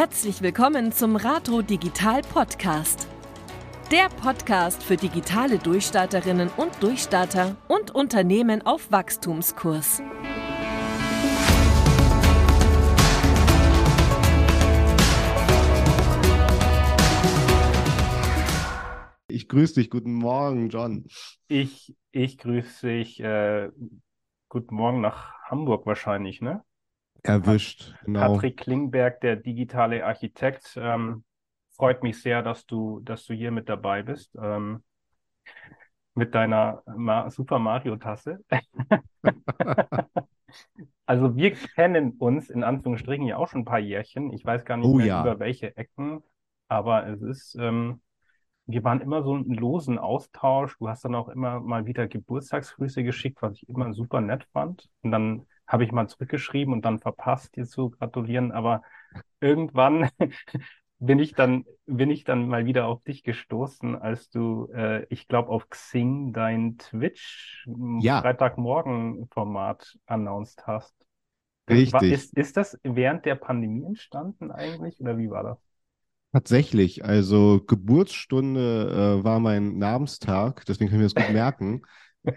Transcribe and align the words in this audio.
Herzlich 0.00 0.42
willkommen 0.42 0.92
zum 0.92 1.16
Ratro 1.16 1.60
Digital 1.60 2.22
Podcast. 2.22 3.08
Der 3.90 4.08
Podcast 4.08 4.80
für 4.80 4.96
digitale 4.96 5.58
Durchstarterinnen 5.58 6.50
und 6.56 6.80
Durchstarter 6.80 7.56
und 7.66 7.96
Unternehmen 7.96 8.64
auf 8.64 8.92
Wachstumskurs. 8.92 10.00
Ich 19.26 19.48
grüße 19.48 19.80
dich. 19.80 19.90
Guten 19.90 20.14
Morgen, 20.14 20.68
John. 20.68 21.06
Ich, 21.48 21.96
ich 22.12 22.38
grüße 22.38 22.86
dich. 22.86 23.18
Äh, 23.18 23.70
guten 24.48 24.76
Morgen 24.76 25.00
nach 25.00 25.32
Hamburg 25.50 25.86
wahrscheinlich, 25.86 26.40
ne? 26.40 26.62
Erwischt, 27.28 27.94
genau. 28.04 28.34
Patrick 28.34 28.56
Klingberg, 28.56 29.20
der 29.20 29.36
digitale 29.36 30.04
Architekt. 30.04 30.78
Ähm, 30.80 31.24
freut 31.76 32.02
mich 32.02 32.20
sehr, 32.22 32.42
dass 32.42 32.66
du, 32.66 33.00
dass 33.00 33.24
du 33.26 33.34
hier 33.34 33.50
mit 33.50 33.68
dabei 33.68 34.02
bist. 34.02 34.36
Ähm, 34.40 34.82
mit 36.14 36.34
deiner 36.34 36.82
Ma 36.86 37.30
Super 37.30 37.58
Mario-Tasse. 37.58 38.44
also 41.06 41.36
wir 41.36 41.52
kennen 41.52 42.12
uns 42.18 42.50
in 42.50 42.64
Anführungsstrichen 42.64 43.26
ja 43.26 43.36
auch 43.36 43.48
schon 43.48 43.60
ein 43.60 43.66
paar 43.66 43.78
Jährchen. 43.78 44.32
Ich 44.32 44.44
weiß 44.44 44.64
gar 44.64 44.76
nicht 44.76 44.86
oh, 44.86 44.96
mehr 44.96 45.06
ja. 45.06 45.20
über 45.22 45.38
welche 45.38 45.76
Ecken, 45.76 46.22
aber 46.68 47.06
es 47.06 47.22
ist, 47.22 47.56
ähm, 47.60 48.00
wir 48.66 48.84
waren 48.84 49.00
immer 49.00 49.22
so 49.22 49.34
einen 49.34 49.54
losen 49.54 49.98
Austausch. 49.98 50.76
Du 50.78 50.88
hast 50.88 51.04
dann 51.04 51.14
auch 51.14 51.28
immer 51.28 51.60
mal 51.60 51.86
wieder 51.86 52.08
Geburtstagsgrüße 52.08 53.04
geschickt, 53.04 53.40
was 53.40 53.54
ich 53.54 53.68
immer 53.68 53.94
super 53.94 54.20
nett 54.20 54.44
fand. 54.52 54.90
Und 55.02 55.12
dann 55.12 55.46
habe 55.68 55.84
ich 55.84 55.92
mal 55.92 56.08
zurückgeschrieben 56.08 56.72
und 56.72 56.84
dann 56.84 56.98
verpasst, 56.98 57.54
dir 57.54 57.66
zu 57.66 57.90
gratulieren. 57.90 58.50
Aber 58.50 58.82
irgendwann 59.40 60.08
bin 60.98 61.18
ich 61.18 61.34
dann, 61.34 61.64
bin 61.86 62.10
ich 62.10 62.24
dann 62.24 62.48
mal 62.48 62.64
wieder 62.64 62.86
auf 62.86 63.04
dich 63.04 63.22
gestoßen, 63.22 63.94
als 63.94 64.30
du, 64.30 64.68
äh, 64.74 65.06
ich 65.10 65.28
glaube, 65.28 65.50
auf 65.50 65.68
Xing 65.68 66.32
dein 66.32 66.78
Twitch 66.78 67.66
ja. 68.00 68.20
Freitagmorgen-Format 68.22 69.98
announced 70.06 70.66
hast. 70.66 70.94
Richtig. 71.68 71.92
War, 71.92 72.02
ist, 72.02 72.36
ist 72.36 72.56
das 72.56 72.78
während 72.82 73.26
der 73.26 73.34
Pandemie 73.34 73.84
entstanden 73.84 74.50
eigentlich 74.50 75.00
oder 75.00 75.18
wie 75.18 75.30
war 75.30 75.42
das? 75.42 75.58
Tatsächlich, 76.32 77.04
also 77.04 77.62
Geburtsstunde 77.66 79.18
äh, 79.20 79.24
war 79.24 79.40
mein 79.40 79.78
Namenstag, 79.78 80.64
deswegen 80.66 80.90
können 80.90 81.00
wir 81.00 81.08
das 81.08 81.14
gut 81.14 81.32
merken. 81.32 81.82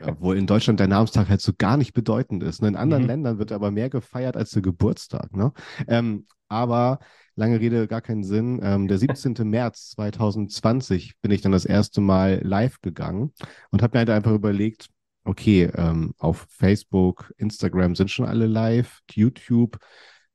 Obwohl 0.05 0.37
in 0.37 0.47
Deutschland 0.47 0.79
der 0.79 0.87
Namenstag 0.87 1.29
halt 1.29 1.41
so 1.41 1.51
gar 1.57 1.77
nicht 1.77 1.93
bedeutend 1.93 2.43
ist. 2.43 2.61
Ne? 2.61 2.69
In 2.69 2.75
anderen 2.75 3.03
mhm. 3.03 3.09
Ländern 3.09 3.39
wird 3.39 3.51
aber 3.51 3.71
mehr 3.71 3.89
gefeiert 3.89 4.37
als 4.37 4.51
der 4.51 4.61
Geburtstag. 4.61 5.35
Ne? 5.35 5.51
Ähm, 5.87 6.25
aber 6.47 6.99
lange 7.35 7.59
Rede, 7.59 7.87
gar 7.87 8.01
keinen 8.01 8.23
Sinn. 8.23 8.59
Ähm, 8.63 8.87
der 8.87 8.97
17. 8.97 9.33
März 9.43 9.91
2020 9.91 11.13
bin 11.21 11.31
ich 11.31 11.41
dann 11.41 11.51
das 11.51 11.65
erste 11.65 12.01
Mal 12.01 12.41
live 12.43 12.81
gegangen 12.81 13.33
und 13.71 13.81
habe 13.81 13.95
mir 13.95 13.99
halt 13.99 14.09
einfach 14.09 14.33
überlegt, 14.33 14.89
okay, 15.23 15.69
ähm, 15.75 16.13
auf 16.17 16.47
Facebook, 16.49 17.33
Instagram 17.37 17.95
sind 17.95 18.09
schon 18.09 18.25
alle 18.25 18.47
live, 18.47 19.01
YouTube 19.11 19.77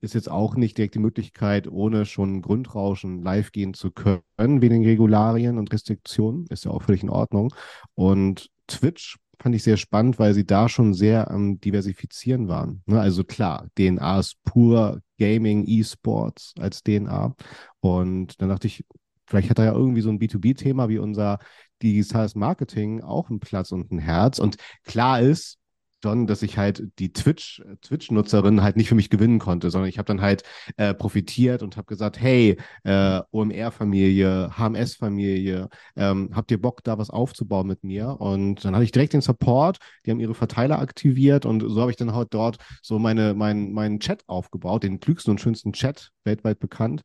ist 0.00 0.14
jetzt 0.14 0.30
auch 0.30 0.56
nicht 0.56 0.76
direkt 0.76 0.94
die 0.94 1.00
Möglichkeit, 1.00 1.68
ohne 1.68 2.04
schon 2.04 2.42
Grundrauschen 2.42 3.22
live 3.22 3.50
gehen 3.52 3.74
zu 3.74 3.90
können, 3.90 4.22
wegen 4.38 4.84
Regularien 4.84 5.58
und 5.58 5.72
Restriktionen. 5.72 6.46
Ist 6.48 6.64
ja 6.64 6.70
auch 6.70 6.82
völlig 6.82 7.02
in 7.02 7.10
Ordnung. 7.10 7.54
Und 7.94 8.48
Twitch 8.66 9.16
fand 9.38 9.54
ich 9.54 9.62
sehr 9.62 9.76
spannend, 9.76 10.18
weil 10.18 10.34
sie 10.34 10.46
da 10.46 10.68
schon 10.68 10.94
sehr 10.94 11.30
am 11.30 11.60
Diversifizieren 11.60 12.48
waren. 12.48 12.82
Ne? 12.86 13.00
Also 13.00 13.24
klar, 13.24 13.68
DNA 13.76 14.20
ist 14.20 14.36
pur 14.44 15.02
Gaming, 15.18 15.64
E-Sports 15.66 16.54
als 16.58 16.82
DNA. 16.82 17.34
Und 17.80 18.40
dann 18.40 18.48
dachte 18.48 18.66
ich, 18.66 18.84
vielleicht 19.26 19.50
hat 19.50 19.58
er 19.58 19.66
ja 19.66 19.72
irgendwie 19.72 20.00
so 20.00 20.10
ein 20.10 20.18
B2B-Thema 20.18 20.88
wie 20.88 20.98
unser 20.98 21.38
digitales 21.82 22.34
Marketing 22.34 23.02
auch 23.02 23.28
einen 23.28 23.40
Platz 23.40 23.72
und 23.72 23.90
ein 23.92 23.98
Herz. 23.98 24.38
Und 24.38 24.56
klar 24.84 25.20
ist, 25.20 25.58
schon, 26.06 26.28
dass 26.28 26.42
ich 26.42 26.56
halt 26.56 26.84
die 27.00 27.12
Twitch, 27.12 27.60
Twitch-Nutzerin 27.82 28.62
halt 28.62 28.76
nicht 28.76 28.88
für 28.88 28.94
mich 28.94 29.10
gewinnen 29.10 29.40
konnte, 29.40 29.70
sondern 29.70 29.88
ich 29.88 29.98
habe 29.98 30.06
dann 30.06 30.20
halt 30.20 30.44
äh, 30.76 30.94
profitiert 30.94 31.64
und 31.64 31.76
habe 31.76 31.86
gesagt, 31.86 32.20
hey, 32.20 32.56
äh, 32.84 33.20
OMR-Familie, 33.32 34.50
HMS-Familie, 34.56 35.68
ähm, 35.96 36.30
habt 36.32 36.52
ihr 36.52 36.60
Bock, 36.60 36.84
da 36.84 36.96
was 36.98 37.10
aufzubauen 37.10 37.66
mit 37.66 37.82
mir? 37.82 38.20
Und 38.20 38.64
dann 38.64 38.74
hatte 38.74 38.84
ich 38.84 38.92
direkt 38.92 39.14
den 39.14 39.20
Support, 39.20 39.78
die 40.04 40.12
haben 40.12 40.20
ihre 40.20 40.34
Verteiler 40.34 40.78
aktiviert 40.78 41.44
und 41.44 41.60
so 41.68 41.80
habe 41.80 41.90
ich 41.90 41.96
dann 41.96 42.14
halt 42.14 42.28
dort 42.30 42.58
so 42.82 43.00
meine, 43.00 43.34
mein, 43.34 43.72
meinen 43.72 43.98
Chat 43.98 44.22
aufgebaut, 44.28 44.84
den 44.84 45.00
klügsten 45.00 45.32
und 45.32 45.40
schönsten 45.40 45.72
Chat 45.72 46.12
weltweit 46.22 46.60
bekannt. 46.60 47.02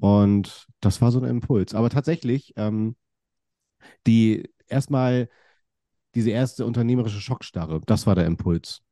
Und 0.00 0.66
das 0.80 1.00
war 1.00 1.10
so 1.10 1.20
ein 1.20 1.28
Impuls. 1.28 1.74
Aber 1.74 1.88
tatsächlich, 1.88 2.52
ähm, 2.56 2.96
die 4.06 4.50
erstmal 4.68 5.28
diese 6.14 6.30
erste 6.30 6.66
unternehmerische 6.66 7.20
Schockstarre, 7.20 7.80
das 7.86 8.06
war 8.06 8.14
der 8.14 8.26
Impuls. 8.26 8.82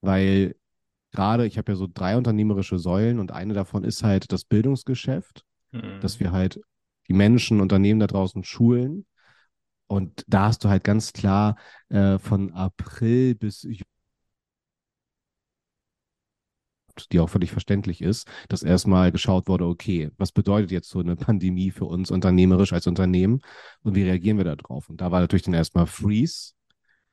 Weil 0.00 0.54
gerade, 1.10 1.46
ich 1.46 1.58
habe 1.58 1.72
ja 1.72 1.76
so 1.76 1.86
drei 1.92 2.16
unternehmerische 2.16 2.78
Säulen 2.78 3.18
und 3.18 3.32
eine 3.32 3.54
davon 3.54 3.84
ist 3.84 4.02
halt 4.02 4.32
das 4.32 4.44
Bildungsgeschäft, 4.44 5.44
mhm. 5.72 6.00
dass 6.00 6.20
wir 6.20 6.32
halt 6.32 6.60
die 7.08 7.14
Menschen, 7.14 7.60
Unternehmen 7.60 8.00
da 8.00 8.06
draußen 8.06 8.44
schulen. 8.44 9.06
Und 9.86 10.24
da 10.28 10.46
hast 10.46 10.62
du 10.62 10.68
halt 10.68 10.84
ganz 10.84 11.12
klar 11.12 11.56
äh, 11.88 12.18
von 12.18 12.52
April 12.52 13.34
bis 13.34 13.66
die 17.08 17.20
auch 17.20 17.28
völlig 17.28 17.52
verständlich 17.52 18.02
ist, 18.02 18.28
dass 18.48 18.62
erstmal 18.62 19.12
geschaut 19.12 19.48
wurde, 19.48 19.66
okay, 19.66 20.10
was 20.16 20.32
bedeutet 20.32 20.70
jetzt 20.70 20.88
so 20.88 21.00
eine 21.00 21.16
Pandemie 21.16 21.70
für 21.70 21.84
uns 21.86 22.10
unternehmerisch 22.10 22.72
als 22.72 22.86
Unternehmen 22.86 23.40
und 23.82 23.94
wie 23.94 24.04
reagieren 24.04 24.38
wir 24.38 24.44
darauf? 24.44 24.88
Und 24.88 25.00
da 25.00 25.10
war 25.10 25.20
natürlich 25.20 25.44
dann 25.44 25.54
erstmal 25.54 25.86
Freeze, 25.86 26.52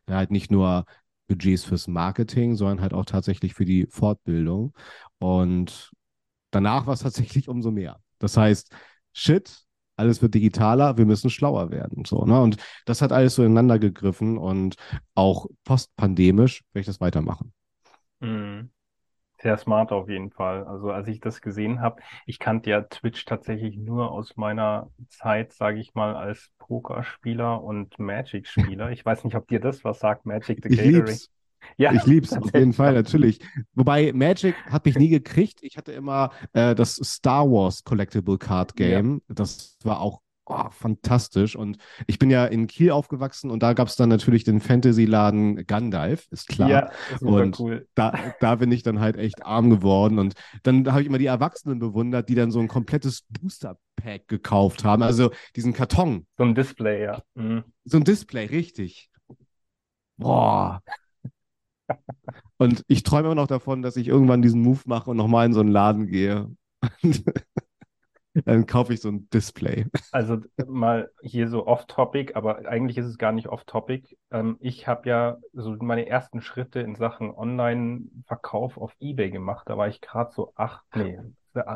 ja, 0.09 0.15
halt 0.15 0.31
nicht 0.31 0.51
nur 0.51 0.85
Budgets 1.27 1.65
fürs 1.65 1.87
Marketing, 1.87 2.55
sondern 2.55 2.81
halt 2.81 2.93
auch 2.93 3.05
tatsächlich 3.05 3.53
für 3.53 3.65
die 3.65 3.87
Fortbildung. 3.89 4.73
Und 5.19 5.91
danach 6.51 6.87
war 6.87 6.93
es 6.93 6.99
tatsächlich 7.03 7.49
umso 7.49 7.71
mehr. 7.71 7.99
Das 8.19 8.37
heißt, 8.37 8.71
shit, 9.13 9.67
alles 9.97 10.21
wird 10.21 10.35
digitaler, 10.35 10.97
wir 10.97 11.05
müssen 11.05 11.29
schlauer 11.29 11.71
werden. 11.71 12.05
So, 12.05 12.23
ne? 12.25 12.39
Und 12.39 12.57
das 12.85 13.01
hat 13.01 13.11
alles 13.11 13.35
so 13.35 13.43
ineinander 13.43 13.79
gegriffen 13.79 14.37
und 14.37 14.75
auch 15.15 15.47
postpandemisch 15.63 16.63
werde 16.71 16.81
ich 16.81 16.85
das 16.85 17.01
weitermachen. 17.01 17.51
Mhm. 18.19 18.69
Sehr 19.39 19.57
smart 19.57 19.91
auf 19.91 20.09
jeden 20.09 20.31
Fall. 20.31 20.63
Also 20.65 20.91
als 20.91 21.07
ich 21.07 21.19
das 21.19 21.41
gesehen 21.41 21.79
habe, 21.79 22.01
ich 22.25 22.39
kannte 22.39 22.71
ja 22.71 22.81
Twitch 22.81 23.25
tatsächlich 23.25 23.77
nur 23.77 24.11
aus 24.11 24.35
meiner 24.35 24.89
Zeit, 25.09 25.53
sage 25.53 25.79
ich 25.79 25.93
mal, 25.93 26.15
als 26.15 26.51
Pokerspieler 26.57 27.63
und 27.63 27.99
Magic-Spieler. 27.99 28.91
Ich 28.91 29.05
weiß 29.05 29.23
nicht, 29.25 29.35
ob 29.35 29.47
dir 29.47 29.59
das 29.59 29.83
was 29.83 29.99
sagt, 29.99 30.25
Magic 30.25 30.59
the 30.63 30.69
Gathering. 30.69 30.89
Ich 30.89 31.07
lieb's. 31.07 31.29
Ja, 31.75 31.91
ich 31.91 32.05
lieb's 32.05 32.31
auf 32.31 32.53
jeden 32.53 32.71
Fall, 32.71 32.93
natürlich. 32.93 33.39
Wobei 33.73 34.13
Magic 34.13 34.55
hat 34.69 34.85
mich 34.85 34.95
nie 34.97 35.09
gekriegt. 35.09 35.59
Ich 35.63 35.75
hatte 35.75 35.91
immer 35.91 36.31
äh, 36.53 36.75
das 36.75 36.95
Star 36.95 37.49
Wars 37.49 37.83
Collectible 37.83 38.37
Card 38.37 38.75
Game. 38.75 39.21
Ja. 39.27 39.35
Das 39.35 39.75
war 39.83 39.99
auch 39.99 40.21
oh, 40.49 40.69
fantastisch. 40.71 41.55
Und 41.55 41.77
ich 42.07 42.19
bin 42.19 42.29
ja 42.29 42.45
in 42.45 42.67
Kiel 42.67 42.91
aufgewachsen 42.91 43.51
und 43.51 43.63
da 43.63 43.73
gab 43.73 43.87
es 43.87 43.95
dann 43.95 44.09
natürlich 44.09 44.43
den 44.43 44.59
Fantasy-Laden 44.59 45.65
Gandalf, 45.67 46.27
ist 46.31 46.47
klar. 46.47 46.69
Ja, 46.69 46.91
ist 47.13 47.21
und 47.21 47.59
cool. 47.59 47.87
da, 47.95 48.13
da 48.39 48.55
bin 48.55 48.71
ich 48.71 48.83
dann 48.83 48.99
halt 48.99 49.17
echt 49.17 49.45
arm 49.45 49.69
geworden. 49.69 50.19
Und 50.19 50.35
dann 50.63 50.89
habe 50.91 51.01
ich 51.01 51.07
immer 51.07 51.17
die 51.17 51.25
Erwachsenen 51.25 51.79
bewundert, 51.79 52.29
die 52.29 52.35
dann 52.35 52.51
so 52.51 52.59
ein 52.59 52.67
komplettes 52.67 53.23
Booster-Pack 53.29 54.27
gekauft 54.27 54.83
haben. 54.83 55.03
Also 55.03 55.31
diesen 55.55 55.73
Karton. 55.73 56.25
So 56.37 56.43
ein 56.43 56.55
Display, 56.55 57.03
ja. 57.03 57.21
Mhm. 57.35 57.63
So 57.85 57.97
ein 57.97 58.03
Display, 58.03 58.45
richtig. 58.45 59.09
Boah. 60.17 60.81
Und 62.57 62.83
ich 62.87 63.03
träume 63.03 63.27
immer 63.27 63.35
noch 63.35 63.47
davon, 63.47 63.81
dass 63.81 63.97
ich 63.97 64.07
irgendwann 64.07 64.41
diesen 64.41 64.61
Move 64.61 64.81
mache 64.85 65.11
und 65.11 65.17
nochmal 65.17 65.45
in 65.45 65.53
so 65.53 65.59
einen 65.59 65.69
Laden 65.69 66.07
gehe. 66.07 66.51
dann 68.45 68.65
kaufe 68.65 68.93
ich 68.93 69.01
so 69.01 69.09
ein 69.09 69.29
Display. 69.29 69.85
Also 70.11 70.37
mal 70.67 71.11
hier 71.21 71.47
so 71.47 71.67
off-topic, 71.67 72.35
aber 72.35 72.67
eigentlich 72.67 72.97
ist 72.97 73.05
es 73.05 73.17
gar 73.17 73.31
nicht 73.31 73.47
off-topic. 73.47 74.17
Ähm, 74.31 74.57
ich 74.59 74.87
habe 74.87 75.09
ja 75.09 75.37
so 75.53 75.75
meine 75.79 76.07
ersten 76.07 76.41
Schritte 76.41 76.79
in 76.79 76.95
Sachen 76.95 77.31
Online-Verkauf 77.31 78.77
auf 78.77 78.95
Ebay 78.99 79.29
gemacht. 79.29 79.69
Da 79.69 79.77
war 79.77 79.87
ich 79.87 80.01
gerade 80.01 80.31
so 80.33 80.53
acht, 80.55 80.83
nee, 80.95 81.19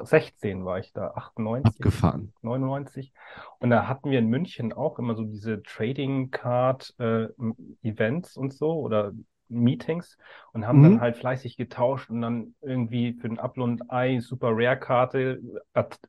16 0.04 0.66
war 0.66 0.80
ich 0.80 0.94
da, 0.94 1.12
98. 1.16 1.75
Abgefahren. 1.75 2.34
99. 2.42 3.13
Und 3.60 3.69
da 3.69 3.88
hatten 3.88 4.12
wir 4.12 4.19
in 4.19 4.28
München 4.28 4.74
auch 4.74 5.00
immer 5.00 5.16
so 5.16 5.24
diese 5.24 5.62
Trading 5.63 6.31
Card 6.31 6.94
äh, 7.00 7.28
Events 7.81 8.38
und 8.38 8.54
so 8.54 8.80
oder 8.80 9.12
Meetings 9.51 10.18
und 10.53 10.65
haben 10.65 10.80
mhm. 10.80 10.83
dann 10.83 11.01
halt 11.01 11.18
fleißig 11.18 11.57
getauscht 11.57 12.09
und 12.09 12.21
dann 12.21 12.56
irgendwie 12.62 13.13
für 13.13 13.30
den 13.30 13.39
Upload 13.39 13.83
Ei 13.89 14.19
Super 14.19 14.51
Rare 14.51 14.80
Karte 14.80 15.42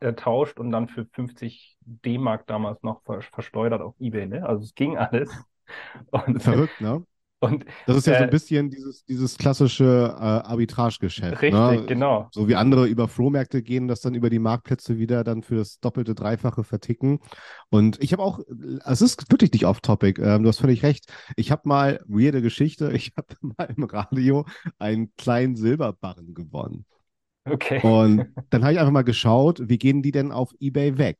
ertauscht 0.00 0.58
und 0.58 0.70
dann 0.70 0.88
für 0.88 1.06
50 1.06 1.76
D-Mark 1.80 2.46
damals 2.46 2.82
noch 2.82 3.02
versteuert 3.02 3.80
auf 3.80 3.94
Ebay, 3.98 4.26
ne? 4.26 4.46
Also 4.46 4.64
es 4.64 4.74
ging 4.74 4.96
alles. 4.96 5.30
Und, 6.10 6.42
Verrückt, 6.42 6.80
ne? 6.80 7.06
Und, 7.42 7.64
das 7.86 7.96
ist 7.96 8.06
ja 8.06 8.12
äh, 8.12 8.18
so 8.18 8.24
ein 8.24 8.30
bisschen 8.30 8.70
dieses, 8.70 9.04
dieses 9.04 9.36
klassische 9.36 10.14
äh, 10.16 10.22
Arbitragegeschäft. 10.22 11.42
Richtig, 11.42 11.52
ne? 11.52 11.84
genau. 11.88 12.28
So 12.30 12.46
wie 12.46 12.54
andere 12.54 12.86
über 12.86 13.08
Flohmärkte 13.08 13.64
gehen, 13.64 13.88
das 13.88 14.00
dann 14.00 14.14
über 14.14 14.30
die 14.30 14.38
Marktplätze 14.38 14.96
wieder 14.96 15.24
dann 15.24 15.42
für 15.42 15.56
das 15.56 15.80
doppelte, 15.80 16.14
dreifache 16.14 16.62
verticken. 16.62 17.18
Und 17.68 18.00
ich 18.00 18.12
habe 18.12 18.22
auch, 18.22 18.38
es 18.84 19.02
ist 19.02 19.28
wirklich 19.32 19.52
nicht 19.52 19.66
off-topic, 19.66 20.22
ähm, 20.22 20.44
du 20.44 20.48
hast 20.48 20.60
völlig 20.60 20.84
recht. 20.84 21.12
Ich 21.34 21.50
habe 21.50 21.62
mal, 21.64 22.00
weirde 22.06 22.42
Geschichte, 22.42 22.92
ich 22.94 23.12
habe 23.16 23.34
mal 23.40 23.74
im 23.76 23.82
Radio 23.82 24.46
einen 24.78 25.12
kleinen 25.16 25.56
Silberbarren 25.56 26.34
gewonnen. 26.34 26.86
Okay. 27.44 27.80
Und 27.82 28.28
dann 28.50 28.62
habe 28.62 28.74
ich 28.74 28.78
einfach 28.78 28.92
mal 28.92 29.02
geschaut, 29.02 29.68
wie 29.68 29.78
gehen 29.78 30.02
die 30.02 30.12
denn 30.12 30.30
auf 30.30 30.52
Ebay 30.60 30.96
weg? 30.96 31.18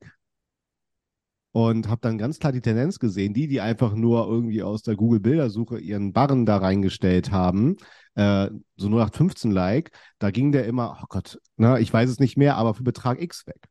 Und 1.52 1.88
habe 1.88 2.00
dann 2.00 2.19
ganz 2.19 2.38
klar 2.38 2.52
die 2.52 2.62
Tendenz 2.62 2.99
gesehen, 2.99 3.34
die, 3.34 3.46
die 3.46 3.60
einfach 3.60 3.94
nur 3.94 4.26
irgendwie 4.26 4.62
aus 4.62 4.82
der 4.82 4.96
Google-Bildersuche 4.96 5.78
ihren 5.78 6.12
Barren 6.12 6.46
da 6.46 6.56
reingestellt 6.56 7.31
haben, 7.31 7.76
äh, 8.14 8.49
so 8.76 8.88
0815-like, 8.88 9.90
da 10.19 10.31
ging 10.31 10.52
der 10.52 10.66
immer, 10.66 10.99
oh 11.02 11.06
Gott, 11.08 11.38
na, 11.56 11.78
ich 11.78 11.93
weiß 11.93 12.08
es 12.08 12.19
nicht 12.19 12.37
mehr, 12.37 12.56
aber 12.56 12.75
für 12.75 12.82
Betrag 12.82 13.20
X 13.20 13.46
weg. 13.46 13.69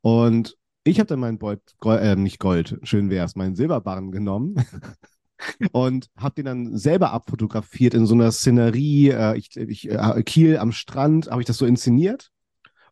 Und 0.00 0.56
ich 0.84 0.98
habe 0.98 1.06
dann 1.06 1.20
meinen 1.20 1.38
Gold, 1.38 1.62
Gold 1.78 2.02
äh, 2.02 2.16
nicht 2.16 2.40
Gold, 2.40 2.78
schön 2.82 3.08
wär's, 3.08 3.36
meinen 3.36 3.54
Silberbarren 3.54 4.10
genommen 4.10 4.56
und 5.72 6.08
habe 6.16 6.34
den 6.34 6.44
dann 6.44 6.76
selber 6.76 7.12
abfotografiert 7.12 7.94
in 7.94 8.06
so 8.06 8.14
einer 8.14 8.32
Szenerie, 8.32 9.10
äh, 9.10 9.36
ich, 9.36 9.56
ich, 9.56 9.88
äh, 9.88 10.22
Kiel 10.24 10.58
am 10.58 10.72
Strand, 10.72 11.30
habe 11.30 11.40
ich 11.40 11.46
das 11.46 11.58
so 11.58 11.66
inszeniert. 11.66 12.30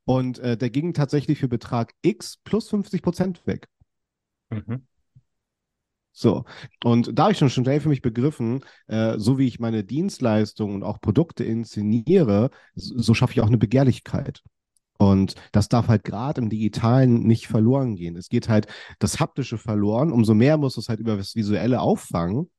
Und 0.05 0.39
äh, 0.39 0.57
der 0.57 0.71
ging 0.71 0.95
tatsächlich 0.95 1.39
für 1.39 1.49
Betrag 1.49 1.93
X 2.03 2.39
plus 2.43 2.69
50 2.69 3.03
Prozent 3.03 3.47
weg. 3.47 3.69
Mhm. 4.51 4.87
So, 6.13 6.45
und 6.85 7.19
da 7.19 7.25
habe 7.25 7.33
ich 7.33 7.39
schon 7.39 7.51
schnell 7.51 7.81
für 7.81 7.89
mich 7.89 8.03
begriffen, 8.03 8.65
äh, 8.89 9.19
so 9.19 9.39
wie 9.39 9.47
ich 9.47 9.61
meine 9.61 9.85
Dienstleistungen 9.85 10.75
und 10.75 10.83
auch 10.83 11.01
Produkte 11.01 11.45
inszeniere, 11.45 12.51
so, 12.75 13.15
schaffe 13.15 13.33
ich 13.33 13.41
auch 13.41 13.47
eine 13.47 13.59
Begehrlichkeit. 13.59 14.43
Und 14.99 15.35
das 15.53 15.69
darf 15.69 15.89
halt 15.89 16.05
gerade 16.05 16.43
im 16.43 16.51
Digitalen 16.51 17.23
nicht 17.23 17.47
verloren 17.47 17.97
gehen. 17.97 18.17
Es 18.17 18.29
geht 18.29 18.51
halt 18.51 18.67
das 18.99 19.19
Haptische 19.19 19.57
verloren, 19.57 20.13
umso 20.13 20.35
mehr 20.35 20.59
muss 20.59 20.77
es 20.77 20.91
halt 20.91 21.01
über 21.01 21.17
das 21.17 21.35
Visuelle 21.37 21.81
auffangen. 21.81 22.51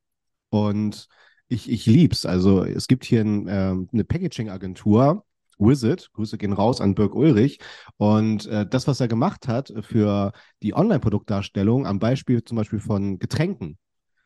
Und 0.49 1.07
ich, 1.47 1.69
ich 1.69 1.85
lieb's. 1.85 2.25
Also 2.25 2.63
es 2.63 2.87
gibt 2.87 3.05
hier 3.05 3.21
ein, 3.21 3.47
äh, 3.47 3.75
eine 3.93 4.03
Packaging-Agentur, 4.03 5.23
Wizard, 5.61 6.11
Grüße 6.13 6.37
gehen 6.37 6.53
raus 6.53 6.81
an 6.81 6.95
Birk 6.95 7.15
Ulrich. 7.15 7.59
Und 7.97 8.47
äh, 8.47 8.65
das, 8.67 8.87
was 8.87 8.99
er 8.99 9.07
gemacht 9.07 9.47
hat 9.47 9.73
für 9.81 10.33
die 10.61 10.73
Online-Produktdarstellung, 10.73 11.85
am 11.85 11.99
Beispiel 11.99 12.43
zum 12.43 12.57
Beispiel 12.57 12.79
von 12.79 13.19
Getränken, 13.19 13.77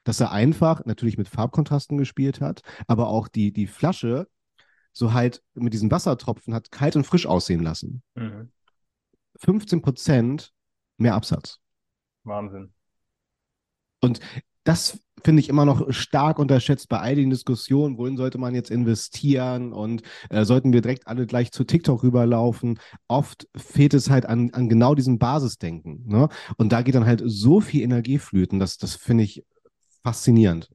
dass 0.04 0.20
er 0.20 0.32
einfach 0.32 0.86
natürlich 0.86 1.18
mit 1.18 1.28
Farbkontrasten 1.28 1.98
gespielt 1.98 2.42
hat, 2.42 2.62
aber 2.88 3.08
auch 3.08 3.28
die, 3.28 3.52
die 3.52 3.68
Flasche 3.68 4.28
so 4.94 5.14
halt 5.14 5.44
mit 5.54 5.74
diesen 5.74 5.92
Wassertropfen 5.92 6.54
hat 6.54 6.72
kalt 6.72 6.96
und 6.96 7.06
frisch 7.06 7.26
aussehen 7.26 7.62
lassen. 7.62 8.02
Mhm. 8.16 8.52
15 9.38 9.82
Prozent 9.82 10.54
mehr 10.98 11.16
Absatz. 11.16 11.60
Wahnsinn. 12.24 12.74
Und 14.02 14.20
das 14.66 15.00
finde 15.24 15.40
ich 15.40 15.50
immer 15.50 15.66
noch 15.66 15.92
stark 15.94 16.38
unterschätzt 16.38 16.90
bei 16.90 17.00
all 17.00 17.16
den 17.16 17.30
Diskussionen, 17.30 17.98
wohin 17.98 18.18
sollte 18.18 18.38
man 18.38 18.54
jetzt 18.54 18.70
investieren 18.70 19.74
und 19.74 20.04
äh, 20.30 20.44
sollten 20.44 20.74
wir 20.74 20.82
direkt 20.82 21.08
alle 21.08 21.26
gleich 21.26 21.52
zu 21.52 21.64
TikTok 21.64 22.04
rüberlaufen. 22.04 22.80
Oft 23.08 23.48
fehlt 23.56 23.94
es 23.94 24.10
halt 24.10 24.26
an, 24.26 24.52
an 24.52 24.68
genau 24.68 24.94
diesem 24.94 25.18
Basisdenken. 25.18 26.04
Ne? 26.08 26.30
Und 26.58 26.72
da 26.72 26.82
geht 26.82 26.96
dann 26.96 27.06
halt 27.06 27.24
so 27.26 27.62
viel 27.62 27.82
Energie 27.82 28.20
flöten, 28.20 28.60
das, 28.60 28.78
das 28.78 28.96
finde 28.96 29.24
ich 29.24 29.44
faszinierend. 30.04 30.70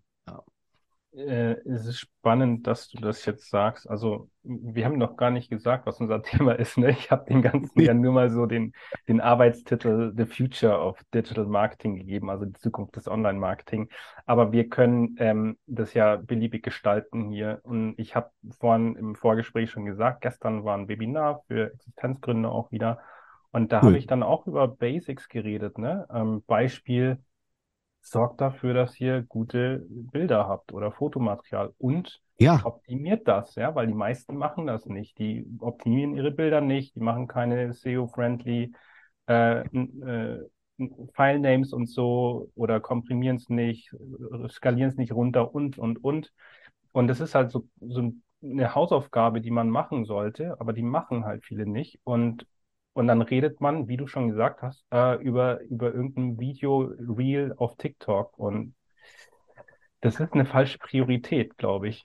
Äh, 1.12 1.56
es 1.68 1.86
ist 1.86 1.98
spannend, 1.98 2.68
dass 2.68 2.88
du 2.88 2.98
das 2.98 3.24
jetzt 3.24 3.50
sagst. 3.50 3.90
Also, 3.90 4.30
wir 4.42 4.84
haben 4.84 4.96
noch 4.96 5.16
gar 5.16 5.30
nicht 5.30 5.50
gesagt, 5.50 5.86
was 5.86 6.00
unser 6.00 6.22
Thema 6.22 6.52
ist. 6.52 6.78
Ne? 6.78 6.90
Ich 6.90 7.10
habe 7.10 7.24
dem 7.28 7.42
Ganzen 7.42 7.80
ja 7.80 7.94
nur 7.94 8.12
mal 8.12 8.30
so 8.30 8.46
den, 8.46 8.72
den 9.08 9.20
Arbeitstitel 9.20 10.12
The 10.16 10.26
Future 10.26 10.78
of 10.78 11.02
Digital 11.12 11.46
Marketing 11.46 11.96
gegeben, 11.96 12.30
also 12.30 12.44
die 12.44 12.52
Zukunft 12.60 12.94
des 12.94 13.08
Online-Marketing. 13.08 13.88
Aber 14.24 14.52
wir 14.52 14.68
können 14.68 15.16
ähm, 15.18 15.58
das 15.66 15.94
ja 15.94 16.16
beliebig 16.16 16.62
gestalten 16.62 17.30
hier. 17.30 17.60
Und 17.64 17.98
ich 17.98 18.14
habe 18.14 18.30
vorhin 18.60 18.94
im 18.94 19.16
Vorgespräch 19.16 19.70
schon 19.70 19.86
gesagt, 19.86 20.20
gestern 20.20 20.64
war 20.64 20.78
ein 20.78 20.88
Webinar 20.88 21.42
für 21.48 21.72
Existenzgründer 21.72 22.52
auch 22.52 22.70
wieder. 22.70 23.00
Und 23.50 23.72
da 23.72 23.78
cool. 23.78 23.88
habe 23.88 23.98
ich 23.98 24.06
dann 24.06 24.22
auch 24.22 24.46
über 24.46 24.68
Basics 24.68 25.28
geredet. 25.28 25.76
Ne? 25.76 26.06
Ähm, 26.14 26.44
Beispiel 26.46 27.18
sorgt 28.10 28.40
dafür, 28.40 28.74
dass 28.74 28.98
ihr 29.00 29.22
gute 29.22 29.86
Bilder 29.88 30.48
habt 30.48 30.72
oder 30.72 30.90
Fotomaterial 30.90 31.72
und 31.78 32.20
ja. 32.38 32.60
optimiert 32.64 33.28
das, 33.28 33.54
ja, 33.54 33.74
weil 33.74 33.86
die 33.86 33.94
meisten 33.94 34.36
machen 34.36 34.66
das 34.66 34.86
nicht. 34.86 35.18
Die 35.18 35.46
optimieren 35.60 36.14
ihre 36.14 36.30
Bilder 36.30 36.60
nicht, 36.60 36.96
die 36.96 37.00
machen 37.00 37.28
keine 37.28 37.72
SEO-friendly 37.72 38.72
äh, 39.28 39.60
äh, 39.60 40.38
File-Names 41.14 41.72
und 41.72 41.88
so 41.88 42.50
oder 42.54 42.80
komprimieren 42.80 43.36
es 43.36 43.48
nicht, 43.48 43.94
skalieren 44.48 44.90
es 44.90 44.96
nicht 44.96 45.12
runter 45.12 45.54
und, 45.54 45.78
und, 45.78 46.02
und. 46.02 46.32
Und 46.92 47.06
das 47.06 47.20
ist 47.20 47.34
halt 47.34 47.50
so, 47.50 47.68
so 47.80 48.12
eine 48.42 48.74
Hausaufgabe, 48.74 49.40
die 49.40 49.50
man 49.50 49.70
machen 49.70 50.04
sollte, 50.04 50.58
aber 50.60 50.72
die 50.72 50.82
machen 50.82 51.24
halt 51.24 51.44
viele 51.44 51.66
nicht. 51.66 52.00
Und 52.04 52.46
und 52.92 53.06
dann 53.06 53.22
redet 53.22 53.60
man, 53.60 53.88
wie 53.88 53.96
du 53.96 54.06
schon 54.06 54.28
gesagt 54.28 54.62
hast, 54.62 54.84
äh, 54.92 55.22
über, 55.22 55.60
über 55.62 55.94
irgendein 55.94 56.38
Video-Reel 56.38 57.54
auf 57.56 57.76
TikTok. 57.76 58.38
Und 58.38 58.74
das 60.00 60.18
ist 60.18 60.32
eine 60.32 60.46
falsche 60.46 60.78
Priorität, 60.78 61.56
glaube 61.56 61.88
ich. 61.88 62.04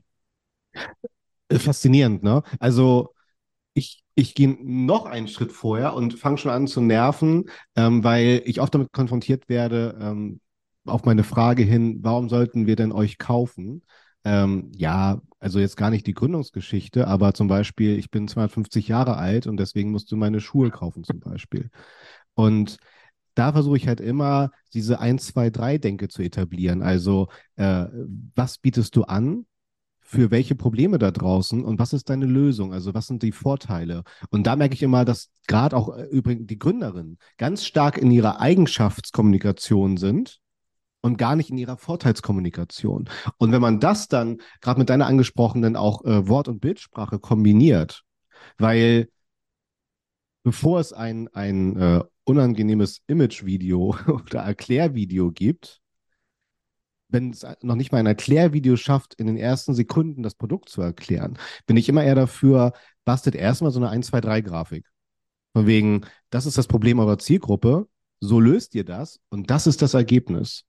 Faszinierend, 1.51 2.23
ne? 2.23 2.43
Also 2.59 3.13
ich, 3.73 4.03
ich 4.15 4.35
gehe 4.35 4.57
noch 4.61 5.05
einen 5.05 5.27
Schritt 5.27 5.51
vorher 5.51 5.93
und 5.93 6.15
fange 6.15 6.37
schon 6.37 6.51
an 6.51 6.67
zu 6.67 6.81
nerven, 6.81 7.49
ähm, 7.75 8.03
weil 8.03 8.41
ich 8.45 8.61
oft 8.61 8.73
damit 8.73 8.91
konfrontiert 8.91 9.49
werde, 9.49 9.97
ähm, 10.01 10.39
auf 10.85 11.03
meine 11.03 11.23
Frage 11.23 11.63
hin, 11.63 11.99
warum 12.01 12.29
sollten 12.29 12.67
wir 12.67 12.75
denn 12.75 12.91
euch 12.91 13.17
kaufen? 13.17 13.83
Ähm, 14.25 14.71
ja, 14.75 15.21
also 15.39 15.59
jetzt 15.59 15.77
gar 15.77 15.91
nicht 15.91 16.07
die 16.07 16.15
Gründungsgeschichte, 16.15 17.07
aber 17.07 17.35
zum 17.35 17.47
Beispiel, 17.47 17.97
ich 17.99 18.09
bin 18.09 18.27
250 18.27 18.87
Jahre 18.87 19.17
alt 19.17 19.45
und 19.45 19.57
deswegen 19.57 19.91
musst 19.91 20.11
du 20.11 20.17
meine 20.17 20.41
Schuhe 20.41 20.71
kaufen 20.71 21.03
zum 21.03 21.19
Beispiel. 21.19 21.69
Und 22.33 22.77
da 23.35 23.51
versuche 23.51 23.77
ich 23.77 23.87
halt 23.87 24.01
immer, 24.01 24.49
diese 24.73 24.99
1, 24.99 25.27
2, 25.27 25.51
3 25.51 25.77
Denke 25.77 26.07
zu 26.07 26.23
etablieren. 26.23 26.81
Also, 26.81 27.27
äh, 27.57 27.85
was 28.33 28.57
bietest 28.57 28.95
du 28.95 29.03
an? 29.03 29.45
Für 30.07 30.31
welche 30.31 30.55
Probleme 30.55 30.99
da 30.99 31.11
draußen 31.11 31.63
und 31.65 31.79
was 31.79 31.93
ist 31.93 32.09
deine 32.09 32.27
Lösung? 32.27 32.73
Also, 32.73 32.93
was 32.93 33.07
sind 33.07 33.23
die 33.23 33.31
Vorteile? 33.31 34.03
Und 34.29 34.47
da 34.47 34.55
merke 34.55 34.75
ich 34.75 34.83
immer, 34.83 35.05
dass 35.05 35.29
gerade 35.47 35.75
auch 35.75 35.95
äh, 35.95 36.05
übrigens 36.05 36.47
die 36.47 36.59
Gründerinnen 36.59 37.17
ganz 37.37 37.65
stark 37.65 37.97
in 37.97 38.11
ihrer 38.11 38.39
Eigenschaftskommunikation 38.39 39.97
sind 39.97 40.41
und 41.05 41.19
gar 41.19 41.35
nicht 41.35 41.51
in 41.51 41.57
ihrer 41.59 41.77
Vorteilskommunikation. 41.77 43.07
Und 43.37 43.51
wenn 43.51 43.61
man 43.61 43.79
das 43.79 44.07
dann 44.07 44.41
gerade 44.59 44.79
mit 44.79 44.89
deiner 44.89 45.05
angesprochenen 45.05 45.75
auch 45.75 46.03
äh, 46.03 46.27
Wort- 46.27 46.47
und 46.47 46.61
Bildsprache 46.61 47.19
kombiniert, 47.19 48.01
weil 48.57 49.07
bevor 50.41 50.79
es 50.79 50.93
ein, 50.93 51.27
ein 51.27 51.77
äh, 51.77 52.03
unangenehmes 52.23 53.03
Image-Video 53.05 53.95
oder 54.07 54.39
Erklärvideo 54.39 55.31
gibt, 55.31 55.79
wenn 57.09 57.29
es 57.29 57.45
noch 57.61 57.75
nicht 57.75 57.91
mal 57.91 57.99
ein 57.99 58.07
Erklärvideo 58.07 58.75
schafft, 58.75 59.13
in 59.13 59.27
den 59.27 59.37
ersten 59.37 59.75
Sekunden 59.75 60.23
das 60.23 60.33
Produkt 60.33 60.69
zu 60.69 60.81
erklären, 60.81 61.37
bin 61.67 61.77
ich 61.77 61.87
immer 61.87 62.03
eher 62.03 62.15
dafür, 62.15 62.73
bastet 63.03 63.35
erstmal 63.35 63.69
so 63.69 63.79
eine 63.79 63.89
1, 63.89 64.07
2, 64.07 64.21
3 64.21 64.41
Grafik. 64.41 64.87
Von 65.53 65.67
wegen, 65.67 66.01
das 66.31 66.47
ist 66.47 66.57
das 66.57 66.65
Problem 66.65 66.97
eurer 66.97 67.19
Zielgruppe, 67.19 67.87
so 68.21 68.39
löst 68.39 68.73
ihr 68.73 68.85
das 68.85 69.19
und 69.29 69.51
das 69.51 69.67
ist 69.67 69.83
das 69.83 69.93
Ergebnis. 69.93 70.65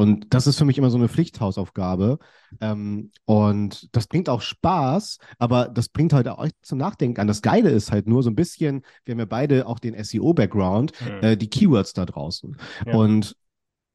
Und 0.00 0.32
das 0.32 0.46
ist 0.46 0.56
für 0.56 0.64
mich 0.64 0.78
immer 0.78 0.88
so 0.88 0.96
eine 0.96 1.10
Pflichthausaufgabe. 1.10 2.20
Ähm, 2.62 3.10
und 3.26 3.94
das 3.94 4.06
bringt 4.06 4.30
auch 4.30 4.40
Spaß, 4.40 5.18
aber 5.38 5.68
das 5.68 5.90
bringt 5.90 6.14
halt 6.14 6.26
auch 6.26 6.38
euch 6.38 6.52
zum 6.62 6.78
Nachdenken 6.78 7.20
an. 7.20 7.26
Das 7.26 7.42
Geile 7.42 7.68
ist 7.68 7.92
halt 7.92 8.08
nur 8.08 8.22
so 8.22 8.30
ein 8.30 8.34
bisschen, 8.34 8.80
wir 9.04 9.12
haben 9.12 9.18
ja 9.18 9.26
beide 9.26 9.66
auch 9.66 9.78
den 9.78 10.02
SEO-Background, 10.02 10.94
mhm. 11.02 11.22
äh, 11.22 11.36
die 11.36 11.50
Keywords 11.50 11.92
da 11.92 12.06
draußen. 12.06 12.56
Ja. 12.86 12.94
Und 12.94 13.36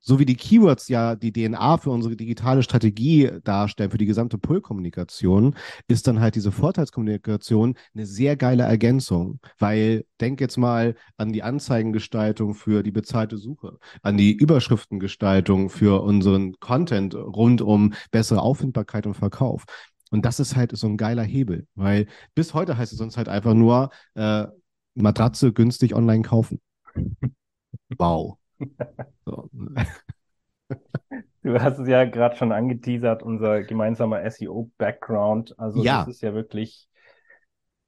so 0.05 0.19
wie 0.19 0.25
die 0.25 0.35
Keywords 0.35 0.87
ja 0.87 1.15
die 1.15 1.33
DNA 1.33 1.77
für 1.77 1.89
unsere 1.89 2.15
digitale 2.15 2.61
Strategie 2.61 3.31
darstellen, 3.43 3.89
für 3.89 3.97
die 3.97 4.05
gesamte 4.05 4.37
Pull-Kommunikation, 4.37 5.55
ist 5.87 6.05
dann 6.07 6.19
halt 6.19 6.35
diese 6.35 6.51
Vorteilskommunikation 6.51 7.75
eine 7.95 8.05
sehr 8.05 8.37
geile 8.37 8.63
Ergänzung. 8.63 9.39
Weil 9.57 10.05
denk 10.21 10.41
jetzt 10.41 10.57
mal 10.57 10.95
an 11.17 11.33
die 11.33 11.41
Anzeigengestaltung 11.41 12.53
für 12.53 12.83
die 12.83 12.91
bezahlte 12.91 13.37
Suche, 13.37 13.79
an 14.03 14.15
die 14.17 14.31
Überschriftengestaltung 14.31 15.69
für 15.69 16.03
unseren 16.03 16.53
Content 16.59 17.15
rund 17.15 17.61
um 17.61 17.93
bessere 18.11 18.41
Auffindbarkeit 18.41 19.07
und 19.07 19.15
Verkauf. 19.15 19.65
Und 20.11 20.23
das 20.23 20.39
ist 20.39 20.55
halt 20.55 20.77
so 20.77 20.85
ein 20.87 20.97
geiler 20.97 21.23
Hebel, 21.23 21.67
weil 21.73 22.05
bis 22.35 22.53
heute 22.53 22.77
heißt 22.77 22.93
es 22.93 23.01
uns 23.01 23.17
halt 23.17 23.27
einfach 23.27 23.55
nur 23.55 23.89
äh, 24.13 24.45
Matratze 24.93 25.51
günstig 25.51 25.95
online 25.95 26.21
kaufen. 26.21 26.61
Wow. 27.97 28.39
So. 29.25 29.49
Du 31.43 31.59
hast 31.61 31.77
es 31.77 31.87
ja 31.87 32.05
gerade 32.05 32.35
schon 32.35 32.51
angeteasert, 32.51 33.21
unser 33.21 33.61
gemeinsamer 33.63 34.23
SEO-Background. 34.23 35.57
Also 35.59 35.83
Ja. 35.83 36.05
das 36.05 36.15
ist 36.15 36.21
ja 36.21 36.33
wirklich 36.33 36.89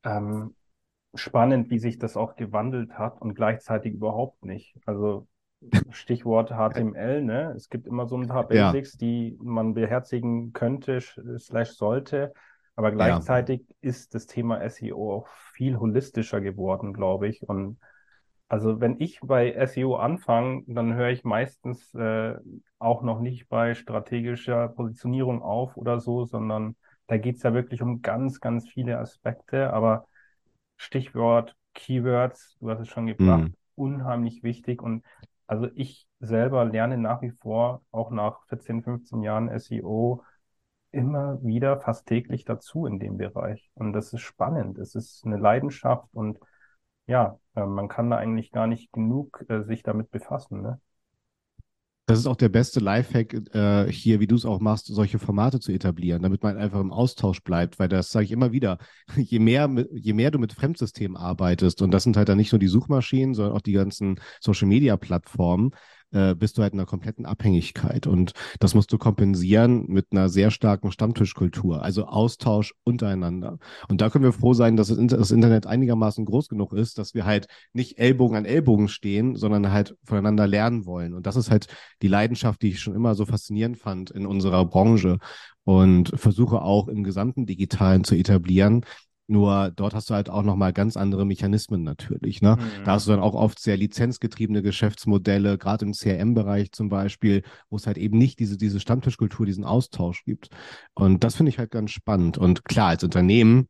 ähm, 0.04 0.56
spannend, 1.16 1.70
wie 1.70 1.80
sich 1.80 1.98
das 1.98 2.18
auch 2.18 2.36
gewandelt 2.36 2.94
hat 2.98 3.22
und 3.22 3.34
gleichzeitig 3.34 3.94
überhaupt 3.94 4.46
nicht. 4.46 4.76
Also 4.86 5.28
Stichwort 5.90 6.52
HTML, 6.56 7.24
ne? 7.24 7.54
Es 7.56 7.70
gibt 7.70 7.88
immer 7.88 8.06
so 8.06 8.18
ein 8.18 8.28
paar 8.28 8.52
Ja. 8.54 8.72
Basics, 8.72 8.98
die 8.98 9.38
man 9.42 9.74
beherzigen 9.74 10.54
könnte, 10.54 11.00
slash 11.02 11.72
sollte. 11.72 12.34
Aber 12.76 12.92
gleichzeitig 12.92 13.66
ist 13.82 14.14
das 14.14 14.28
Thema 14.28 14.62
SEO 14.62 15.14
auch 15.16 15.28
viel 15.54 15.80
holistischer 15.80 16.42
geworden, 16.42 16.94
glaube 16.94 17.28
ich. 17.28 17.42
Und 17.50 17.80
also 18.50 18.80
wenn 18.80 19.00
ich 19.00 19.20
bei 19.22 19.54
SEO 19.54 19.96
anfange, 19.98 20.63
dann 20.68 20.94
höre 20.96 21.10
ich 21.10 21.24
meistens 21.24 21.94
äh, 21.96 22.36
auch 22.80 23.01
noch 23.01 23.20
nicht 23.20 23.50
bei 23.50 23.75
strategischer 23.75 24.70
Positionierung 24.70 25.42
auf 25.42 25.77
oder 25.77 26.00
so, 26.00 26.25
sondern 26.25 26.75
da 27.08 27.18
geht's 27.18 27.44
ja 27.44 27.54
wirklich 27.54 27.82
um 27.82 28.01
ganz, 28.01 28.39
ganz 28.39 28.68
viele 28.70 29.00
Aspekte. 29.00 29.74
Aber 29.74 30.08
Stichwort 30.77 31.56
Keywords, 31.74 32.58
du 32.60 32.70
hast 32.70 32.80
es 32.82 32.88
schon 32.89 33.08
gebracht, 33.08 33.50
Mhm. 33.50 33.56
unheimlich 33.75 34.44
wichtig. 34.44 34.82
Und 34.82 35.04
also 35.48 35.68
ich 35.75 36.08
selber 36.20 36.66
lerne 36.66 36.98
nach 36.98 37.22
wie 37.22 37.32
vor, 37.32 37.82
auch 37.92 38.12
nach 38.12 38.46
14, 38.48 38.84
15 38.84 39.22
Jahren 39.24 39.50
SEO, 39.50 40.24
immer 40.92 41.44
wieder 41.44 41.80
fast 41.80 42.08
täglich 42.08 42.46
dazu 42.46 42.86
in 42.86 43.00
dem 43.00 43.18
Bereich. 43.18 43.70
Und 43.75 43.94
das 43.94 44.13
ist 44.13 44.22
spannend. 44.22 44.77
Es 44.80 44.96
ist 44.96 45.25
eine 45.25 45.38
Leidenschaft 45.38 46.08
und 46.13 46.39
ja, 47.08 47.40
äh, 47.56 47.66
man 47.66 47.88
kann 47.88 48.10
da 48.10 48.18
eigentlich 48.18 48.52
gar 48.52 48.68
nicht 48.68 48.92
genug 48.92 49.44
äh, 49.50 49.64
sich 49.64 49.84
damit 49.84 50.12
befassen, 50.12 50.62
ne? 50.62 50.80
Das 52.10 52.20
ist 52.20 52.28
auch 52.28 52.38
der 52.38 52.48
beste 52.48 52.80
Lifehack 52.80 53.34
äh, 53.54 53.92
hier, 53.92 54.22
wie 54.22 54.28
du 54.28 54.36
es 54.36 54.46
auch 54.46 54.62
machst, 54.62 54.86
solche 54.86 55.20
Formate 55.20 55.60
zu 55.60 55.74
etablieren, 55.74 56.24
damit 56.24 56.42
man 56.42 56.56
einfach 56.56 56.80
im 56.80 56.94
Austausch 56.94 57.44
bleibt, 57.44 57.80
weil 57.80 57.90
das 57.90 58.12
sage 58.12 58.24
ich 58.24 58.32
immer 58.32 58.54
wieder, 58.54 58.78
je 59.18 59.40
mehr, 59.40 59.70
je 59.92 60.14
mehr 60.14 60.32
du 60.32 60.40
mit 60.40 60.54
Fremdsystemen 60.54 61.18
arbeitest, 61.18 61.82
und 61.82 61.92
das 61.92 62.04
sind 62.04 62.16
halt 62.16 62.30
dann 62.30 62.38
nicht 62.38 62.54
nur 62.54 62.60
die 62.60 62.70
Suchmaschinen, 62.70 63.34
sondern 63.34 63.58
auch 63.58 63.62
die 63.62 63.74
ganzen 63.74 64.22
Social-Media-Plattformen, 64.40 65.72
äh, 66.12 66.36
bist 66.36 66.58
du 66.58 66.62
halt 66.62 66.74
in 66.74 66.80
einer 66.80 66.88
kompletten 66.88 67.26
Abhängigkeit. 67.26 68.08
Und 68.08 68.34
das 68.60 68.76
musst 68.76 68.92
du 68.92 68.98
kompensieren 68.98 69.86
mit 69.88 70.08
einer 70.12 70.30
sehr 70.30 70.52
starken 70.52 70.92
Stammtischkultur, 70.92 71.84
also 71.84 72.06
Austausch 72.06 72.74
untereinander. 72.84 73.58
Und 73.90 74.02
da 74.02 74.10
können 74.10 74.24
wir 74.24 74.34
froh 74.34 74.54
sein, 74.54 74.78
dass 74.78 74.88
das 74.88 74.98
Inter- 74.98 75.18
das 75.18 75.32
Internet 75.32 75.68
einigermaßen 75.68 76.26
groß 76.26 76.48
genug 76.48 76.74
ist, 76.74 76.98
dass 76.98 77.14
wir 77.14 77.26
halt 77.26 77.48
nicht 77.74 77.98
Ellbogen 77.98 78.38
an 78.38 78.46
Ellbogen 78.46 78.88
stehen, 78.88 79.36
sondern 79.36 79.72
halt 79.72 79.96
voneinander 80.04 80.48
lernen 80.48 80.86
wollen. 80.86 81.14
Und 81.14 81.26
das 81.28 81.36
ist 81.36 81.52
halt 81.52 81.68
die 82.02 82.08
Leidenschaft, 82.08 82.62
die 82.62 82.70
ich 82.70 82.80
schon 82.80 82.96
immer 82.96 83.16
so 83.16 83.26
faszinierend 83.26 83.78
fand 83.78 84.12
in 84.12 84.26
unserer 84.26 84.66
Branche 84.66 85.18
und 85.64 86.14
versuche 86.16 86.62
auch 86.62 86.88
im 86.88 87.04
gesamten 87.04 87.46
Digitalen 87.46 88.06
zu 88.06 88.16
etablieren. 88.16 88.86
Nur 89.28 89.72
dort 89.76 89.94
hast 89.94 90.10
du 90.10 90.14
halt 90.14 90.30
auch 90.30 90.44
nochmal 90.44 90.72
ganz 90.72 90.96
andere 90.96 91.26
Mechanismen 91.26 91.84
natürlich. 91.84 92.42
Ne? 92.42 92.56
Mhm. 92.56 92.84
Da 92.86 92.94
hast 92.94 93.08
du 93.08 93.12
dann 93.12 93.20
auch 93.20 93.34
oft 93.34 93.60
sehr 93.60 93.76
lizenzgetriebene 93.76 94.62
Geschäftsmodelle, 94.62 95.58
gerade 95.58 95.86
im 95.86 95.92
CRM-Bereich 95.92 96.72
zum 96.72 96.88
Beispiel, 96.90 97.44
wo 97.70 97.76
es 97.76 97.88
halt 97.88 97.98
eben 97.98 98.18
nicht 98.18 98.40
diese, 98.40 98.58
diese 98.58 98.80
Stammtischkultur, 98.80 99.46
diesen 99.46 99.66
Austausch 99.66 100.24
gibt. 100.24 100.50
Und 100.94 101.24
das 101.24 101.36
finde 101.36 101.50
ich 101.50 101.60
halt 101.60 101.72
ganz 101.72 101.92
spannend. 101.92 102.38
Und 102.38 102.64
klar, 102.64 102.90
als 102.90 103.04
Unternehmen 103.04 103.68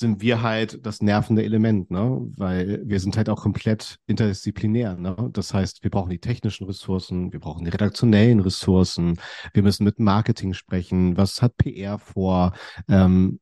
sind 0.00 0.22
wir 0.22 0.42
halt 0.42 0.84
das 0.84 1.02
nervende 1.02 1.44
Element, 1.44 1.90
ne? 1.90 2.26
Weil 2.36 2.80
wir 2.84 2.98
sind 3.00 3.16
halt 3.16 3.28
auch 3.28 3.42
komplett 3.42 3.98
interdisziplinär, 4.06 4.96
ne? 4.96 5.28
Das 5.32 5.52
heißt, 5.54 5.84
wir 5.84 5.90
brauchen 5.90 6.10
die 6.10 6.18
technischen 6.18 6.66
Ressourcen, 6.66 7.32
wir 7.32 7.38
brauchen 7.38 7.64
die 7.64 7.70
redaktionellen 7.70 8.40
Ressourcen, 8.40 9.20
wir 9.52 9.62
müssen 9.62 9.84
mit 9.84 10.00
Marketing 10.00 10.54
sprechen, 10.54 11.16
was 11.18 11.42
hat 11.42 11.56
PR 11.58 11.98
vor? 11.98 12.54
Ähm, 12.88 13.40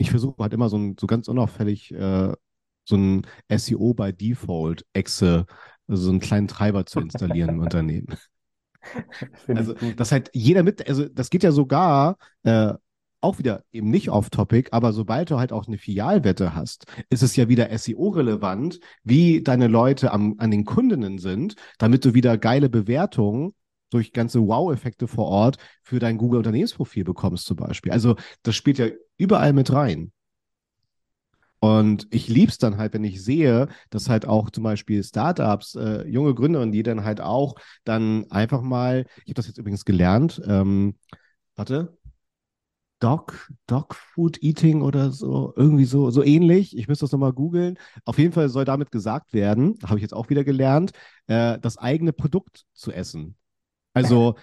ich 0.00 0.10
versuche 0.10 0.42
halt 0.42 0.54
immer 0.54 0.68
so, 0.68 0.78
ein, 0.78 0.96
so 0.98 1.06
ganz 1.06 1.28
unauffällig 1.28 1.92
äh, 1.92 2.32
so 2.84 2.96
ein 2.96 3.26
SEO 3.54 3.94
by 3.94 4.12
Default 4.12 4.84
Exe, 4.94 5.46
also 5.86 6.02
so 6.02 6.10
einen 6.10 6.20
kleinen 6.20 6.48
Treiber 6.48 6.86
zu 6.86 7.00
installieren 7.00 7.50
im 7.50 7.60
Unternehmen. 7.60 8.06
Also, 9.46 9.74
dass 9.96 10.10
halt 10.10 10.30
jeder 10.32 10.62
mit, 10.62 10.88
also 10.88 11.06
das 11.06 11.28
geht 11.28 11.42
ja 11.42 11.52
sogar 11.52 12.16
äh, 12.44 12.72
auch 13.20 13.38
wieder 13.38 13.62
eben 13.72 13.90
nicht 13.90 14.08
off-topic, 14.08 14.70
aber 14.72 14.94
sobald 14.94 15.30
du 15.30 15.38
halt 15.38 15.52
auch 15.52 15.66
eine 15.66 15.76
Filialwette 15.76 16.54
hast, 16.54 16.86
ist 17.10 17.22
es 17.22 17.36
ja 17.36 17.48
wieder 17.48 17.76
SEO-relevant, 17.76 18.80
wie 19.04 19.42
deine 19.42 19.66
Leute 19.66 20.12
am, 20.12 20.36
an 20.38 20.50
den 20.50 20.64
Kundinnen 20.64 21.18
sind, 21.18 21.56
damit 21.76 22.06
du 22.06 22.14
wieder 22.14 22.38
geile 22.38 22.70
Bewertungen 22.70 23.52
durch 23.90 24.12
ganze 24.12 24.40
Wow-Effekte 24.40 25.06
vor 25.06 25.26
Ort 25.26 25.58
für 25.82 25.98
dein 25.98 26.16
Google-Unternehmensprofil 26.16 27.04
bekommst 27.04 27.44
zum 27.44 27.58
Beispiel. 27.58 27.92
Also 27.92 28.16
das 28.42 28.56
spielt 28.56 28.78
ja 28.78 28.86
überall 29.20 29.52
mit 29.52 29.72
rein. 29.72 30.12
Und 31.62 32.06
ich 32.10 32.28
lieb's 32.28 32.56
dann 32.58 32.78
halt, 32.78 32.94
wenn 32.94 33.04
ich 33.04 33.22
sehe, 33.22 33.68
dass 33.90 34.08
halt 34.08 34.26
auch 34.26 34.48
zum 34.50 34.64
Beispiel 34.64 35.04
Startups, 35.04 35.74
äh, 35.74 36.06
junge 36.08 36.34
Gründerinnen, 36.34 36.72
die 36.72 36.82
dann 36.82 37.04
halt 37.04 37.20
auch 37.20 37.54
dann 37.84 38.30
einfach 38.30 38.62
mal, 38.62 39.04
ich 39.24 39.24
habe 39.30 39.34
das 39.34 39.46
jetzt 39.46 39.58
übrigens 39.58 39.84
gelernt, 39.84 40.40
ähm, 40.46 40.94
warte, 41.56 41.98
Dog, 43.00 43.48
Dog 43.66 43.94
Food 43.94 44.42
Eating 44.42 44.82
oder 44.82 45.10
so, 45.10 45.54
irgendwie 45.56 45.86
so, 45.86 46.10
so 46.10 46.22
ähnlich. 46.22 46.76
Ich 46.76 46.86
müsste 46.86 47.04
das 47.04 47.12
nochmal 47.12 47.32
googeln. 47.32 47.78
Auf 48.04 48.18
jeden 48.18 48.32
Fall 48.32 48.50
soll 48.50 48.66
damit 48.66 48.90
gesagt 48.90 49.32
werden, 49.32 49.78
habe 49.84 49.96
ich 49.96 50.02
jetzt 50.02 50.12
auch 50.12 50.28
wieder 50.28 50.44
gelernt, 50.44 50.92
äh, 51.26 51.58
das 51.58 51.78
eigene 51.78 52.12
Produkt 52.12 52.66
zu 52.74 52.92
essen. 52.92 53.36
Also, 53.94 54.36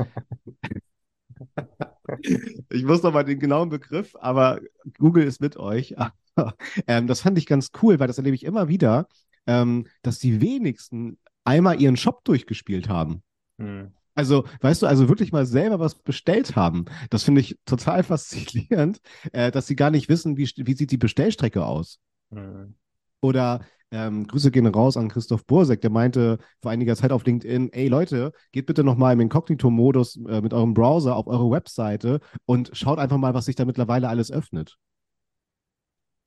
ich 2.69 2.83
muss 2.83 3.03
noch 3.03 3.13
mal 3.13 3.23
den 3.23 3.39
genauen 3.39 3.69
Begriff, 3.69 4.15
aber 4.19 4.59
Google 4.97 5.23
ist 5.23 5.41
mit 5.41 5.57
euch. 5.57 5.95
ähm, 6.87 7.07
das 7.07 7.21
fand 7.21 7.37
ich 7.37 7.45
ganz 7.45 7.71
cool, 7.81 7.99
weil 7.99 8.07
das 8.07 8.17
erlebe 8.17 8.35
ich 8.35 8.43
immer 8.43 8.67
wieder, 8.67 9.07
ähm, 9.45 9.87
dass 10.01 10.19
die 10.19 10.41
wenigsten 10.41 11.17
einmal 11.43 11.81
ihren 11.81 11.97
Shop 11.97 12.23
durchgespielt 12.23 12.89
haben. 12.89 13.23
Hm. 13.59 13.93
Also, 14.15 14.45
weißt 14.61 14.81
du, 14.81 14.87
also 14.87 15.09
wirklich 15.09 15.31
mal 15.31 15.45
selber 15.45 15.79
was 15.79 15.95
bestellt 15.95 16.55
haben. 16.55 16.85
Das 17.11 17.23
finde 17.23 17.41
ich 17.41 17.57
total 17.65 18.03
faszinierend, 18.03 18.99
äh, 19.31 19.51
dass 19.51 19.67
sie 19.67 19.75
gar 19.75 19.91
nicht 19.91 20.09
wissen, 20.09 20.37
wie, 20.37 20.49
wie 20.55 20.73
sieht 20.73 20.91
die 20.91 20.97
Bestellstrecke 20.97 21.65
aus. 21.65 21.99
Hm. 22.31 22.75
Oder 23.21 23.61
ähm, 23.91 24.27
Grüße 24.27 24.51
gehen 24.51 24.67
raus 24.67 24.97
an 24.97 25.09
Christoph 25.09 25.45
Bursek, 25.45 25.81
der 25.81 25.89
meinte 25.89 26.39
vor 26.61 26.71
einiger 26.71 26.95
Zeit 26.95 27.11
auf 27.11 27.25
LinkedIn, 27.25 27.71
ey 27.71 27.87
Leute, 27.87 28.31
geht 28.51 28.65
bitte 28.65 28.83
nochmal 28.83 29.13
im 29.13 29.21
Inkognito-Modus 29.21 30.17
äh, 30.27 30.41
mit 30.41 30.53
eurem 30.53 30.73
Browser 30.73 31.15
auf 31.15 31.27
eure 31.27 31.49
Webseite 31.51 32.19
und 32.45 32.71
schaut 32.73 32.99
einfach 32.99 33.17
mal, 33.17 33.33
was 33.33 33.45
sich 33.45 33.55
da 33.55 33.65
mittlerweile 33.65 34.09
alles 34.09 34.31
öffnet. 34.31 34.77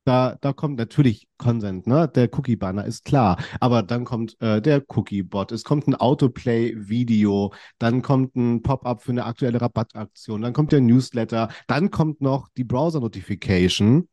Da, 0.04 0.36
da 0.40 0.54
kommt 0.54 0.78
natürlich 0.78 1.28
Consent, 1.36 1.86
ne? 1.86 2.08
Der 2.08 2.28
Cookie-Banner 2.32 2.86
ist 2.86 3.04
klar. 3.04 3.36
Aber 3.60 3.82
dann 3.82 4.04
kommt 4.06 4.40
äh, 4.40 4.62
der 4.62 4.82
Cookie-Bot, 4.88 5.52
es 5.52 5.62
kommt 5.62 5.86
ein 5.86 5.94
Autoplay-Video, 5.94 7.52
dann 7.78 8.00
kommt 8.00 8.34
ein 8.34 8.62
Pop-up 8.62 9.02
für 9.02 9.12
eine 9.12 9.26
aktuelle 9.26 9.60
Rabattaktion, 9.60 10.40
dann 10.40 10.54
kommt 10.54 10.72
der 10.72 10.80
Newsletter, 10.80 11.50
dann 11.66 11.90
kommt 11.90 12.22
noch 12.22 12.48
die 12.56 12.64
Browser-Notification 12.64 14.08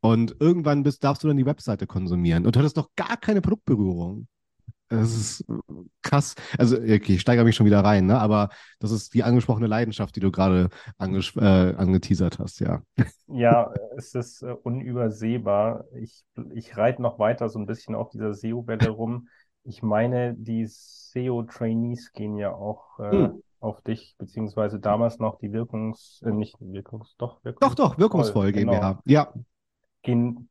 und 0.00 0.36
irgendwann 0.40 0.82
bist, 0.82 1.04
darfst 1.04 1.22
du 1.24 1.28
dann 1.28 1.36
die 1.36 1.46
Webseite 1.46 1.86
konsumieren 1.86 2.46
und 2.46 2.54
du 2.56 2.60
hattest 2.60 2.76
noch 2.76 2.90
gar 2.96 3.16
keine 3.16 3.40
Produktberührung. 3.40 4.28
Das 4.88 5.14
ist 5.14 5.44
krass. 6.02 6.34
Also, 6.58 6.76
okay, 6.76 7.14
ich 7.14 7.20
steigere 7.20 7.44
mich 7.44 7.54
schon 7.54 7.66
wieder 7.66 7.84
rein, 7.84 8.06
ne? 8.06 8.18
Aber 8.18 8.48
das 8.80 8.90
ist 8.90 9.14
die 9.14 9.22
angesprochene 9.22 9.68
Leidenschaft, 9.68 10.16
die 10.16 10.20
du 10.20 10.32
gerade 10.32 10.68
äh, 10.98 11.44
angeteasert 11.46 12.40
hast, 12.40 12.58
ja. 12.60 12.82
Ja, 13.28 13.72
es 13.96 14.14
ist 14.14 14.42
äh, 14.42 14.52
unübersehbar. 14.62 15.84
Ich, 15.94 16.24
ich 16.52 16.76
reite 16.76 17.00
noch 17.02 17.18
weiter 17.20 17.48
so 17.48 17.60
ein 17.60 17.66
bisschen 17.66 17.94
auf 17.94 18.10
dieser 18.10 18.34
SEO-Welle 18.34 18.88
rum. 18.90 19.28
Ich 19.62 19.82
meine, 19.82 20.34
die 20.34 20.66
SEO-Trainees 20.66 22.12
gehen 22.12 22.36
ja 22.36 22.52
auch 22.52 22.98
äh, 22.98 23.10
Hm. 23.12 23.42
auf 23.60 23.82
dich, 23.82 24.16
beziehungsweise 24.18 24.80
damals 24.80 25.18
noch 25.20 25.38
die 25.38 25.52
Wirkungs, 25.52 26.20
äh, 26.24 26.32
nicht 26.32 26.56
Wirkungs, 26.60 27.14
doch, 27.18 27.40
Doch, 27.60 27.74
doch, 27.74 27.98
wirkungsvoll 27.98 28.50
genau. 28.52 28.72
GmbH. 28.72 29.02
Ja, 29.04 29.32
gehen 30.02 30.50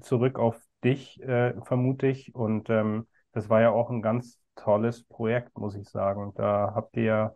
zurück 0.00 0.38
auf 0.38 0.60
dich, 0.84 1.20
äh, 1.22 1.54
vermute 1.64 2.06
ich. 2.08 2.34
Und 2.34 2.70
ähm, 2.70 3.06
das 3.32 3.48
war 3.48 3.60
ja 3.60 3.70
auch 3.70 3.90
ein 3.90 4.02
ganz 4.02 4.40
tolles 4.56 5.04
Projekt, 5.04 5.56
muss 5.58 5.74
ich 5.76 5.88
sagen. 5.88 6.32
Da 6.36 6.72
habt 6.74 6.96
ihr 6.96 7.02
ja, 7.04 7.34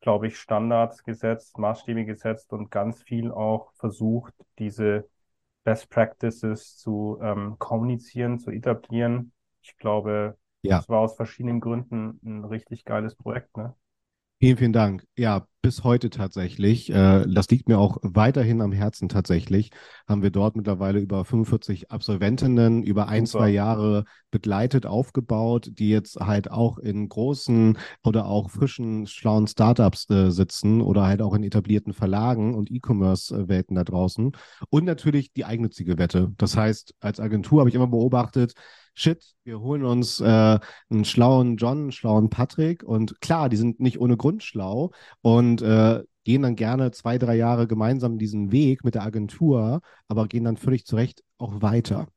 glaube 0.00 0.26
ich, 0.28 0.38
Standards 0.38 1.04
gesetzt, 1.04 1.58
Maßstäbe 1.58 2.04
gesetzt 2.04 2.52
und 2.52 2.70
ganz 2.70 3.02
viel 3.02 3.30
auch 3.32 3.72
versucht, 3.74 4.34
diese 4.58 5.08
Best 5.64 5.90
Practices 5.90 6.76
zu 6.78 7.18
ähm, 7.22 7.56
kommunizieren, 7.58 8.38
zu 8.38 8.50
etablieren. 8.50 9.32
Ich 9.62 9.76
glaube, 9.78 10.38
Ja. 10.62 10.84
das 10.84 10.88
war 10.88 11.00
aus 11.00 11.16
verschiedenen 11.16 11.60
Gründen 11.60 12.20
ein 12.24 12.44
richtig 12.44 12.84
geiles 12.84 13.16
Projekt, 13.16 13.56
ne? 13.56 13.74
Vielen, 14.40 14.56
vielen 14.56 14.72
Dank. 14.72 15.04
Ja, 15.16 15.48
bis 15.62 15.82
heute 15.82 16.10
tatsächlich. 16.10 16.90
Äh, 16.90 17.26
das 17.26 17.48
liegt 17.50 17.66
mir 17.68 17.80
auch 17.80 17.98
weiterhin 18.02 18.60
am 18.60 18.70
Herzen 18.70 19.08
tatsächlich. 19.08 19.70
Haben 20.06 20.22
wir 20.22 20.30
dort 20.30 20.54
mittlerweile 20.54 21.00
über 21.00 21.24
45 21.24 21.90
Absolventinnen 21.90 22.84
über 22.84 23.08
ein, 23.08 23.26
Super. 23.26 23.42
zwei 23.42 23.50
Jahre 23.50 24.04
begleitet, 24.30 24.86
aufgebaut, 24.86 25.70
die 25.72 25.88
jetzt 25.88 26.20
halt 26.20 26.52
auch 26.52 26.78
in 26.78 27.08
großen 27.08 27.78
oder 28.04 28.26
auch 28.26 28.48
frischen, 28.50 29.08
schlauen 29.08 29.48
Startups 29.48 30.08
äh, 30.08 30.30
sitzen 30.30 30.82
oder 30.82 31.04
halt 31.04 31.20
auch 31.20 31.34
in 31.34 31.42
etablierten 31.42 31.92
Verlagen 31.92 32.54
und 32.54 32.70
E-Commerce-Welten 32.70 33.74
da 33.74 33.82
draußen. 33.82 34.30
Und 34.70 34.84
natürlich 34.84 35.32
die 35.32 35.46
eigennützige 35.46 35.98
Wette. 35.98 36.32
Das 36.38 36.56
heißt, 36.56 36.94
als 37.00 37.18
Agentur 37.18 37.58
habe 37.58 37.70
ich 37.70 37.74
immer 37.74 37.88
beobachtet, 37.88 38.54
shit, 38.98 39.34
wir 39.44 39.60
holen 39.60 39.84
uns 39.84 40.20
äh, 40.20 40.58
einen 40.90 41.04
schlauen 41.04 41.56
John, 41.56 41.78
einen 41.78 41.92
schlauen 41.92 42.30
Patrick 42.30 42.82
und 42.82 43.20
klar, 43.20 43.48
die 43.48 43.56
sind 43.56 43.80
nicht 43.80 44.00
ohne 44.00 44.16
Grund 44.16 44.42
schlau 44.42 44.90
und 45.22 45.62
äh, 45.62 46.02
gehen 46.24 46.42
dann 46.42 46.56
gerne 46.56 46.90
zwei, 46.90 47.16
drei 47.18 47.36
Jahre 47.36 47.66
gemeinsam 47.66 48.18
diesen 48.18 48.52
Weg 48.52 48.84
mit 48.84 48.94
der 48.94 49.02
Agentur, 49.02 49.80
aber 50.08 50.26
gehen 50.26 50.44
dann 50.44 50.56
völlig 50.56 50.84
zurecht 50.84 51.22
auch 51.38 51.62
weiter. 51.62 52.08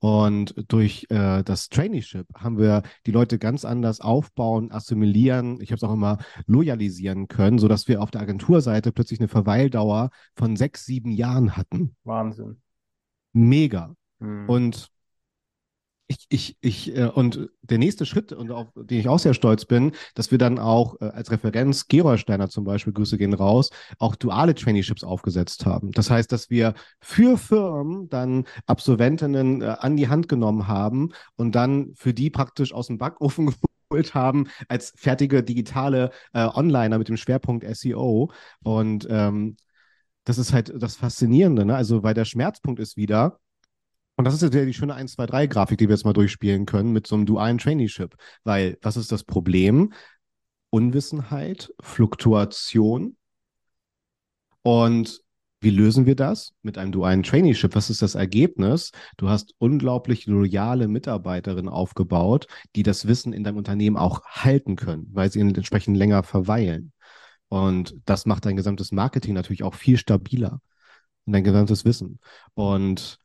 Und 0.00 0.54
durch 0.68 1.06
äh, 1.08 1.42
das 1.44 1.68
Traineeship 1.68 2.26
haben 2.34 2.58
wir 2.58 2.82
die 3.06 3.12
Leute 3.12 3.38
ganz 3.38 3.64
anders 3.64 4.00
aufbauen, 4.00 4.70
assimilieren, 4.70 5.60
ich 5.60 5.70
habe 5.70 5.76
es 5.76 5.84
auch 5.84 5.92
immer 5.92 6.18
loyalisieren 6.46 7.28
können, 7.28 7.58
sodass 7.58 7.88
wir 7.88 8.02
auf 8.02 8.10
der 8.10 8.20
Agenturseite 8.20 8.92
plötzlich 8.92 9.20
eine 9.20 9.28
Verweildauer 9.28 10.10
von 10.34 10.56
sechs, 10.56 10.84
sieben 10.84 11.12
Jahren 11.12 11.56
hatten. 11.56 11.96
Wahnsinn. 12.04 12.60
Mega. 13.32 13.94
Hm. 14.20 14.48
Und 14.48 14.91
ich, 16.12 16.26
ich, 16.28 16.56
ich, 16.60 16.96
äh, 16.96 17.06
und 17.06 17.48
der 17.62 17.78
nächste 17.78 18.06
Schritt, 18.06 18.32
und 18.32 18.50
auf 18.50 18.68
den 18.74 19.00
ich 19.00 19.08
auch 19.08 19.18
sehr 19.18 19.34
stolz 19.34 19.64
bin, 19.64 19.92
dass 20.14 20.30
wir 20.30 20.38
dann 20.38 20.58
auch 20.58 21.00
äh, 21.00 21.04
als 21.06 21.30
Referenz, 21.30 21.88
Gerolsteiner 21.88 22.48
zum 22.48 22.64
Beispiel, 22.64 22.92
Grüße 22.92 23.18
gehen 23.18 23.34
raus, 23.34 23.70
auch 23.98 24.16
duale 24.16 24.54
Traineeships 24.54 25.04
aufgesetzt 25.04 25.66
haben. 25.66 25.90
Das 25.92 26.10
heißt, 26.10 26.30
dass 26.30 26.50
wir 26.50 26.74
für 27.00 27.38
Firmen 27.38 28.08
dann 28.08 28.44
Absolventinnen 28.66 29.62
äh, 29.62 29.76
an 29.78 29.96
die 29.96 30.08
Hand 30.08 30.28
genommen 30.28 30.68
haben 30.68 31.10
und 31.36 31.54
dann 31.54 31.92
für 31.94 32.14
die 32.14 32.30
praktisch 32.30 32.72
aus 32.72 32.88
dem 32.88 32.98
Backofen 32.98 33.54
geholt 33.90 34.14
haben 34.14 34.48
als 34.68 34.92
fertige 34.96 35.42
digitale 35.42 36.10
Onliner 36.32 36.96
mit 36.96 37.08
dem 37.08 37.18
Schwerpunkt 37.18 37.66
SEO. 37.76 38.32
Und 38.62 39.06
ähm, 39.10 39.56
das 40.24 40.38
ist 40.38 40.52
halt 40.52 40.72
das 40.74 40.96
Faszinierende, 40.96 41.66
ne? 41.66 41.76
Also, 41.76 42.02
weil 42.02 42.14
der 42.14 42.24
Schmerzpunkt 42.24 42.80
ist 42.80 42.96
wieder, 42.96 43.38
und 44.22 44.26
das 44.26 44.34
ist 44.34 44.42
jetzt 44.42 44.54
ja 44.54 44.64
die 44.64 44.72
schöne 44.72 44.94
1, 44.94 45.14
2, 45.14 45.26
3 45.26 45.46
Grafik, 45.48 45.78
die 45.78 45.88
wir 45.88 45.96
jetzt 45.96 46.04
mal 46.04 46.12
durchspielen 46.12 46.64
können 46.64 46.92
mit 46.92 47.08
so 47.08 47.16
einem 47.16 47.26
dualen 47.26 47.58
Traineeship. 47.58 48.14
Weil, 48.44 48.78
was 48.80 48.96
ist 48.96 49.10
das 49.10 49.24
Problem? 49.24 49.92
Unwissenheit, 50.70 51.74
Fluktuation. 51.80 53.16
Und 54.62 55.22
wie 55.60 55.70
lösen 55.70 56.06
wir 56.06 56.14
das? 56.14 56.52
Mit 56.62 56.78
einem 56.78 56.92
dualen 56.92 57.24
Traineeship. 57.24 57.74
Was 57.74 57.90
ist 57.90 58.00
das 58.00 58.14
Ergebnis? 58.14 58.92
Du 59.16 59.28
hast 59.28 59.56
unglaublich 59.58 60.26
loyale 60.26 60.86
Mitarbeiterinnen 60.86 61.68
aufgebaut, 61.68 62.46
die 62.76 62.84
das 62.84 63.08
Wissen 63.08 63.32
in 63.32 63.42
deinem 63.42 63.56
Unternehmen 63.56 63.96
auch 63.96 64.24
halten 64.24 64.76
können, 64.76 65.08
weil 65.10 65.32
sie 65.32 65.40
entsprechend 65.40 65.96
länger 65.96 66.22
verweilen. 66.22 66.92
Und 67.48 67.96
das 68.04 68.24
macht 68.24 68.46
dein 68.46 68.54
gesamtes 68.54 68.92
Marketing 68.92 69.34
natürlich 69.34 69.64
auch 69.64 69.74
viel 69.74 69.96
stabiler 69.96 70.60
und 71.24 71.32
dein 71.32 71.42
gesamtes 71.42 71.84
Wissen. 71.84 72.20
Und 72.54 73.18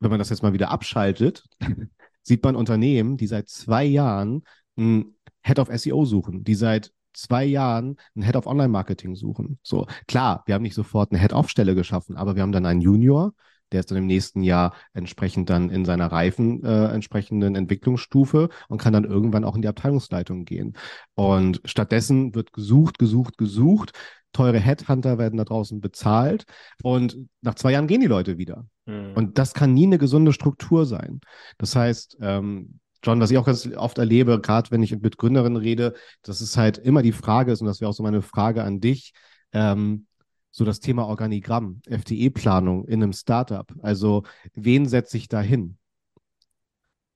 wenn 0.00 0.10
man 0.10 0.18
das 0.18 0.30
jetzt 0.30 0.42
mal 0.42 0.52
wieder 0.52 0.70
abschaltet, 0.70 1.44
sieht 2.22 2.44
man 2.44 2.56
Unternehmen, 2.56 3.16
die 3.16 3.26
seit 3.26 3.48
zwei 3.48 3.84
Jahren 3.84 4.42
ein 4.76 5.14
Head 5.42 5.58
of 5.58 5.68
SEO 5.72 6.04
suchen, 6.04 6.44
die 6.44 6.54
seit 6.54 6.92
zwei 7.12 7.44
Jahren 7.44 7.96
ein 8.14 8.22
Head 8.22 8.36
of 8.36 8.46
Online-Marketing 8.46 9.14
suchen. 9.14 9.58
So, 9.62 9.86
klar, 10.06 10.42
wir 10.46 10.54
haben 10.54 10.62
nicht 10.62 10.74
sofort 10.74 11.10
eine 11.10 11.20
Head-Off-Stelle 11.20 11.74
geschaffen, 11.74 12.16
aber 12.16 12.36
wir 12.36 12.42
haben 12.42 12.52
dann 12.52 12.66
einen 12.66 12.80
Junior, 12.80 13.32
der 13.72 13.80
ist 13.80 13.90
dann 13.90 13.98
im 13.98 14.06
nächsten 14.06 14.42
Jahr 14.42 14.74
entsprechend 14.92 15.50
dann 15.50 15.70
in 15.70 15.84
seiner 15.84 16.06
reifen 16.06 16.62
äh, 16.62 16.86
entsprechenden 16.88 17.56
Entwicklungsstufe 17.56 18.48
und 18.68 18.80
kann 18.80 18.92
dann 18.92 19.04
irgendwann 19.04 19.44
auch 19.44 19.56
in 19.56 19.62
die 19.62 19.68
Abteilungsleitung 19.68 20.44
gehen. 20.44 20.76
Und 21.14 21.60
stattdessen 21.64 22.34
wird 22.34 22.52
gesucht, 22.52 22.98
gesucht, 22.98 23.38
gesucht 23.38 23.92
teure 24.36 24.58
Headhunter 24.58 25.18
werden 25.18 25.38
da 25.38 25.44
draußen 25.44 25.80
bezahlt 25.80 26.44
und 26.82 27.16
nach 27.40 27.54
zwei 27.54 27.72
Jahren 27.72 27.86
gehen 27.86 28.00
die 28.00 28.06
Leute 28.06 28.38
wieder. 28.38 28.66
Mhm. 28.84 29.12
Und 29.14 29.38
das 29.38 29.54
kann 29.54 29.72
nie 29.72 29.86
eine 29.86 29.98
gesunde 29.98 30.32
Struktur 30.32 30.84
sein. 30.84 31.20
Das 31.58 31.74
heißt, 31.74 32.18
ähm, 32.20 32.80
John, 33.02 33.20
was 33.20 33.30
ich 33.30 33.38
auch 33.38 33.46
ganz 33.46 33.66
oft 33.76 33.98
erlebe, 33.98 34.40
gerade 34.40 34.70
wenn 34.70 34.82
ich 34.82 34.98
mit 35.00 35.16
Gründerinnen 35.16 35.56
rede, 35.56 35.94
dass 36.22 36.40
es 36.40 36.56
halt 36.56 36.78
immer 36.78 37.02
die 37.02 37.12
Frage 37.12 37.52
ist, 37.52 37.60
und 37.60 37.66
das 37.66 37.80
wäre 37.80 37.88
auch 37.88 37.94
so 37.94 38.02
meine 38.02 38.22
Frage 38.22 38.62
an 38.62 38.80
dich, 38.80 39.12
ähm, 39.52 40.06
so 40.50 40.64
das 40.64 40.80
Thema 40.80 41.06
Organigramm, 41.06 41.80
FTE-Planung 41.88 42.86
in 42.86 43.02
einem 43.02 43.12
Startup. 43.12 43.70
Also, 43.82 44.24
wen 44.54 44.86
setze 44.86 45.16
ich 45.16 45.28
da 45.28 45.40
hin? 45.40 45.76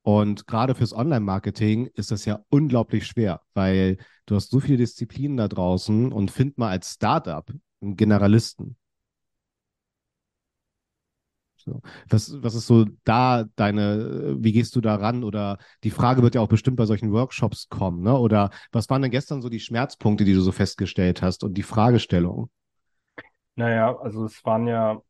Und 0.02 0.46
gerade 0.46 0.74
fürs 0.74 0.94
Online-Marketing 0.94 1.86
ist 1.94 2.10
das 2.10 2.24
ja 2.24 2.40
unglaublich 2.48 3.06
schwer, 3.06 3.42
weil 3.54 3.98
du 4.26 4.34
hast 4.34 4.50
so 4.50 4.60
viele 4.60 4.78
Disziplinen 4.78 5.36
da 5.36 5.46
draußen 5.48 6.12
und 6.12 6.30
find 6.30 6.56
mal 6.56 6.70
als 6.70 6.94
Startup 6.94 7.50
einen 7.82 7.96
Generalisten. 7.96 8.76
So. 11.56 11.82
Was, 12.08 12.42
was 12.42 12.54
ist 12.54 12.66
so 12.66 12.86
da 13.04 13.44
deine, 13.56 14.36
wie 14.38 14.52
gehst 14.52 14.74
du 14.76 14.80
da 14.80 14.94
ran? 14.94 15.22
Oder 15.24 15.58
die 15.84 15.90
Frage 15.90 16.22
wird 16.22 16.34
ja 16.34 16.40
auch 16.40 16.48
bestimmt 16.48 16.78
bei 16.78 16.86
solchen 16.86 17.12
Workshops 17.12 17.68
kommen, 17.68 18.02
ne? 18.02 18.16
Oder 18.16 18.50
was 18.72 18.88
waren 18.88 19.02
denn 19.02 19.10
gestern 19.10 19.42
so 19.42 19.50
die 19.50 19.60
Schmerzpunkte, 19.60 20.24
die 20.24 20.32
du 20.32 20.40
so 20.40 20.52
festgestellt 20.52 21.20
hast 21.20 21.44
und 21.44 21.54
die 21.54 21.62
Fragestellung? 21.62 22.50
Naja, 23.56 23.94
also 23.98 24.24
es 24.24 24.42
waren 24.44 24.66
ja 24.66 25.02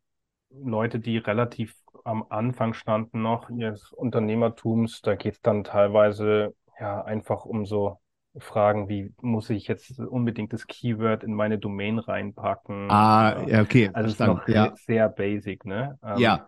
Leute, 0.50 0.98
die 0.98 1.18
relativ 1.18 1.76
am 2.04 2.24
Anfang 2.28 2.74
standen 2.74 3.22
noch 3.22 3.50
ihres 3.50 3.92
Unternehmertums. 3.92 5.02
Da 5.02 5.14
geht 5.14 5.34
es 5.34 5.40
dann 5.40 5.64
teilweise 5.64 6.54
ja 6.78 7.02
einfach 7.02 7.44
um 7.44 7.66
so 7.66 7.98
Fragen 8.38 8.88
wie, 8.88 9.12
muss 9.20 9.50
ich 9.50 9.66
jetzt 9.66 9.98
unbedingt 9.98 10.52
das 10.52 10.66
Keyword 10.66 11.24
in 11.24 11.34
meine 11.34 11.58
Domain 11.58 11.98
reinpacken? 11.98 12.90
Ah, 12.90 13.44
ja, 13.46 13.62
okay. 13.62 13.90
Also 13.92 14.06
es 14.06 14.12
ist 14.14 14.26
noch 14.26 14.46
ja. 14.46 14.72
sehr 14.76 15.08
basic, 15.08 15.64
ne? 15.64 15.98
Ähm, 16.04 16.18
ja. 16.18 16.46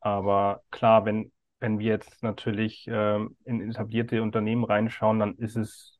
Aber 0.00 0.62
klar, 0.70 1.04
wenn, 1.04 1.30
wenn 1.60 1.78
wir 1.78 1.92
jetzt 1.92 2.22
natürlich 2.22 2.86
ähm, 2.88 3.36
in 3.44 3.60
etablierte 3.60 4.22
Unternehmen 4.22 4.64
reinschauen, 4.64 5.20
dann 5.20 5.34
ist 5.36 5.56
es 5.56 5.98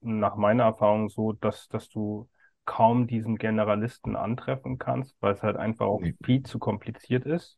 nach 0.00 0.36
meiner 0.36 0.64
Erfahrung 0.64 1.08
so, 1.08 1.32
dass, 1.32 1.68
dass 1.68 1.88
du 1.88 2.28
kaum 2.64 3.06
diesen 3.06 3.36
Generalisten 3.38 4.14
antreffen 4.14 4.78
kannst, 4.78 5.16
weil 5.20 5.32
es 5.32 5.42
halt 5.42 5.56
einfach 5.56 5.86
auch 5.86 6.00
nee. 6.00 6.14
viel 6.22 6.42
zu 6.42 6.58
kompliziert 6.58 7.24
ist. 7.24 7.57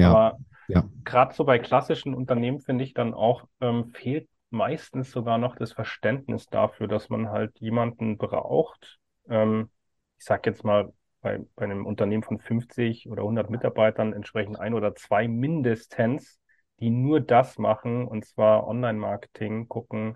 Ja. 0.00 0.10
Aber 0.10 0.38
ja. 0.68 0.84
gerade 1.04 1.34
so 1.34 1.44
bei 1.44 1.58
klassischen 1.58 2.14
Unternehmen 2.14 2.60
finde 2.60 2.84
ich 2.84 2.94
dann 2.94 3.14
auch, 3.14 3.44
ähm, 3.60 3.92
fehlt 3.92 4.28
meistens 4.50 5.10
sogar 5.10 5.38
noch 5.38 5.56
das 5.56 5.72
Verständnis 5.72 6.46
dafür, 6.46 6.88
dass 6.88 7.08
man 7.08 7.30
halt 7.30 7.58
jemanden 7.60 8.18
braucht. 8.18 8.98
Ähm, 9.28 9.70
ich 10.18 10.24
sag 10.24 10.46
jetzt 10.46 10.64
mal, 10.64 10.92
bei, 11.22 11.40
bei 11.54 11.64
einem 11.64 11.86
Unternehmen 11.86 12.22
von 12.22 12.38
50 12.38 13.08
oder 13.08 13.22
100 13.22 13.50
Mitarbeitern 13.50 14.12
entsprechend 14.12 14.58
ein 14.58 14.74
oder 14.74 14.94
zwei 14.94 15.28
mindestens, 15.28 16.38
die 16.80 16.90
nur 16.90 17.20
das 17.20 17.58
machen, 17.58 18.06
und 18.06 18.24
zwar 18.24 18.66
Online-Marketing, 18.66 19.68
gucken, 19.68 20.14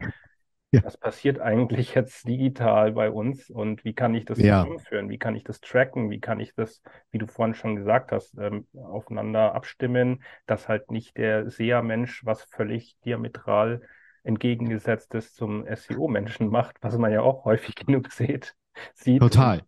ja. 0.75 0.85
was 0.85 0.97
passiert 0.97 1.41
eigentlich 1.41 1.95
jetzt 1.95 2.27
digital 2.27 2.93
bei 2.93 3.11
uns 3.11 3.51
und 3.51 3.85
wie 3.85 3.95
kann 3.95 4.15
ich 4.15 4.25
das 4.25 4.39
ja. 4.39 4.63
zusammenführen, 4.63 5.09
wie 5.09 5.19
kann 5.19 5.35
ich 5.35 5.45
das 5.45 5.61
tracken, 5.61 6.11
wie 6.11 6.21
kann 6.21 6.41
ich 6.41 6.55
das, 6.55 6.83
wie 7.11 7.19
du 7.19 7.27
vorhin 7.27 7.55
schon 7.55 7.77
gesagt 7.77 8.13
hast, 8.13 8.37
ähm, 8.39 8.67
aufeinander 8.75 9.55
abstimmen, 9.55 10.23
dass 10.47 10.69
halt 10.69 10.91
nicht 10.91 11.17
der 11.17 11.51
SEA-Mensch 11.51 12.25
was 12.25 12.43
völlig 12.43 12.97
diametral 13.05 13.83
entgegengesetztes 14.23 15.35
zum 15.35 15.67
SEO-Menschen 15.73 16.49
macht, 16.49 16.77
was 16.81 16.97
man 16.99 17.13
ja 17.13 17.21
auch 17.23 17.45
häufig 17.45 17.75
genug 17.75 18.11
sieht. 18.11 18.55
sieht. 18.95 19.21
Total. 19.21 19.63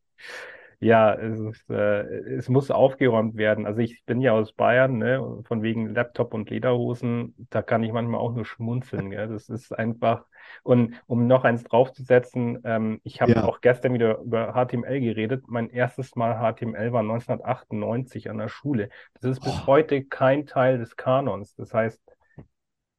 Ja, 0.79 1.15
es, 1.15 1.39
ist, 1.39 1.71
äh, 1.71 2.03
es 2.35 2.49
muss 2.49 2.71
aufgeräumt 2.71 3.37
werden. 3.37 3.67
Also 3.67 3.81
ich 3.81 4.05
bin 4.05 4.21
ja 4.21 4.33
aus 4.33 4.53
Bayern, 4.53 4.99
ne, 4.99 5.43
von 5.45 5.63
wegen 5.63 5.95
Laptop 5.95 6.35
und 6.35 6.51
Lederhosen, 6.51 7.35
da 7.51 7.63
kann 7.63 7.83
ich 7.83 7.93
manchmal 7.93 8.21
auch 8.21 8.35
nur 8.35 8.45
schmunzeln. 8.45 9.11
Gell? 9.11 9.29
Das 9.29 9.49
ist 9.49 9.73
einfach. 9.73 10.27
Und 10.63 10.95
um 11.07 11.27
noch 11.27 11.45
eins 11.45 11.65
draufzusetzen, 11.65 12.61
ähm, 12.65 13.01
ich 13.05 13.21
habe 13.21 13.33
ja. 13.33 13.45
auch 13.45 13.61
gestern 13.61 13.95
wieder 13.95 14.19
über 14.19 14.53
HTML 14.53 15.01
geredet. 15.01 15.45
Mein 15.49 15.71
erstes 15.71 16.15
Mal 16.15 16.35
HTML 16.35 16.93
war 16.93 17.01
1998 17.01 18.31
an 18.31 18.39
der 18.39 18.49
Schule. 18.49 18.91
Das 19.15 19.31
ist 19.31 19.41
bis 19.41 19.63
oh. 19.63 19.67
heute 19.67 20.05
kein 20.05 20.47
Teil 20.47 20.79
des 20.79 20.97
Kanons. 20.97 21.55
Das 21.57 21.73
heißt, 21.73 22.01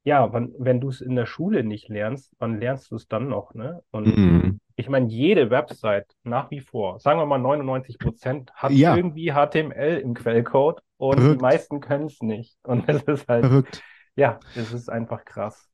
ja, 0.04 0.32
wann, 0.32 0.54
wenn 0.58 0.80
du 0.80 0.88
es 0.88 1.00
in 1.00 1.14
der 1.16 1.26
Schule 1.26 1.64
nicht 1.64 1.88
lernst, 1.88 2.34
wann 2.38 2.58
lernst 2.58 2.90
du 2.90 2.96
es 2.96 3.08
dann 3.08 3.28
noch, 3.28 3.54
ne? 3.54 3.82
Und 3.90 4.06
mhm. 4.06 4.60
Ich 4.78 4.88
meine, 4.88 5.08
jede 5.08 5.50
Website 5.50 6.06
nach 6.22 6.52
wie 6.52 6.60
vor, 6.60 7.00
sagen 7.00 7.18
wir 7.18 7.26
mal 7.26 7.38
99 7.38 7.98
Prozent, 7.98 8.52
hat 8.54 8.70
ja. 8.70 8.96
irgendwie 8.96 9.32
HTML 9.32 9.98
im 9.98 10.14
Quellcode 10.14 10.80
und 10.98 11.18
Verrückt. 11.18 11.40
die 11.40 11.42
meisten 11.42 11.80
können 11.80 12.06
es 12.06 12.22
nicht. 12.22 12.56
Und 12.62 12.88
das 12.88 13.02
ist 13.02 13.26
halt, 13.26 13.44
Verrückt. 13.44 13.82
ja, 14.14 14.38
es 14.54 14.72
ist 14.72 14.88
einfach 14.88 15.24
krass. 15.24 15.68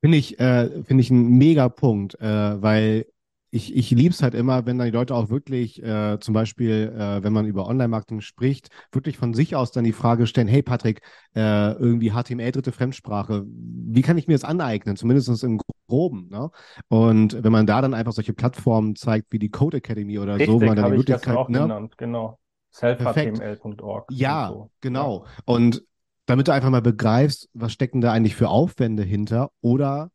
Finde 0.00 0.18
ich, 0.18 0.38
äh, 0.38 0.68
finde 0.84 1.00
ich 1.00 1.10
ein 1.10 1.36
mega 1.36 1.68
Punkt, 1.68 2.14
äh, 2.20 2.62
weil 2.62 3.06
ich, 3.50 3.74
ich 3.74 3.90
liebe 3.90 4.10
es 4.10 4.22
halt 4.22 4.34
immer, 4.34 4.66
wenn 4.66 4.78
dann 4.78 4.88
die 4.88 4.96
Leute 4.96 5.14
auch 5.14 5.30
wirklich, 5.30 5.82
äh, 5.82 6.18
zum 6.20 6.34
Beispiel, 6.34 6.92
äh, 6.94 7.22
wenn 7.22 7.32
man 7.32 7.46
über 7.46 7.66
Online-Marketing 7.66 8.20
spricht, 8.20 8.68
wirklich 8.92 9.16
von 9.16 9.32
sich 9.32 9.56
aus 9.56 9.72
dann 9.72 9.84
die 9.84 9.92
Frage 9.92 10.26
stellen, 10.26 10.48
hey 10.48 10.62
Patrick, 10.62 11.00
äh, 11.34 11.72
irgendwie 11.72 12.10
HTML 12.10 12.52
dritte 12.52 12.72
Fremdsprache, 12.72 13.46
wie 13.46 14.02
kann 14.02 14.18
ich 14.18 14.28
mir 14.28 14.34
das 14.34 14.44
aneignen, 14.44 14.96
zumindest 14.96 15.42
im 15.44 15.60
Groben. 15.88 16.28
Ne? 16.30 16.50
Und 16.88 17.42
wenn 17.42 17.52
man 17.52 17.66
da 17.66 17.80
dann 17.80 17.94
einfach 17.94 18.12
solche 18.12 18.34
Plattformen 18.34 18.96
zeigt 18.96 19.32
wie 19.32 19.38
die 19.38 19.50
Code 19.50 19.78
Academy 19.78 20.18
oder 20.18 20.34
Richtig, 20.34 20.48
so, 20.48 20.60
wo 20.60 20.66
man 20.66 20.76
dann 20.76 20.90
die 20.90 20.98
Möglichkeit, 20.98 21.36
auch 21.36 21.48
ne? 21.48 21.60
genannt, 21.60 21.96
genau. 21.96 22.38
selfhtml.org. 22.70 24.10
Ja, 24.10 24.48
so. 24.48 24.70
genau. 24.82 25.24
Und 25.46 25.82
damit 26.26 26.46
du 26.46 26.52
einfach 26.52 26.68
mal 26.68 26.82
begreifst, 26.82 27.48
was 27.54 27.72
stecken 27.72 28.02
da 28.02 28.12
eigentlich 28.12 28.36
für 28.36 28.50
Aufwände 28.50 29.02
hinter 29.02 29.50
oder 29.62 30.10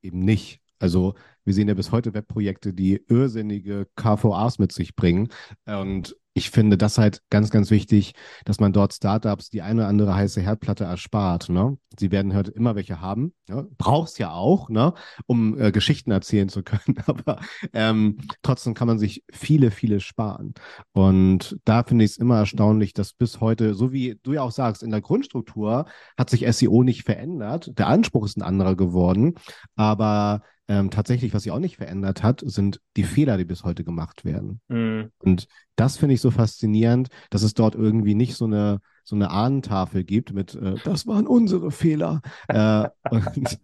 eben 0.00 0.20
nicht. 0.20 0.60
Also 0.78 1.14
wir 1.46 1.54
sehen 1.54 1.68
ja 1.68 1.74
bis 1.74 1.92
heute 1.92 2.12
Webprojekte, 2.12 2.74
die 2.74 3.00
irrsinnige 3.08 3.86
KVAs 3.96 4.58
mit 4.58 4.72
sich 4.72 4.96
bringen. 4.96 5.28
Und 5.64 6.16
ich 6.36 6.50
finde 6.50 6.76
das 6.76 6.98
halt 6.98 7.22
ganz, 7.30 7.48
ganz 7.48 7.70
wichtig, 7.70 8.12
dass 8.44 8.60
man 8.60 8.74
dort 8.74 8.92
Startups 8.92 9.48
die 9.48 9.62
eine 9.62 9.80
oder 9.80 9.88
andere 9.88 10.14
heiße 10.14 10.42
Herdplatte 10.42 10.84
erspart. 10.84 11.48
Ne? 11.48 11.78
Sie 11.98 12.10
werden 12.10 12.34
halt 12.34 12.48
immer 12.48 12.74
welche 12.74 13.00
haben. 13.00 13.32
Ne? 13.48 13.66
Brauchst 13.78 14.18
ja 14.18 14.32
auch, 14.32 14.68
ne? 14.68 14.92
um 15.24 15.58
äh, 15.58 15.72
Geschichten 15.72 16.10
erzählen 16.10 16.50
zu 16.50 16.62
können. 16.62 16.98
Aber 17.06 17.40
ähm, 17.72 18.18
trotzdem 18.42 18.74
kann 18.74 18.86
man 18.86 18.98
sich 18.98 19.24
viele, 19.32 19.70
viele 19.70 19.98
sparen. 20.00 20.52
Und 20.92 21.56
da 21.64 21.84
finde 21.84 22.04
ich 22.04 22.10
es 22.10 22.18
immer 22.18 22.36
erstaunlich, 22.36 22.92
dass 22.92 23.14
bis 23.14 23.40
heute, 23.40 23.74
so 23.74 23.90
wie 23.90 24.18
du 24.22 24.34
ja 24.34 24.42
auch 24.42 24.52
sagst, 24.52 24.82
in 24.82 24.90
der 24.90 25.00
Grundstruktur 25.00 25.86
hat 26.18 26.28
sich 26.28 26.44
SEO 26.54 26.82
nicht 26.82 27.04
verändert. 27.04 27.78
Der 27.78 27.86
Anspruch 27.86 28.26
ist 28.26 28.36
ein 28.36 28.42
anderer 28.42 28.76
geworden. 28.76 29.36
Aber 29.74 30.42
ähm, 30.68 30.90
tatsächlich, 30.90 31.32
was 31.36 31.44
sich 31.44 31.52
auch 31.52 31.58
nicht 31.58 31.76
verändert 31.76 32.22
hat, 32.22 32.42
sind 32.44 32.80
die 32.96 33.04
Fehler, 33.04 33.36
die 33.36 33.44
bis 33.44 33.64
heute 33.64 33.84
gemacht 33.84 34.24
werden. 34.24 34.60
Mhm. 34.68 35.10
Und 35.18 35.46
das 35.76 35.96
finde 35.96 36.14
ich 36.14 36.20
so 36.20 36.30
faszinierend, 36.30 37.08
dass 37.30 37.42
es 37.42 37.54
dort 37.54 37.74
irgendwie 37.74 38.14
nicht 38.14 38.34
so 38.34 38.46
eine, 38.46 38.80
so 39.04 39.14
eine 39.14 39.30
Ahnentafel 39.30 40.04
gibt 40.04 40.32
mit, 40.32 40.54
äh, 40.54 40.74
das 40.84 41.06
waren 41.06 41.26
unsere 41.26 41.70
Fehler. 41.70 42.22
äh, 42.48 42.88
und 43.10 43.58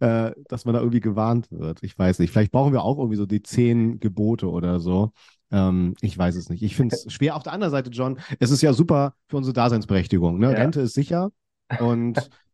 äh, 0.00 0.32
dass 0.48 0.64
man 0.64 0.74
da 0.74 0.80
irgendwie 0.80 1.00
gewarnt 1.00 1.50
wird. 1.50 1.82
Ich 1.82 1.98
weiß 1.98 2.18
nicht. 2.18 2.30
Vielleicht 2.30 2.52
brauchen 2.52 2.72
wir 2.72 2.82
auch 2.82 2.98
irgendwie 2.98 3.16
so 3.16 3.26
die 3.26 3.42
zehn 3.42 3.98
Gebote 4.00 4.48
oder 4.48 4.80
so. 4.80 5.12
Ähm, 5.50 5.94
ich 6.00 6.16
weiß 6.16 6.36
es 6.36 6.48
nicht. 6.48 6.62
Ich 6.62 6.76
finde 6.76 6.94
es 6.94 7.12
schwer. 7.12 7.36
Auf 7.36 7.42
der 7.42 7.52
anderen 7.52 7.72
Seite, 7.72 7.90
John, 7.90 8.18
es 8.38 8.50
ist 8.50 8.62
ja 8.62 8.72
super 8.72 9.14
für 9.28 9.36
unsere 9.36 9.52
Daseinsberechtigung. 9.52 10.38
Ne? 10.38 10.52
Ja. 10.52 10.58
Rente 10.58 10.80
ist 10.80 10.94
sicher 10.94 11.32
und 11.80 12.30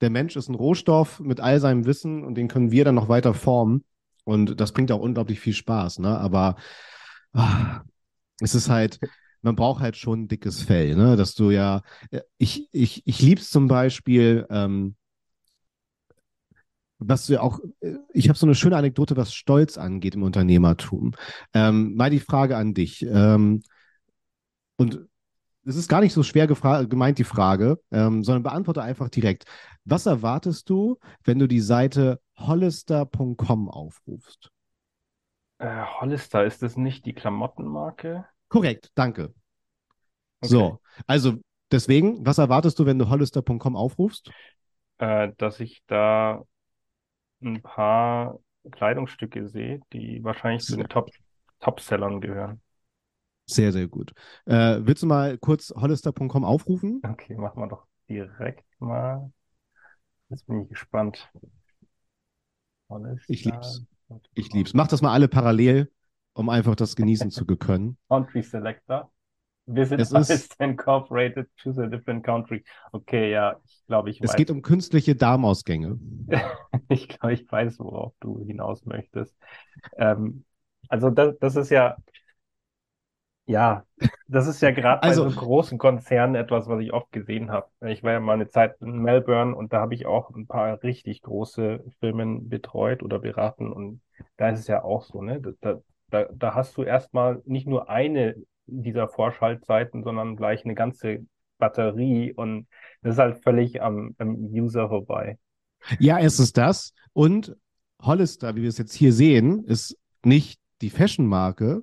der 0.00 0.10
Mensch 0.10 0.36
ist 0.36 0.48
ein 0.48 0.54
Rohstoff 0.54 1.20
mit 1.20 1.40
all 1.40 1.60
seinem 1.60 1.86
Wissen 1.86 2.24
und 2.24 2.36
den 2.36 2.48
können 2.48 2.70
wir 2.70 2.84
dann 2.84 2.94
noch 2.94 3.08
weiter 3.08 3.34
formen. 3.34 3.84
Und 4.24 4.60
das 4.60 4.72
bringt 4.72 4.92
auch 4.92 5.00
unglaublich 5.00 5.40
viel 5.40 5.54
Spaß. 5.54 6.00
Ne? 6.00 6.18
Aber 6.18 6.56
ah, 7.32 7.82
es 8.40 8.54
ist 8.54 8.68
halt, 8.68 9.00
man 9.42 9.56
braucht 9.56 9.80
halt 9.82 9.96
schon 9.96 10.22
ein 10.22 10.28
dickes 10.28 10.62
Fell, 10.62 10.94
ne? 10.96 11.16
Dass 11.16 11.34
du 11.34 11.50
ja, 11.50 11.82
äh, 12.10 12.20
ich, 12.38 12.68
ich, 12.72 13.06
ich 13.06 13.20
lieb's 13.22 13.50
zum 13.50 13.68
Beispiel, 13.68 14.46
ähm, 14.50 14.96
was 16.98 17.26
du 17.26 17.34
ja 17.34 17.40
auch, 17.40 17.60
äh, 17.80 17.94
ich 18.12 18.28
habe 18.28 18.38
so 18.38 18.46
eine 18.46 18.54
schöne 18.54 18.76
Anekdote, 18.76 19.16
was 19.16 19.32
Stolz 19.32 19.78
angeht 19.78 20.14
im 20.14 20.22
Unternehmertum. 20.22 21.14
Ähm, 21.54 21.94
mal 21.94 22.10
die 22.10 22.20
Frage 22.20 22.56
an 22.56 22.74
dich. 22.74 23.02
Ähm, 23.02 23.62
und 24.76 25.07
es 25.68 25.76
ist 25.76 25.88
gar 25.88 26.00
nicht 26.00 26.14
so 26.14 26.22
schwer 26.22 26.46
gemeint, 26.46 27.18
die 27.18 27.24
Frage, 27.24 27.78
ähm, 27.90 28.24
sondern 28.24 28.42
beantworte 28.42 28.82
einfach 28.82 29.10
direkt. 29.10 29.44
Was 29.84 30.06
erwartest 30.06 30.70
du, 30.70 30.98
wenn 31.24 31.38
du 31.38 31.46
die 31.46 31.60
Seite 31.60 32.20
hollister.com 32.38 33.68
aufrufst? 33.68 34.50
Äh, 35.58 35.84
Hollister, 36.00 36.44
ist 36.44 36.62
das 36.62 36.78
nicht 36.78 37.04
die 37.04 37.12
Klamottenmarke? 37.12 38.24
Korrekt, 38.48 38.90
danke. 38.94 39.34
Okay. 40.40 40.48
So, 40.48 40.80
also 41.06 41.34
deswegen, 41.70 42.24
was 42.24 42.38
erwartest 42.38 42.78
du, 42.78 42.86
wenn 42.86 42.98
du 42.98 43.10
hollister.com 43.10 43.76
aufrufst? 43.76 44.30
Äh, 44.96 45.32
dass 45.36 45.60
ich 45.60 45.82
da 45.86 46.44
ein 47.42 47.60
paar 47.60 48.38
Kleidungsstücke 48.70 49.48
sehe, 49.48 49.80
die 49.92 50.24
wahrscheinlich 50.24 50.64
zu 50.64 50.76
den 50.76 50.88
Top, 50.88 51.10
Top-Sellern 51.60 52.22
gehören. 52.22 52.62
Sehr, 53.48 53.72
sehr 53.72 53.88
gut. 53.88 54.12
Äh, 54.44 54.80
willst 54.82 55.02
du 55.02 55.06
mal 55.06 55.38
kurz 55.38 55.72
hollister.com 55.74 56.44
aufrufen? 56.44 57.00
Okay, 57.02 57.34
machen 57.34 57.62
wir 57.62 57.68
doch 57.68 57.86
direkt 58.08 58.64
mal. 58.78 59.32
Jetzt 60.28 60.46
bin 60.46 60.62
ich 60.62 60.68
gespannt. 60.68 61.30
Hollister. 62.90 63.32
Ich 63.32 63.44
lieb's. 63.44 63.84
Ich 64.34 64.52
lieb's. 64.52 64.74
Mach 64.74 64.88
das 64.88 65.02
mal 65.02 65.12
alle 65.12 65.28
parallel, 65.28 65.90
um 66.34 66.48
einfach 66.50 66.74
das 66.76 66.94
genießen 66.94 67.30
zu 67.30 67.44
können. 67.46 67.96
Country 68.08 68.42
Selector. 68.42 69.10
Visit 69.66 70.00
Es 70.00 70.12
ist- 70.12 70.56
Incorporated, 70.60 71.46
choose 71.62 71.82
a 71.82 71.86
different 71.86 72.24
country. 72.24 72.64
Okay, 72.92 73.30
ja, 73.32 73.56
ich 73.66 73.82
glaube, 73.86 74.10
ich 74.10 74.20
Es 74.22 74.30
weiß. 74.30 74.36
geht 74.36 74.50
um 74.50 74.62
künstliche 74.62 75.14
Darmausgänge. 75.14 75.98
Ich 76.90 77.06
glaube, 77.08 77.34
ich 77.34 77.50
weiß, 77.52 77.80
worauf 77.80 78.14
du 78.20 78.42
hinaus 78.46 78.86
möchtest. 78.86 79.36
Ähm, 79.98 80.44
also 80.88 81.10
das, 81.10 81.38
das 81.38 81.56
ist 81.56 81.68
ja, 81.70 81.98
ja, 83.48 83.84
das 84.28 84.46
ist 84.46 84.60
ja 84.60 84.70
gerade 84.70 85.00
bei 85.00 85.08
Also- 85.08 85.28
so 85.28 85.40
großen 85.40 85.78
Konzernen 85.78 86.34
etwas, 86.36 86.68
was 86.68 86.80
ich 86.80 86.92
oft 86.92 87.10
gesehen 87.10 87.50
habe. 87.50 87.66
Ich 87.86 88.02
war 88.02 88.12
ja 88.12 88.20
mal 88.20 88.34
eine 88.34 88.48
Zeit 88.48 88.76
in 88.80 88.98
Melbourne 88.98 89.56
und 89.56 89.72
da 89.72 89.80
habe 89.80 89.94
ich 89.94 90.06
auch 90.06 90.30
ein 90.30 90.46
paar 90.46 90.82
richtig 90.82 91.22
große 91.22 91.82
Firmen 91.98 92.48
betreut 92.48 93.02
oder 93.02 93.18
beraten 93.18 93.72
und 93.72 94.00
da 94.36 94.50
ist 94.50 94.60
es 94.60 94.66
ja 94.66 94.84
auch 94.84 95.02
so, 95.02 95.22
ne? 95.22 95.40
Da, 95.60 95.80
da, 96.10 96.26
da 96.32 96.54
hast 96.54 96.76
du 96.76 96.82
erstmal 96.82 97.42
nicht 97.44 97.66
nur 97.66 97.88
eine 97.88 98.36
dieser 98.66 99.08
Vorschaltseiten, 99.08 100.02
sondern 100.04 100.36
gleich 100.36 100.64
eine 100.64 100.74
ganze 100.74 101.26
Batterie 101.58 102.32
und 102.34 102.66
das 103.02 103.14
ist 103.14 103.18
halt 103.18 103.42
völlig 103.42 103.80
am, 103.82 104.14
am 104.18 104.34
User 104.36 104.88
vorbei. 104.88 105.38
Ja, 105.98 106.18
es 106.18 106.38
ist 106.38 106.58
das. 106.58 106.92
Und 107.14 107.56
Hollister, 108.02 108.54
wie 108.56 108.62
wir 108.62 108.68
es 108.68 108.78
jetzt 108.78 108.92
hier 108.94 109.12
sehen, 109.12 109.64
ist 109.64 109.96
nicht 110.24 110.60
die 110.82 110.90
Fashion-Marke, 110.90 111.82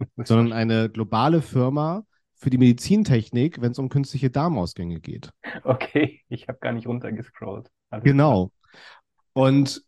sondern 0.24 0.52
eine 0.52 0.90
globale 0.90 1.42
Firma 1.42 2.04
für 2.34 2.50
die 2.50 2.58
Medizintechnik, 2.58 3.60
wenn 3.60 3.72
es 3.72 3.78
um 3.78 3.88
künstliche 3.88 4.30
Darmausgänge 4.30 5.00
geht. 5.00 5.30
Okay, 5.62 6.20
ich 6.28 6.48
habe 6.48 6.58
gar 6.60 6.72
nicht 6.72 6.86
runtergescrollt. 6.86 7.70
Alles 7.90 8.04
Genau. 8.04 8.50
Und 9.32 9.82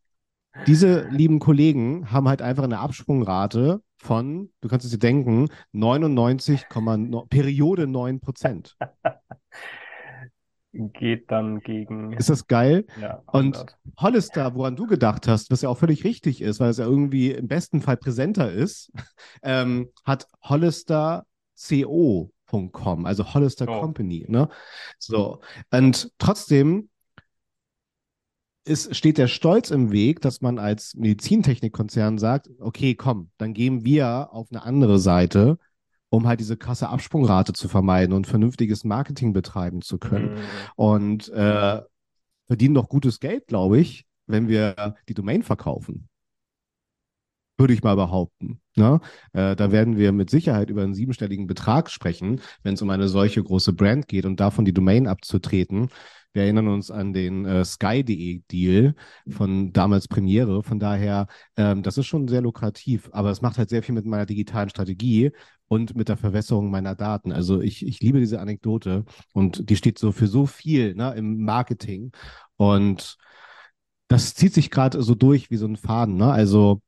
diese 0.67 1.09
lieben 1.09 1.39
Kollegen 1.39 2.11
haben 2.13 2.29
halt 2.29 2.43
einfach 2.43 2.65
eine 2.65 2.79
Absprungrate 2.79 3.81
von, 3.97 4.51
du 4.61 4.69
kannst 4.69 4.85
es 4.85 4.93
dir 4.93 4.99
denken, 4.99 5.49
99,9, 5.73 7.29
Periode 7.29 7.87
9 7.87 8.21
Prozent. 8.21 8.77
Geht 10.75 11.31
dann 11.31 11.61
gegen, 11.61 12.13
Ist 12.15 12.31
das 12.31 12.47
geil? 12.47 12.87
ja, 13.01 13.23
und- 13.27 13.57
100. 13.57 13.77
Hollister, 13.99 14.55
woran 14.55 14.75
du 14.75 14.87
gedacht 14.87 15.29
hast, 15.29 15.51
was 15.51 15.61
ja 15.63 15.69
auch 15.69 15.77
völlig 15.77 16.03
richtig 16.05 16.41
ist, 16.41 16.61
weil 16.61 16.71
es 16.71 16.79
ja 16.79 16.87
irgendwie 16.87 17.31
im 17.31 17.47
besten 17.47 17.83
Fall 17.83 17.99
präsenter 17.99 18.51
ist, 18.51 18.91
ähm, 19.43 19.91
hat 20.05 20.27
hollisterco.com, 20.43 23.07
also 23.07 23.35
Hollister 23.35 23.67
Oh. 23.69 23.81
Company. 23.81 24.25
Ne? 24.29 24.49
So, 24.99 25.41
und 25.71 26.11
trotzdem 26.19 26.89
ist, 28.65 28.95
steht 28.97 29.19
der 29.19 29.29
Stolz 29.29 29.71
im 29.71 29.91
Weg, 29.93 30.21
dass 30.21 30.41
man 30.41 30.59
als 30.59 30.95
Medizintechnikkonzern 30.95 32.19
sagt, 32.19 32.49
okay, 32.61 32.95
komm, 32.95 33.31
dann 33.37 33.55
gehen 33.55 33.85
wir 33.85 34.33
auf 34.33 34.49
eine 34.51 34.63
andere 34.63 34.99
Seite, 34.99 35.59
um 36.13 36.27
halt 36.29 36.41
diese 36.41 36.59
krasse 36.59 36.91
Absprungrate 36.91 37.55
zu 37.55 37.69
vermeiden 37.69 38.15
und 38.15 38.27
vernünftiges 38.27 38.85
Marketing 38.85 39.33
betreiben 39.33 39.81
zu 39.83 39.99
können 39.99 40.35
Mhm. 40.35 40.39
und 40.77 41.29
äh, 41.31 41.81
verdienen 42.47 42.75
doch 42.75 42.89
gutes 42.89 43.21
Geld, 43.21 43.47
glaube 43.49 43.81
ich, 43.81 44.07
wenn 44.27 44.49
wir 44.49 44.97
die 45.09 45.15
Domain 45.15 45.43
verkaufen. 45.43 46.09
Würde 47.59 47.75
ich 47.75 47.83
mal 47.83 47.97
behaupten. 47.97 48.61
Ne? 48.77 49.01
Äh, 49.33 49.55
da 49.57 49.71
werden 49.71 49.97
wir 49.97 50.13
mit 50.13 50.31
Sicherheit 50.31 50.71
über 50.71 50.83
einen 50.83 50.95
siebenstelligen 50.95 51.47
Betrag 51.47 51.91
sprechen, 51.91 52.41
wenn 52.63 52.75
es 52.75 52.83
um 52.83 52.91
eine 52.91 53.09
solche 53.09 53.43
große 53.43 53.73
Brand 53.73 54.09
geht 54.09 54.25
und 54.25 54.41
davon 54.41 54.65
die 54.65 54.73
Domain 54.73 55.07
abzutreten. 55.07 55.89
Wir 56.33 56.45
erinnern 56.45 56.69
uns 56.69 56.91
an 56.91 57.13
den 57.13 57.45
äh, 57.45 57.65
Sky.de 57.65 58.43
Deal 58.51 58.95
von 59.29 59.73
damals 59.73 60.09
Premiere. 60.09 60.63
Von 60.63 60.79
daher, 60.79 61.27
ähm, 61.57 61.83
das 61.83 61.99
ist 61.99 62.07
schon 62.07 62.27
sehr 62.27 62.41
lukrativ, 62.41 63.11
aber 63.13 63.31
es 63.31 63.43
macht 63.43 63.59
halt 63.59 63.69
sehr 63.69 63.83
viel 63.83 63.95
mit 63.95 64.07
meiner 64.07 64.25
digitalen 64.25 64.71
Strategie 64.71 65.33
und 65.69 65.95
mit 65.95 66.09
der 66.09 66.17
Verwässerung 66.17 66.71
meiner 66.71 66.95
Daten. 66.95 67.33
Also 67.33 67.61
ich, 67.61 67.87
ich 67.87 68.01
liebe 68.01 68.19
diese 68.19 68.41
Anekdote 68.41 69.05
und 69.35 69.69
die 69.69 69.77
steht 69.77 69.99
so 69.99 70.11
für 70.13 70.27
so 70.27 70.47
viel 70.47 70.95
ne, 70.95 71.15
im 71.15 71.45
Marketing. 71.45 72.13
Und 72.57 73.19
das 74.09 74.35
zieht 74.35 74.55
sich 74.55 74.71
gerade 74.71 75.03
so 75.03 75.15
durch 75.15 75.51
wie 75.51 75.57
so 75.57 75.67
ein 75.67 75.77
Faden. 75.77 76.17
Ne? 76.17 76.31
Also, 76.31 76.81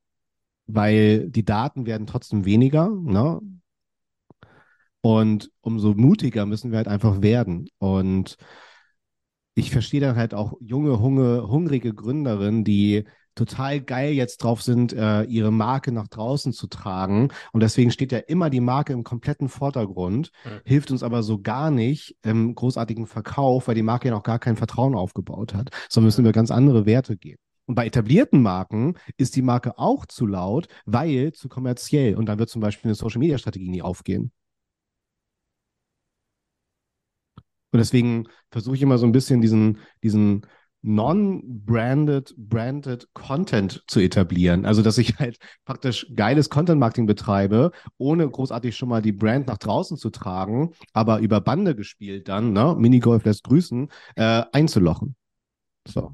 weil 0.67 1.29
die 1.31 1.45
Daten 1.45 1.87
werden 1.87 2.07
trotzdem 2.07 2.45
weniger. 2.45 2.89
Ne? 2.89 3.41
Und 5.01 5.51
umso 5.61 5.95
mutiger 5.95 6.47
müssen 6.47 6.71
wir 6.71 6.79
halt 6.79 6.89
einfach 6.89 7.21
werden. 7.21 7.69
Und 7.79 8.37
ich 9.55 9.71
verstehe 9.71 10.01
dann 10.01 10.17
halt 10.17 10.35
auch 10.35 10.55
junge, 10.61 10.99
hunge, 10.99 11.47
hungrige 11.49 11.95
Gründerinnen, 11.95 12.65
die 12.65 13.05
total 13.35 13.81
geil 13.81 14.13
jetzt 14.13 14.39
drauf 14.39 14.63
sind, 14.63 14.93
äh, 14.93 15.23
ihre 15.25 15.53
Marke 15.53 15.93
nach 15.93 16.09
draußen 16.09 16.53
zu 16.53 16.67
tragen. 16.69 17.29
Und 17.53 17.63
deswegen 17.63 17.91
steht 17.91 18.13
ja 18.13 18.19
immer 18.19 18.51
die 18.51 18.61
Marke 18.61 18.93
im 18.93 19.05
kompletten 19.05 19.49
Vordergrund, 19.49 20.31
mhm. 20.45 20.61
hilft 20.65 20.91
uns 20.91 21.03
aber 21.03 21.23
so 21.23 21.41
gar 21.41 21.71
nicht 21.71 22.17
im 22.23 22.55
großartigen 22.55 23.07
Verkauf, 23.07 23.69
weil 23.69 23.75
die 23.75 23.83
Marke 23.83 24.09
ja 24.09 24.15
noch 24.15 24.23
gar 24.23 24.39
kein 24.39 24.57
Vertrauen 24.57 24.95
aufgebaut 24.95 25.55
hat, 25.55 25.71
sondern 25.89 26.07
müssen 26.07 26.23
über 26.23 26.33
ganz 26.33 26.51
andere 26.51 26.87
Werte 26.87 27.17
gehen. 27.17 27.39
Und 27.67 27.75
bei 27.77 27.87
etablierten 27.87 28.43
Marken 28.43 28.95
ist 29.17 29.37
die 29.37 29.43
Marke 29.43 29.79
auch 29.79 30.07
zu 30.07 30.27
laut, 30.27 30.69
weil 30.85 31.33
zu 31.33 31.49
kommerziell. 31.49 32.15
Und 32.17 32.27
dann 32.27 32.39
wird 32.39 32.51
zum 32.51 32.61
Beispiel 32.61 32.89
eine 32.91 32.95
Social-Media-Strategie 32.95 33.69
nie 33.71 33.83
aufgehen. 33.83 34.33
Und 37.73 37.79
deswegen 37.79 38.29
versuche 38.51 38.77
ich 38.77 38.83
immer 38.83 38.99
so 38.99 39.07
ein 39.07 39.13
bisschen 39.13 39.41
diesen, 39.41 39.79
diesen 40.03 40.47
non-branded, 40.83 42.35
branded 42.37 43.09
Content 43.15 43.83
zu 43.89 44.01
etablieren. 44.01 44.67
Also, 44.67 44.83
dass 44.83 44.99
ich 44.99 45.19
halt 45.19 45.39
praktisch 45.65 46.07
geiles 46.15 46.51
Content-Marketing 46.51 47.07
betreibe, 47.07 47.73
ohne 47.97 48.29
großartig 48.29 48.77
schon 48.77 48.91
mal 48.91 49.03
die 49.03 49.13
Brand 49.13 49.49
nach 49.49 49.59
draußen 49.59 49.97
zu 49.97 50.11
tragen, 50.11 50.73
aber 50.93 51.19
über 51.21 51.41
Bande 51.41 51.75
gespielt 51.75 52.29
dann, 52.29 52.53
ne, 52.53 52.77
Minigolf 52.79 53.25
lässt 53.25 53.45
grüßen, 53.45 53.89
äh, 54.17 54.45
einzulochen. 54.53 55.17
So. 55.89 56.13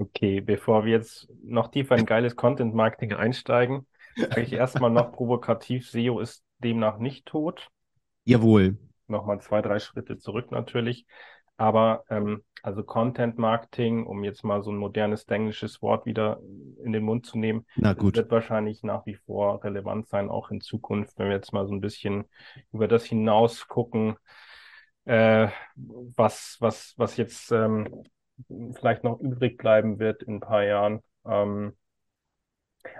Okay, 0.00 0.40
bevor 0.40 0.86
wir 0.86 0.92
jetzt 0.92 1.28
noch 1.44 1.68
tiefer 1.68 1.96
in 1.96 2.06
geiles 2.06 2.34
Content-Marketing 2.34 3.12
einsteigen, 3.12 3.86
sage 4.16 4.40
ich 4.40 4.52
erstmal 4.54 4.90
noch 4.90 5.12
provokativ, 5.12 5.90
SEO 5.90 6.20
ist 6.20 6.42
demnach 6.58 6.98
nicht 6.98 7.26
tot. 7.26 7.68
Jawohl. 8.24 8.78
Nochmal 9.08 9.40
zwei, 9.42 9.60
drei 9.60 9.78
Schritte 9.78 10.16
zurück 10.16 10.50
natürlich. 10.52 11.06
Aber 11.58 12.04
ähm, 12.08 12.42
also 12.62 12.82
Content 12.82 13.36
Marketing, 13.36 14.06
um 14.06 14.24
jetzt 14.24 14.42
mal 14.42 14.62
so 14.62 14.70
ein 14.70 14.78
modernes 14.78 15.24
englisches 15.24 15.82
Wort 15.82 16.06
wieder 16.06 16.40
in 16.82 16.92
den 16.92 17.02
Mund 17.02 17.26
zu 17.26 17.38
nehmen, 17.38 17.66
Na 17.76 17.92
gut. 17.92 18.16
wird 18.16 18.30
wahrscheinlich 18.30 18.82
nach 18.82 19.04
wie 19.04 19.16
vor 19.16 19.62
relevant 19.62 20.08
sein, 20.08 20.30
auch 20.30 20.50
in 20.50 20.62
Zukunft, 20.62 21.18
wenn 21.18 21.26
wir 21.28 21.34
jetzt 21.34 21.52
mal 21.52 21.66
so 21.66 21.74
ein 21.74 21.82
bisschen 21.82 22.24
über 22.72 22.88
das 22.88 23.04
hinaus 23.04 23.68
gucken, 23.68 24.16
äh, 25.04 25.48
was, 25.76 26.56
was, 26.60 26.94
was 26.96 27.18
jetzt 27.18 27.52
ähm, 27.52 28.04
vielleicht 28.48 29.04
noch 29.04 29.20
übrig 29.20 29.58
bleiben 29.58 29.98
wird 29.98 30.22
in 30.22 30.36
ein 30.36 30.40
paar 30.40 30.64
Jahren. 30.64 31.02
Ähm, 31.26 31.76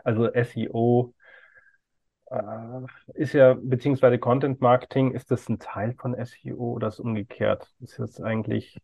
also 0.04 0.26
SEO 0.34 1.14
äh, 2.30 2.40
ist 3.14 3.32
ja, 3.34 3.54
beziehungsweise 3.54 4.18
Content 4.18 4.60
Marketing, 4.60 5.12
ist 5.12 5.30
das 5.30 5.48
ein 5.48 5.58
Teil 5.58 5.94
von 5.94 6.14
SEO 6.14 6.72
oder 6.74 6.88
ist 6.88 7.00
umgekehrt? 7.00 7.68
Ist 7.80 7.98
das 7.98 8.20
eigentlich, 8.20 8.78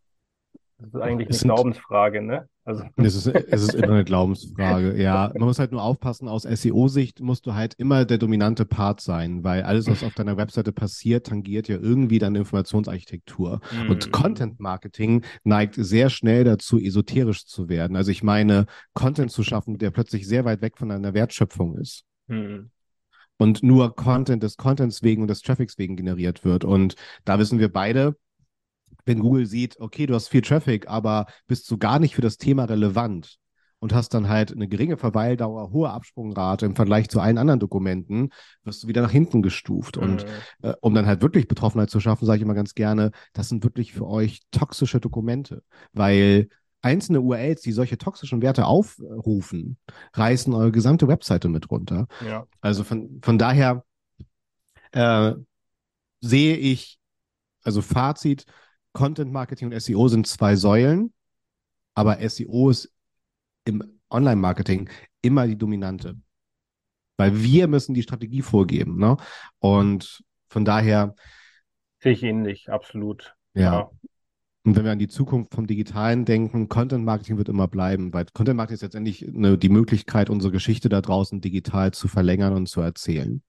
das 0.79 0.89
ist 0.89 1.01
eigentlich 1.01 1.29
eine 1.29 1.39
sind, 1.39 1.49
Glaubensfrage, 1.49 2.23
ne? 2.23 2.49
Also. 2.65 2.85
Es, 2.97 3.15
ist, 3.15 3.27
es 3.27 3.63
ist 3.63 3.75
immer 3.75 3.95
eine 3.95 4.05
Glaubensfrage, 4.05 5.01
ja. 5.01 5.33
Man 5.35 5.49
muss 5.49 5.59
halt 5.59 5.73
nur 5.73 5.83
aufpassen, 5.83 6.29
aus 6.29 6.43
SEO-Sicht 6.43 7.21
musst 7.21 7.47
du 7.47 7.55
halt 7.55 7.75
immer 7.79 8.05
der 8.05 8.19
dominante 8.19 8.67
Part 8.67 9.01
sein, 9.01 9.43
weil 9.43 9.63
alles, 9.63 9.87
was 9.87 10.05
auf 10.05 10.15
deiner 10.15 10.37
Webseite 10.37 10.73
passiert, 10.73 11.29
tangiert 11.29 11.69
ja 11.69 11.77
irgendwie 11.77 12.19
deine 12.19 12.39
Informationsarchitektur. 12.41 13.61
Mm. 13.73 13.91
Und 13.91 14.13
Content 14.13 14.61
Marketing 14.61 15.25
neigt 15.45 15.77
sehr 15.77 16.11
schnell 16.11 16.45
dazu, 16.45 16.79
esoterisch 16.79 17.47
zu 17.47 17.71
werden. 17.71 17.97
Also 17.97 18.11
ich 18.11 18.23
meine, 18.23 18.67
Content 18.93 19.31
zu 19.31 19.43
schaffen, 19.43 19.79
der 19.79 19.91
plötzlich 19.91 20.29
sehr 20.29 20.45
weit 20.45 20.61
weg 20.61 20.77
von 20.77 20.91
einer 20.91 21.15
Wertschöpfung 21.15 21.79
ist. 21.79 22.05
Mm 22.27 22.67
und 23.39 23.63
nur 23.63 23.95
Content 23.95 24.43
des 24.43 24.57
Contents 24.57 25.03
wegen 25.03 25.23
und 25.23 25.29
des 25.29 25.43
Traffics 25.43 25.77
wegen 25.79 25.97
generiert 25.97 26.45
wird. 26.45 26.65
Und 26.65 26.95
da 27.25 27.39
wissen 27.39 27.59
wir 27.59 27.71
beide, 27.71 28.17
wenn 29.07 29.21
Google 29.21 29.47
sieht, 29.47 29.81
okay, 29.81 30.07
du 30.07 30.15
hast 30.15 30.29
viel 30.29 30.43
Traffic, 30.43 30.89
aber 30.89 31.27
bist 31.47 31.71
du 31.71 31.79
gar 31.79 31.99
nicht 31.99 32.15
für 32.15 32.23
das 32.23 32.37
Thema 32.37 32.65
relevant 32.65 33.39
und 33.79 33.95
hast 33.95 34.15
dann 34.15 34.29
halt 34.29 34.53
eine 34.53 34.69
geringe 34.69 34.97
Verweildauer, 34.97 35.71
hohe 35.71 35.91
Absprungrate 35.91 36.67
im 36.67 36.77
Vergleich 36.77 37.09
zu 37.09 37.21
allen 37.21 37.39
anderen 37.39 37.61
Dokumenten, 37.61 38.31
wirst 38.65 38.83
du 38.83 38.89
wieder 38.89 39.03
nach 39.03 39.11
hinten 39.11 39.43
gestuft. 39.43 39.97
Mhm. 39.97 40.03
Und 40.03 40.27
äh, 40.63 40.75
um 40.81 40.95
dann 40.95 41.07
halt 41.07 41.23
wirklich 41.23 41.49
Betroffenheit 41.49 41.91
zu 41.91 42.01
schaffen, 42.01 42.27
sage 42.27 42.39
ich 42.39 42.43
immer 42.43 42.55
ganz 42.55 42.75
gerne, 42.75 43.13
das 43.33 43.49
sind 43.49 43.65
wirklich 43.65 43.93
für 43.93 44.07
euch 44.07 44.43
toxische 44.51 45.01
Dokumente, 45.01 45.63
weil 45.93 46.49
einzelne 46.83 47.21
URLs, 47.21 47.63
die 47.63 47.73
solche 47.73 47.99
toxischen 47.99 48.43
Werte 48.43 48.67
aufrufen, 48.67 49.77
reißen 50.15 50.55
eure 50.55 50.73
gesamte 50.73 51.09
Webseite 51.09 51.49
mit 51.49 51.71
runter. 51.71 52.07
Ja. 52.25 52.47
Also 52.61 52.85
von, 52.85 53.21
von 53.23 53.39
daher 53.39 53.85
äh, 54.93 55.33
sehe 56.21 56.57
ich, 56.57 56.99
also 57.63 57.83
Fazit, 57.83 58.47
Content 58.97 59.31
Marketing 59.31 59.71
und 59.71 59.79
SEO 59.79 60.09
sind 60.09 60.27
zwei 60.27 60.57
Säulen, 60.57 61.13
aber 61.95 62.27
SEO 62.27 62.71
ist 62.71 62.91
im 63.67 63.85
Online-Marketing 64.09 64.89
immer 65.21 65.47
die 65.47 65.59
dominante. 65.59 66.17
Weil 67.19 67.43
wir 67.43 67.69
müssen 67.69 67.93
die 67.93 68.03
Strategie 68.03 68.41
vorgeben. 68.41 68.97
Ne? 68.99 69.19
Und 69.59 70.25
von 70.49 70.65
daher. 70.65 71.15
Sehe 71.99 72.13
ich 72.13 72.23
ähnlich, 72.23 72.71
absolut. 72.71 73.37
Ja. 73.53 73.63
ja. 73.63 73.91
Und 74.65 74.77
wenn 74.77 74.85
wir 74.87 74.93
an 74.93 74.99
die 74.99 75.09
Zukunft 75.09 75.55
vom 75.55 75.67
Digitalen 75.67 76.25
denken, 76.25 76.71
Content 76.71 77.05
Marketing 77.05 77.37
wird 77.37 77.51
immer 77.51 77.69
bleiben, 77.69 78.15
weil 78.15 78.25
Content 78.33 78.57
Marketing 78.57 78.77
ist 78.77 78.83
letztendlich 78.83 79.29
eine, 79.29 79.59
die 79.59 79.69
Möglichkeit, 79.69 80.31
unsere 80.31 80.53
Geschichte 80.53 80.89
da 80.89 81.03
draußen 81.03 81.43
digital 81.43 81.93
zu 81.93 82.09
verlängern 82.09 82.55
und 82.55 82.67
zu 82.67 82.81
erzählen. 82.81 83.43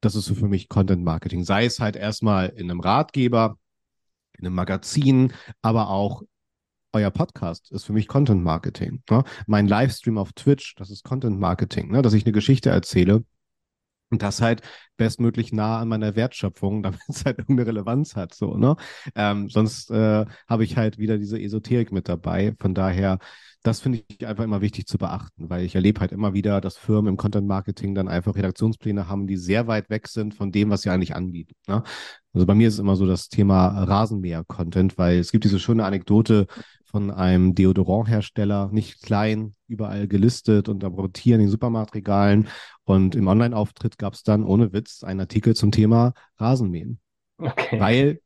Das 0.00 0.14
ist 0.14 0.26
so 0.26 0.36
für 0.36 0.46
mich 0.46 0.68
Content 0.68 1.02
Marketing. 1.02 1.42
Sei 1.42 1.64
es 1.64 1.80
halt 1.80 1.96
erstmal 1.96 2.50
in 2.50 2.70
einem 2.70 2.78
Ratgeber, 2.78 3.58
in 4.38 4.46
einem 4.46 4.54
Magazin, 4.54 5.32
aber 5.62 5.90
auch 5.90 6.22
euer 6.92 7.10
Podcast 7.10 7.72
ist 7.72 7.84
für 7.84 7.92
mich 7.92 8.08
Content 8.08 8.42
Marketing. 8.42 9.02
Ne? 9.10 9.24
Mein 9.46 9.66
Livestream 9.66 10.16
auf 10.18 10.32
Twitch, 10.32 10.74
das 10.76 10.90
ist 10.90 11.02
Content 11.04 11.38
Marketing, 11.38 11.90
ne? 11.90 12.02
dass 12.02 12.14
ich 12.14 12.24
eine 12.24 12.32
Geschichte 12.32 12.70
erzähle 12.70 13.24
und 14.10 14.22
das 14.22 14.40
halt 14.40 14.62
bestmöglich 14.96 15.52
nah 15.52 15.80
an 15.80 15.88
meiner 15.88 16.14
Wertschöpfung, 16.16 16.82
damit 16.84 17.00
es 17.08 17.24
halt 17.24 17.38
irgendeine 17.38 17.68
Relevanz 17.68 18.16
hat. 18.16 18.34
So, 18.34 18.56
ne? 18.56 18.76
Ähm, 19.14 19.48
sonst 19.50 19.90
äh, 19.90 20.24
habe 20.48 20.64
ich 20.64 20.76
halt 20.76 20.98
wieder 20.98 21.18
diese 21.18 21.40
Esoterik 21.40 21.92
mit 21.92 22.08
dabei. 22.08 22.54
Von 22.60 22.74
daher, 22.74 23.18
das 23.64 23.80
finde 23.80 24.04
ich 24.06 24.26
einfach 24.26 24.44
immer 24.44 24.60
wichtig 24.60 24.86
zu 24.86 24.98
beachten, 24.98 25.48
weil 25.48 25.64
ich 25.64 25.74
erlebe 25.74 26.00
halt 26.00 26.12
immer 26.12 26.34
wieder, 26.34 26.60
dass 26.60 26.76
Firmen 26.76 27.14
im 27.14 27.16
Content 27.16 27.48
Marketing 27.48 27.94
dann 27.94 28.08
einfach 28.08 28.36
Redaktionspläne 28.36 29.08
haben, 29.08 29.26
die 29.26 29.38
sehr 29.38 29.66
weit 29.66 29.88
weg 29.88 30.06
sind 30.06 30.34
von 30.34 30.52
dem, 30.52 30.68
was 30.68 30.82
sie 30.82 30.90
eigentlich 30.90 31.16
anbieten. 31.16 31.54
Ne? 31.66 31.82
Also 32.34 32.46
bei 32.46 32.54
mir 32.54 32.68
ist 32.68 32.74
es 32.74 32.80
immer 32.80 32.94
so 32.94 33.06
das 33.06 33.30
Thema 33.30 33.84
Rasenmäher-Content, 33.84 34.98
weil 34.98 35.18
es 35.18 35.32
gibt 35.32 35.44
diese 35.44 35.58
schöne 35.58 35.86
Anekdote 35.86 36.46
von 36.84 37.10
einem 37.10 37.54
Deodoranthersteller, 37.54 38.68
nicht 38.70 39.02
klein, 39.02 39.54
überall 39.66 40.08
gelistet 40.08 40.68
und 40.68 40.84
am 40.84 40.92
Rotieren 40.92 41.40
in 41.40 41.46
den 41.46 41.50
Supermarktregalen. 41.50 42.48
Und 42.84 43.14
im 43.14 43.26
Online-Auftritt 43.28 43.96
gab 43.96 44.12
es 44.12 44.24
dann 44.24 44.44
ohne 44.44 44.74
Witz 44.74 45.02
einen 45.04 45.20
Artikel 45.20 45.56
zum 45.56 45.72
Thema 45.72 46.12
Rasenmähen. 46.38 47.00
Okay. 47.38 47.80
Weil 47.80 48.20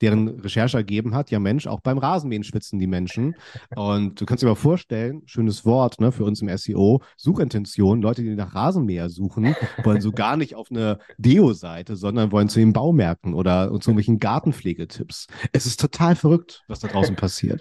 deren 0.00 0.40
Recherche 0.40 0.76
ergeben 0.76 1.14
hat, 1.14 1.30
ja 1.30 1.38
Mensch, 1.38 1.66
auch 1.66 1.80
beim 1.80 1.98
Rasenmähen 1.98 2.44
schwitzen 2.44 2.78
die 2.78 2.86
Menschen. 2.86 3.34
Und 3.74 4.20
du 4.20 4.26
kannst 4.26 4.42
dir 4.42 4.48
mal 4.48 4.54
vorstellen, 4.54 5.22
schönes 5.26 5.64
Wort 5.64 6.00
ne, 6.00 6.12
für 6.12 6.24
uns 6.24 6.42
im 6.42 6.56
SEO, 6.56 7.02
Suchintention, 7.16 8.02
Leute, 8.02 8.22
die 8.22 8.34
nach 8.34 8.54
Rasenmäher 8.54 9.08
suchen, 9.08 9.54
wollen 9.82 10.00
so 10.00 10.12
gar 10.12 10.36
nicht 10.36 10.54
auf 10.54 10.70
eine 10.70 10.98
Deo-Seite, 11.18 11.96
sondern 11.96 12.32
wollen 12.32 12.48
zu 12.48 12.58
den 12.58 12.72
Baumärkten 12.72 13.34
oder 13.34 13.68
zu 13.68 13.90
irgendwelchen 13.90 14.18
Gartenpflegetipps. 14.18 15.26
Es 15.52 15.66
ist 15.66 15.80
total 15.80 16.16
verrückt, 16.16 16.62
was 16.68 16.80
da 16.80 16.88
draußen 16.88 17.16
passiert. 17.16 17.60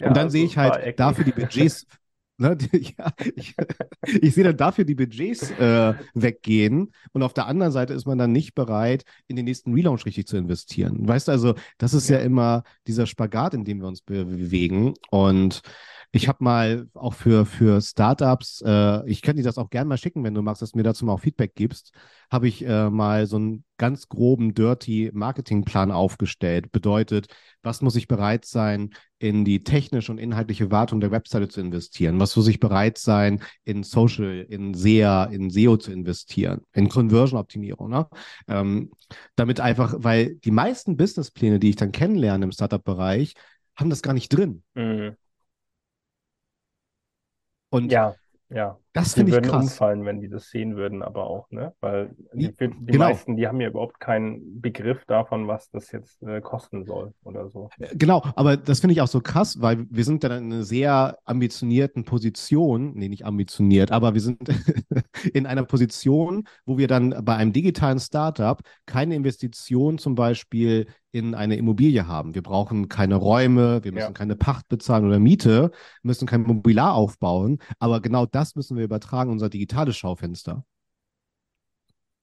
Ja, 0.00 0.08
und 0.08 0.16
dann 0.16 0.30
sehe 0.30 0.44
ich 0.44 0.56
halt 0.56 0.98
dafür 0.98 1.24
die 1.24 1.32
Budgets, 1.36 1.86
ne, 2.38 2.56
die, 2.56 2.94
ja, 2.98 3.12
ich, 3.34 3.54
ich, 4.20 4.34
sehe 4.34 4.44
dann 4.44 4.56
dafür 4.56 4.84
die 4.84 4.94
Budgets 4.94 5.50
äh, 5.52 5.94
weggehen. 6.14 6.92
Und 7.12 7.22
auf 7.22 7.34
der 7.34 7.46
anderen 7.46 7.72
Seite 7.72 7.94
ist 7.94 8.06
man 8.06 8.18
dann 8.18 8.32
nicht 8.32 8.54
bereit, 8.54 9.04
in 9.26 9.36
den 9.36 9.44
nächsten 9.44 9.72
Relaunch 9.72 10.04
richtig 10.06 10.26
zu 10.26 10.36
investieren. 10.36 11.06
Weißt 11.06 11.28
du, 11.28 11.32
also 11.32 11.54
das 11.78 11.94
ist 11.94 12.08
ja, 12.08 12.18
ja 12.18 12.24
immer 12.24 12.62
dieser 12.86 13.06
Spagat, 13.06 13.54
in 13.54 13.64
dem 13.64 13.80
wir 13.80 13.88
uns 13.88 14.02
bewegen. 14.02 14.94
Und 15.10 15.62
ich 16.12 16.28
habe 16.28 16.42
mal 16.42 16.88
auch 16.94 17.14
für, 17.14 17.46
für 17.46 17.80
Startups, 17.80 18.62
äh, 18.64 19.08
ich 19.08 19.22
könnte 19.22 19.42
dir 19.42 19.48
das 19.48 19.58
auch 19.58 19.70
gerne 19.70 19.88
mal 19.88 19.98
schicken, 19.98 20.24
wenn 20.24 20.34
du 20.34 20.42
magst, 20.42 20.62
dass 20.62 20.72
du 20.72 20.78
mir 20.78 20.84
dazu 20.84 21.04
mal 21.04 21.12
auch 21.12 21.20
Feedback 21.20 21.54
gibst, 21.54 21.92
habe 22.30 22.48
ich 22.48 22.64
äh, 22.64 22.90
mal 22.90 23.26
so 23.26 23.36
einen 23.36 23.64
ganz 23.76 24.08
groben, 24.08 24.54
dirty 24.54 25.10
Marketingplan 25.12 25.90
aufgestellt. 25.90 26.72
Bedeutet, 26.72 27.28
was 27.62 27.82
muss 27.82 27.96
ich 27.96 28.08
bereit 28.08 28.44
sein, 28.46 28.90
in 29.18 29.44
die 29.44 29.64
technische 29.64 30.12
und 30.12 30.18
inhaltliche 30.18 30.70
Wartung 30.70 31.00
der 31.00 31.10
Webseite 31.10 31.48
zu 31.48 31.60
investieren? 31.60 32.18
Was 32.20 32.36
muss 32.36 32.48
ich 32.48 32.60
bereit 32.60 32.98
sein, 32.98 33.42
in 33.64 33.82
Social, 33.82 34.46
in 34.48 34.74
SEA, 34.74 35.24
in 35.24 35.50
SEO 35.50 35.76
zu 35.76 35.92
investieren, 35.92 36.62
in 36.72 36.88
Conversion-Optimierung? 36.88 37.90
Ne? 37.90 38.06
Ähm, 38.48 38.90
damit 39.36 39.60
einfach, 39.60 39.94
weil 39.98 40.36
die 40.36 40.50
meisten 40.50 40.96
Businesspläne, 40.96 41.58
die 41.58 41.70
ich 41.70 41.76
dann 41.76 41.92
kennenlerne 41.92 42.44
im 42.44 42.52
Startup-Bereich, 42.52 43.34
haben 43.76 43.90
das 43.90 44.02
gar 44.02 44.14
nicht 44.14 44.30
drin. 44.30 44.62
Mhm. 44.74 45.16
Und 47.76 47.92
ja, 47.92 48.14
ja. 48.48 48.78
Das 48.96 49.14
finde 49.14 49.30
ich 49.30 49.34
würden 49.36 49.50
krass. 49.50 49.64
umfallen, 49.64 50.04
wenn 50.04 50.20
die 50.20 50.28
das 50.28 50.48
sehen 50.50 50.76
würden, 50.76 51.02
aber 51.02 51.26
auch, 51.26 51.50
ne? 51.50 51.72
Weil 51.80 52.10
die, 52.32 52.48
Die- 52.48 52.56
die 52.58 52.92
genau. 52.92 53.06
meisten, 53.06 53.36
die 53.36 53.46
haben 53.46 53.60
ja 53.60 53.68
überhaupt 53.68 54.00
keinen 54.00 54.60
Begriff 54.60 55.04
davon, 55.06 55.46
was 55.48 55.70
das 55.70 55.92
jetzt 55.92 56.22
äh, 56.22 56.40
kosten 56.40 56.84
soll 56.84 57.12
oder 57.24 57.48
so. 57.50 57.68
Genau, 57.94 58.22
aber 58.36 58.56
das 58.56 58.80
finde 58.80 58.92
ich 58.94 59.00
auch 59.02 59.08
so 59.08 59.20
krass, 59.20 59.60
weil 59.60 59.86
wir 59.90 60.04
sind 60.04 60.24
dann 60.24 60.32
in 60.44 60.52
einer 60.52 60.64
sehr 60.64 61.18
ambitionierten 61.24 62.04
Position, 62.04 62.92
nee, 62.94 63.08
nicht 63.08 63.24
ambitioniert, 63.26 63.92
aber 63.92 64.14
wir 64.14 64.20
sind 64.20 64.38
in 65.34 65.46
einer 65.46 65.64
Position, 65.64 66.44
wo 66.64 66.78
wir 66.78 66.88
dann 66.88 67.14
bei 67.24 67.36
einem 67.36 67.52
digitalen 67.52 67.98
Startup 68.00 68.60
keine 68.86 69.14
Investition 69.14 69.98
zum 69.98 70.14
Beispiel 70.14 70.86
in 71.12 71.34
eine 71.34 71.56
Immobilie 71.56 72.06
haben. 72.06 72.34
Wir 72.34 72.42
brauchen 72.42 72.88
keine 72.88 73.14
Räume, 73.16 73.82
wir 73.84 73.92
müssen 73.92 74.08
Ja. 74.08 74.12
keine 74.12 74.36
Pacht 74.36 74.68
bezahlen 74.68 75.06
oder 75.06 75.18
Miete, 75.18 75.70
müssen 76.02 76.26
kein 76.26 76.42
Mobiliar 76.42 76.92
aufbauen, 76.94 77.58
aber 77.78 78.00
genau 78.00 78.26
das 78.26 78.54
müssen 78.54 78.76
wir 78.76 78.84
übertragen, 78.86 79.30
unser 79.32 79.50
digitales 79.50 79.96
Schaufenster. 79.98 80.64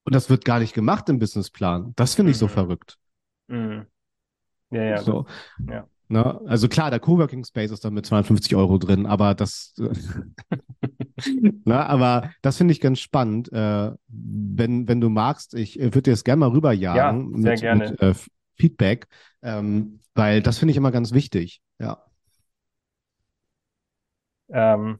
Und 0.06 0.16
das 0.16 0.30
wird 0.30 0.46
gar 0.46 0.60
nicht 0.60 0.74
gemacht 0.74 1.10
im 1.10 1.20
Businessplan. 1.20 1.94
Das 1.96 2.16
finde 2.16 2.32
ich 2.32 2.38
so 2.38 2.48
Mhm. 2.48 2.48
verrückt. 2.48 2.98
Mhm. 3.50 3.88
Ja, 4.72 4.84
ja, 4.84 5.06
So. 5.06 5.26
ja. 5.68 5.90
Ne? 6.10 6.42
Also 6.48 6.68
klar, 6.70 6.92
der 6.92 7.00
Coworking 7.00 7.46
Space 7.46 7.72
ist 7.72 7.86
dann 7.86 7.94
mit 7.94 8.06
250 8.06 8.56
Euro 8.56 8.78
drin, 8.78 9.06
aber 9.08 9.36
das, 9.36 9.74
ne? 11.66 11.86
aber 11.88 12.32
das 12.42 12.58
finde 12.58 12.74
ich 12.74 12.82
ganz 12.82 13.00
spannend. 13.00 13.52
Äh, 13.52 13.92
wenn, 14.08 14.88
wenn 14.88 15.02
du 15.02 15.10
magst, 15.10 15.54
ich 15.54 15.78
würde 15.80 16.04
dir 16.04 16.12
das 16.12 16.24
gerne 16.24 16.40
mal 16.42 16.50
rüberjagen 16.50 17.30
Ja, 17.32 17.42
sehr 17.42 17.58
mit, 17.58 17.60
gerne. 17.60 17.98
mit 17.98 18.02
äh, 18.02 18.14
Feedback, 18.56 19.08
ähm, 19.42 20.00
weil 20.16 20.42
das 20.42 20.60
finde 20.60 20.72
ich 20.72 20.78
immer 20.78 20.92
ganz 20.92 21.12
wichtig. 21.14 21.62
Ja. 21.80 22.04
Ähm, 24.50 25.00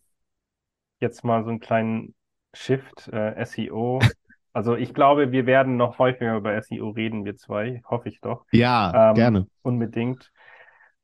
jetzt 1.04 1.24
mal 1.26 1.44
so 1.46 1.52
einen 1.52 1.62
kleinen 1.62 2.16
Shift, 2.56 3.10
äh, 3.10 3.42
SEO. 3.42 4.00
Also 4.56 4.76
ich 4.76 4.94
glaube, 4.94 5.32
wir 5.32 5.48
werden 5.48 5.78
noch 5.78 6.00
häufiger 6.00 6.38
über 6.38 6.56
SEO 6.56 6.92
reden, 6.92 7.26
wir 7.26 7.36
zwei, 7.38 7.82
hoffe 7.90 8.10
ich 8.10 8.22
doch. 8.22 8.46
Ja, 8.52 8.92
Ähm, 8.94 9.16
gerne. 9.16 9.48
Unbedingt. 9.64 10.32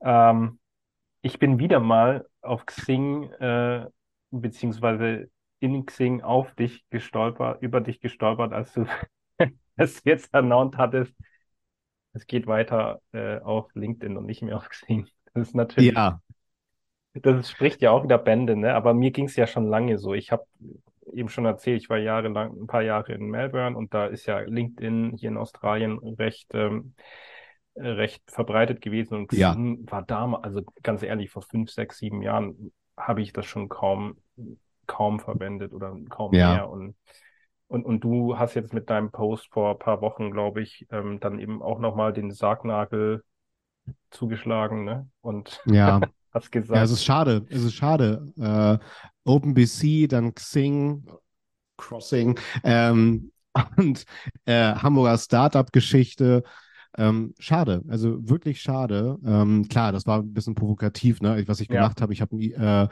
Ähm, 0.01 0.59
ich 1.21 1.39
bin 1.39 1.59
wieder 1.59 1.79
mal 1.79 2.27
auf 2.41 2.65
Xing, 2.65 3.31
äh, 3.33 3.85
beziehungsweise 4.31 5.29
in 5.59 5.85
Xing 5.85 6.21
auf 6.21 6.53
dich 6.55 6.85
gestolpert, 6.91 7.61
über 7.61 7.81
dich 7.81 8.01
gestolpert, 8.01 8.53
als 8.53 8.73
du 8.73 8.85
es 9.77 10.03
jetzt 10.05 10.33
announced 10.35 10.77
hattest. 10.79 11.15
Es 12.13 12.27
geht 12.27 12.47
weiter 12.47 13.01
äh, 13.13 13.39
auf 13.39 13.73
LinkedIn 13.75 14.17
und 14.17 14.25
nicht 14.25 14.41
mehr 14.41 14.57
auf 14.57 14.69
Xing. 14.69 15.07
Das 15.33 15.49
ist 15.49 15.55
natürlich, 15.55 15.93
Ja, 15.95 16.21
das 17.13 17.49
spricht 17.51 17.81
ja 17.81 17.91
auch 17.91 18.03
wieder 18.03 18.17
Bände, 18.17 18.55
ne? 18.55 18.75
Aber 18.75 18.93
mir 18.93 19.11
ging 19.11 19.25
es 19.25 19.35
ja 19.35 19.47
schon 19.47 19.67
lange 19.67 19.97
so. 19.97 20.13
Ich 20.13 20.31
habe 20.31 20.45
eben 21.13 21.29
schon 21.29 21.45
erzählt, 21.45 21.81
ich 21.81 21.89
war 21.89 21.97
jahrelang, 21.97 22.61
ein 22.61 22.67
paar 22.67 22.83
Jahre 22.83 23.13
in 23.13 23.29
Melbourne 23.29 23.75
und 23.77 23.93
da 23.93 24.05
ist 24.05 24.25
ja 24.27 24.39
LinkedIn 24.39 25.15
hier 25.17 25.29
in 25.29 25.37
Australien 25.37 25.97
recht, 25.99 26.47
ähm, 26.53 26.93
äh, 27.73 27.87
recht 27.87 28.23
verbreitet 28.29 28.81
gewesen 28.81 29.15
und 29.15 29.31
Ja. 29.33 29.55
War 29.89 30.03
damals, 30.03 30.43
also 30.43 30.61
ganz 30.83 31.03
ehrlich, 31.03 31.31
vor 31.31 31.41
fünf, 31.41 31.71
sechs, 31.71 31.97
sieben 31.97 32.21
Jahren 32.21 32.71
habe 32.95 33.21
ich 33.21 33.33
das 33.33 33.45
schon 33.45 33.69
kaum, 33.69 34.17
kaum 34.85 35.19
verwendet 35.19 35.73
oder 35.73 35.95
kaum 36.09 36.35
Ja. 36.35 36.53
mehr 36.53 36.69
und 36.69 36.95
und, 37.67 37.85
und 37.85 38.03
du 38.03 38.37
hast 38.39 38.55
jetzt 38.55 38.73
mit 38.73 38.89
deinem 38.89 39.11
Post 39.11 39.49
vor 39.51 39.73
ein 39.73 39.77
paar 39.79 40.01
Wochen, 40.01 40.31
glaube 40.31 40.59
ich, 40.61 40.87
ähm, 40.89 41.19
dann 41.19 41.37
eben 41.37 41.61
auch 41.61 41.77
nochmal 41.77 42.13
den 42.13 42.31
Sargnagel 42.31 43.23
zugeschlagen, 44.11 44.85
ne? 44.85 45.09
Und 45.21 45.61
ja. 45.65 45.99
hast 46.33 46.51
Ja, 46.71 46.83
gesagt, 46.83 46.83
es 46.83 46.91
ist 46.91 47.03
schade. 47.03 47.45
Es 47.49 47.63
ist 47.63 47.73
schade. 47.75 48.31
Äh, 48.39 48.77
OpenBC, 49.29 50.07
dann 50.07 50.33
Xing, 50.35 51.05
Crossing 51.77 52.39
ähm, 52.63 53.31
und 53.77 54.05
äh, 54.45 54.73
Hamburger 54.75 55.17
Startup-Geschichte. 55.17 56.43
Ähm, 56.97 57.35
schade, 57.39 57.83
also 57.89 58.17
wirklich 58.29 58.61
schade. 58.61 59.17
Ähm, 59.25 59.67
klar, 59.69 59.91
das 59.93 60.07
war 60.07 60.19
ein 60.21 60.33
bisschen 60.33 60.55
provokativ, 60.55 61.21
ne? 61.21 61.43
Was 61.47 61.59
ich 61.61 61.69
Ja. 61.69 61.71
gemacht 61.71 62.01
habe. 62.01 62.13
Ich 62.13 62.21
habe, 62.21 62.35
äh, 62.37 62.87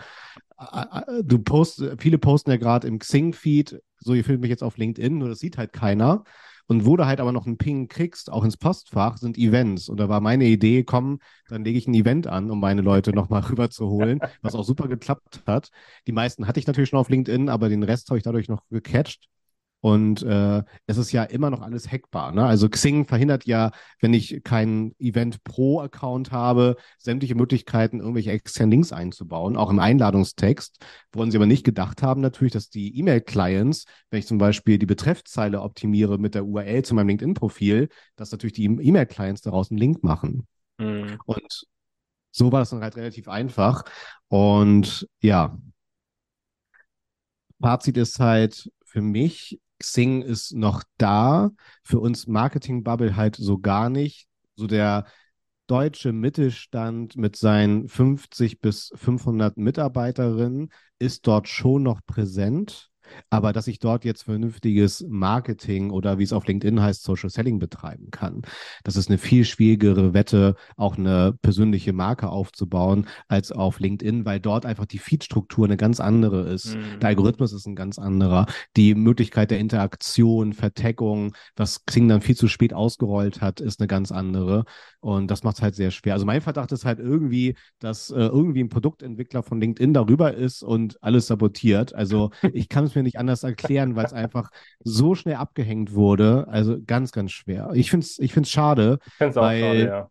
du 1.23 1.39
post, 1.39 1.83
viele 1.99 2.17
posten 2.17 2.51
ja 2.51 2.57
gerade 2.57 2.87
im 2.87 2.99
Xing-Feed, 2.99 3.79
so 3.99 4.13
ihr 4.13 4.23
findet 4.23 4.41
mich 4.41 4.49
jetzt 4.49 4.63
auf 4.63 4.77
LinkedIn, 4.77 5.17
nur 5.17 5.29
das 5.29 5.39
sieht 5.39 5.57
halt 5.57 5.73
keiner. 5.73 6.23
Und 6.67 6.85
wo 6.85 6.97
du 6.97 7.05
halt 7.05 7.19
aber 7.21 7.31
noch 7.31 7.45
einen 7.45 7.57
Ping 7.57 7.87
kriegst, 7.87 8.31
auch 8.31 8.43
ins 8.43 8.57
Postfach, 8.57 9.17
sind 9.17 9.37
Events. 9.37 9.89
Und 9.89 9.99
da 9.99 10.09
war 10.09 10.19
meine 10.21 10.45
Idee, 10.45 10.83
komm, 10.83 11.19
dann 11.47 11.63
lege 11.63 11.77
ich 11.77 11.87
ein 11.87 11.93
Event 11.93 12.27
an, 12.27 12.51
um 12.51 12.59
meine 12.59 12.81
Leute 12.81 13.13
nochmal 13.13 13.41
rüberzuholen, 13.49 14.21
was 14.41 14.55
auch 14.55 14.63
super 14.63 14.87
geklappt 14.87 15.43
hat. 15.47 15.69
Die 16.07 16.11
meisten 16.11 16.47
hatte 16.47 16.59
ich 16.59 16.67
natürlich 16.67 16.89
schon 16.89 16.99
auf 16.99 17.09
LinkedIn, 17.09 17.49
aber 17.49 17.69
den 17.69 17.83
Rest 17.83 18.09
habe 18.09 18.17
ich 18.17 18.23
dadurch 18.23 18.49
noch 18.49 18.63
gecatcht. 18.69 19.27
Und 19.79 20.23
äh, 20.23 20.63
es 20.87 20.97
ist 20.97 21.11
ja 21.11 21.23
immer 21.23 21.49
noch 21.49 21.61
alles 21.61 21.91
hackbar. 21.91 22.31
Ne? 22.31 22.45
Also 22.45 22.67
Xing 22.67 23.05
verhindert 23.05 23.45
ja, 23.45 23.71
wenn 24.01 24.13
ich 24.13 24.43
keinen 24.43 24.95
Event 24.99 25.43
Pro-Account 25.43 26.31
habe, 26.31 26.75
sämtliche 26.97 27.35
Möglichkeiten, 27.35 27.99
irgendwelche 27.99 28.31
externen 28.31 28.71
Links 28.71 28.91
einzubauen, 28.91 29.55
auch 29.55 29.69
im 29.69 29.79
Einladungstext. 29.79 30.83
Woran 31.11 31.29
sie 31.31 31.37
aber 31.37 31.45
nicht 31.45 31.63
gedacht 31.63 32.01
haben, 32.01 32.21
natürlich, 32.21 32.53
dass 32.53 32.69
die 32.69 32.97
E-Mail-Clients, 32.97 33.85
wenn 34.09 34.19
ich 34.19 34.27
zum 34.27 34.39
Beispiel 34.39 34.79
die 34.79 34.85
Betreffzeile 34.87 35.61
optimiere 35.61 36.17
mit 36.17 36.33
der 36.35 36.45
URL 36.45 36.83
zu 36.83 36.95
meinem 36.95 37.09
LinkedIn-Profil, 37.09 37.89
dass 38.15 38.31
natürlich 38.31 38.53
die 38.53 38.65
E-Mail-Clients 38.65 39.41
daraus 39.41 39.69
einen 39.69 39.77
Link 39.77 40.03
machen. 40.03 40.47
hm, 40.79 41.17
Und 41.25 41.65
so 42.31 42.51
war 42.51 42.59
das 42.61 42.69
dann 42.71 42.81
halt 42.81 42.95
relativ 42.97 43.27
einfach. 43.27 43.83
Und 44.29 45.07
ja, 45.21 45.57
Fazit 47.61 47.97
ist 47.97 48.19
halt 48.19 48.69
für 48.85 49.01
mich, 49.01 49.59
Xing 49.79 50.21
ist 50.21 50.53
noch 50.53 50.83
da, 50.97 51.51
für 51.83 51.99
uns 51.99 52.27
Marketing-Bubble 52.27 53.15
halt 53.15 53.35
so 53.35 53.59
gar 53.59 53.89
nicht. 53.89 54.27
So 54.55 54.67
der 54.67 55.05
deutsche 55.67 56.13
Mittelstand 56.13 57.15
mit 57.17 57.35
seinen 57.35 57.87
50 57.87 58.59
bis 58.61 58.91
500 58.95 59.57
Mitarbeiterinnen 59.57 60.71
ist 60.97 61.27
dort 61.27 61.47
schon 61.47 61.83
noch 61.83 61.99
präsent. 62.05 62.89
Aber 63.29 63.53
dass 63.53 63.67
ich 63.67 63.79
dort 63.79 64.05
jetzt 64.05 64.23
vernünftiges 64.23 65.05
Marketing 65.07 65.91
oder 65.91 66.17
wie 66.19 66.23
es 66.23 66.33
auf 66.33 66.45
LinkedIn 66.47 66.81
heißt, 66.81 67.03
Social 67.03 67.29
Selling 67.29 67.59
betreiben 67.59 68.09
kann, 68.11 68.41
das 68.83 68.95
ist 68.95 69.09
eine 69.09 69.17
viel 69.17 69.45
schwierigere 69.45 70.13
Wette, 70.13 70.55
auch 70.75 70.97
eine 70.97 71.33
persönliche 71.41 71.93
Marke 71.93 72.29
aufzubauen, 72.29 73.07
als 73.27 73.51
auf 73.51 73.79
LinkedIn, 73.79 74.25
weil 74.25 74.39
dort 74.39 74.65
einfach 74.65 74.85
die 74.85 74.99
Feed-Struktur 74.99 75.65
eine 75.65 75.77
ganz 75.77 75.99
andere 75.99 76.49
ist. 76.49 76.73
hm. 76.73 76.99
Der 76.99 77.09
Algorithmus 77.09 77.53
ist 77.53 77.65
ein 77.65 77.75
ganz 77.75 77.99
anderer. 77.99 78.45
Die 78.75 78.95
Möglichkeit 78.95 79.51
der 79.51 79.59
Interaktion, 79.59 80.53
Vertaggung, 80.53 81.33
was 81.55 81.85
Xing 81.85 82.07
dann 82.07 82.21
viel 82.21 82.35
zu 82.35 82.47
spät 82.47 82.73
ausgerollt 82.73 83.41
hat, 83.41 83.59
ist 83.59 83.79
eine 83.79 83.87
ganz 83.87 84.11
andere. 84.11 84.65
Und 85.07 85.31
das 85.31 85.43
macht 85.43 85.55
es 85.55 85.61
halt 85.61 85.73
sehr 85.73 85.89
schwer. 85.91 86.15
Also 86.15 86.25
mein 86.25 86.41
Verdacht 86.41 86.69
ist 86.73 86.83
halt 86.83 86.99
irgendwie, 86.99 87.55
dass 87.79 88.09
äh, 88.09 88.15
irgendwie 88.15 88.61
ein 88.61 88.67
Produktentwickler 88.67 89.41
von 89.41 89.61
LinkedIn 89.61 89.93
darüber 89.93 90.33
ist 90.33 90.63
und 90.63 91.01
alles 91.01 91.27
sabotiert. 91.27 91.95
Also 91.95 92.31
ich 92.53 92.67
kann 92.67 92.83
es 92.83 92.93
mir 92.93 93.03
nicht 93.03 93.17
anders 93.17 93.43
erklären, 93.43 93.95
weil 93.95 94.05
es 94.05 94.11
einfach 94.11 94.49
so 94.83 95.15
schnell 95.15 95.35
abgehängt 95.35 95.93
wurde. 95.93 96.49
Also 96.49 96.75
ganz, 96.85 97.13
ganz 97.13 97.31
schwer. 97.31 97.69
Ich 97.73 97.89
finde 97.89 98.03
es 98.05 98.19
ich 98.19 98.33
find's 98.33 98.49
schade. 98.51 98.99
Ich 99.05 99.13
finde 99.13 99.31
es 99.31 99.37
auch 99.37 99.43
weil- 99.43 99.61
schade, 99.61 99.85
ja. 99.85 100.09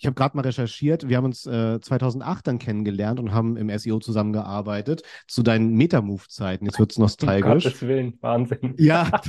Ich 0.00 0.06
habe 0.06 0.14
gerade 0.14 0.34
mal 0.36 0.42
recherchiert. 0.42 1.08
Wir 1.08 1.16
haben 1.18 1.24
uns 1.24 1.44
äh, 1.44 1.80
2008 1.80 2.46
dann 2.46 2.58
kennengelernt 2.60 3.18
und 3.20 3.32
haben 3.32 3.56
im 3.58 3.68
SEO 3.76 3.98
zusammengearbeitet 3.98 5.02
zu 5.26 5.42
deinen 5.42 5.74
Metamove-Zeiten. 5.74 6.64
Jetzt 6.64 6.78
wird 6.78 6.92
es 6.92 6.96
Um 6.96 7.02
nostalgisch. 7.02 7.64
Gottes 7.64 7.82
Willen, 7.82 8.16
Wahnsinn. 8.22 8.76
Ja, 8.78 9.10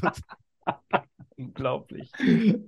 Unglaublich. 1.40 2.12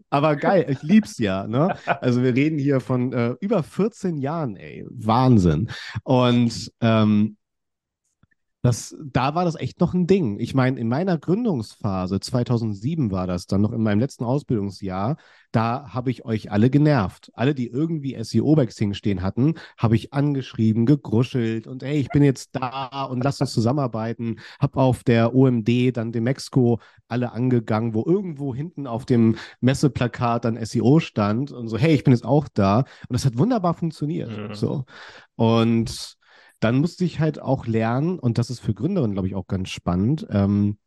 aber 0.09 0.37
geil. 0.37 0.65
Ich 0.69 0.81
lieb's 0.81 1.17
ja. 1.17 1.45
Ne? 1.45 1.75
Also 1.85 2.23
wir 2.23 2.33
reden 2.33 2.57
hier 2.57 2.79
von 2.79 3.11
äh, 3.11 3.35
über 3.41 3.63
14 3.63 4.17
Jahren, 4.17 4.55
ey. 4.55 4.85
Wahnsinn. 4.89 5.69
Und 6.03 6.71
ähm, 6.79 7.35
das, 8.61 8.95
da 9.03 9.33
war 9.33 9.43
das 9.43 9.55
echt 9.55 9.79
noch 9.79 9.95
ein 9.95 10.05
Ding. 10.05 10.39
Ich 10.39 10.53
meine, 10.53 10.79
in 10.79 10.87
meiner 10.87 11.17
Gründungsphase, 11.17 12.19
2007 12.19 13.09
war 13.09 13.25
das 13.25 13.47
dann 13.47 13.61
noch 13.61 13.71
in 13.71 13.81
meinem 13.81 13.99
letzten 13.99 14.23
Ausbildungsjahr, 14.23 15.17
da 15.51 15.89
habe 15.89 16.11
ich 16.11 16.25
euch 16.25 16.51
alle 16.51 16.69
genervt. 16.69 17.31
Alle, 17.33 17.55
die 17.55 17.67
irgendwie 17.67 18.21
SEO 18.23 18.55
bei 18.55 18.67
Xing 18.67 18.93
stehen 18.93 19.23
hatten, 19.23 19.55
habe 19.77 19.95
ich 19.95 20.13
angeschrieben, 20.13 20.85
gegruschelt 20.85 21.65
und 21.65 21.81
ey, 21.81 21.99
ich 21.99 22.09
bin 22.09 22.23
jetzt 22.23 22.55
da 22.55 23.03
und 23.05 23.23
lass 23.23 23.41
uns 23.41 23.51
zusammenarbeiten. 23.51 24.39
Hab 24.59 24.77
auf 24.77 25.03
der 25.03 25.33
OMD 25.33 25.97
dann 25.97 26.11
dem 26.11 26.25
Mexiko 26.25 26.79
alle 27.07 27.31
angegangen, 27.31 27.95
wo 27.95 28.05
irgendwo 28.05 28.53
hinten 28.53 28.85
auf 28.85 29.05
dem 29.05 29.37
Messeplakat 29.59 30.45
dann 30.45 30.63
SEO 30.63 30.99
stand 30.99 31.51
und 31.51 31.67
so, 31.67 31.77
hey, 31.79 31.95
ich 31.95 32.03
bin 32.03 32.13
jetzt 32.13 32.25
auch 32.25 32.47
da. 32.53 32.79
Und 32.79 33.13
das 33.13 33.25
hat 33.25 33.37
wunderbar 33.39 33.73
funktioniert. 33.73 34.29
Mhm. 34.29 34.53
So. 34.53 34.85
Und 35.35 36.20
dann 36.61 36.77
musste 36.79 37.03
ich 37.03 37.19
halt 37.19 37.41
auch 37.41 37.67
lernen, 37.67 38.19
und 38.19 38.37
das 38.37 38.49
ist 38.49 38.59
für 38.61 38.73
Gründerinnen, 38.73 39.13
glaube 39.13 39.27
ich, 39.27 39.35
auch 39.35 39.47
ganz 39.47 39.69
spannend. 39.69 40.25
Ähm, 40.29 40.77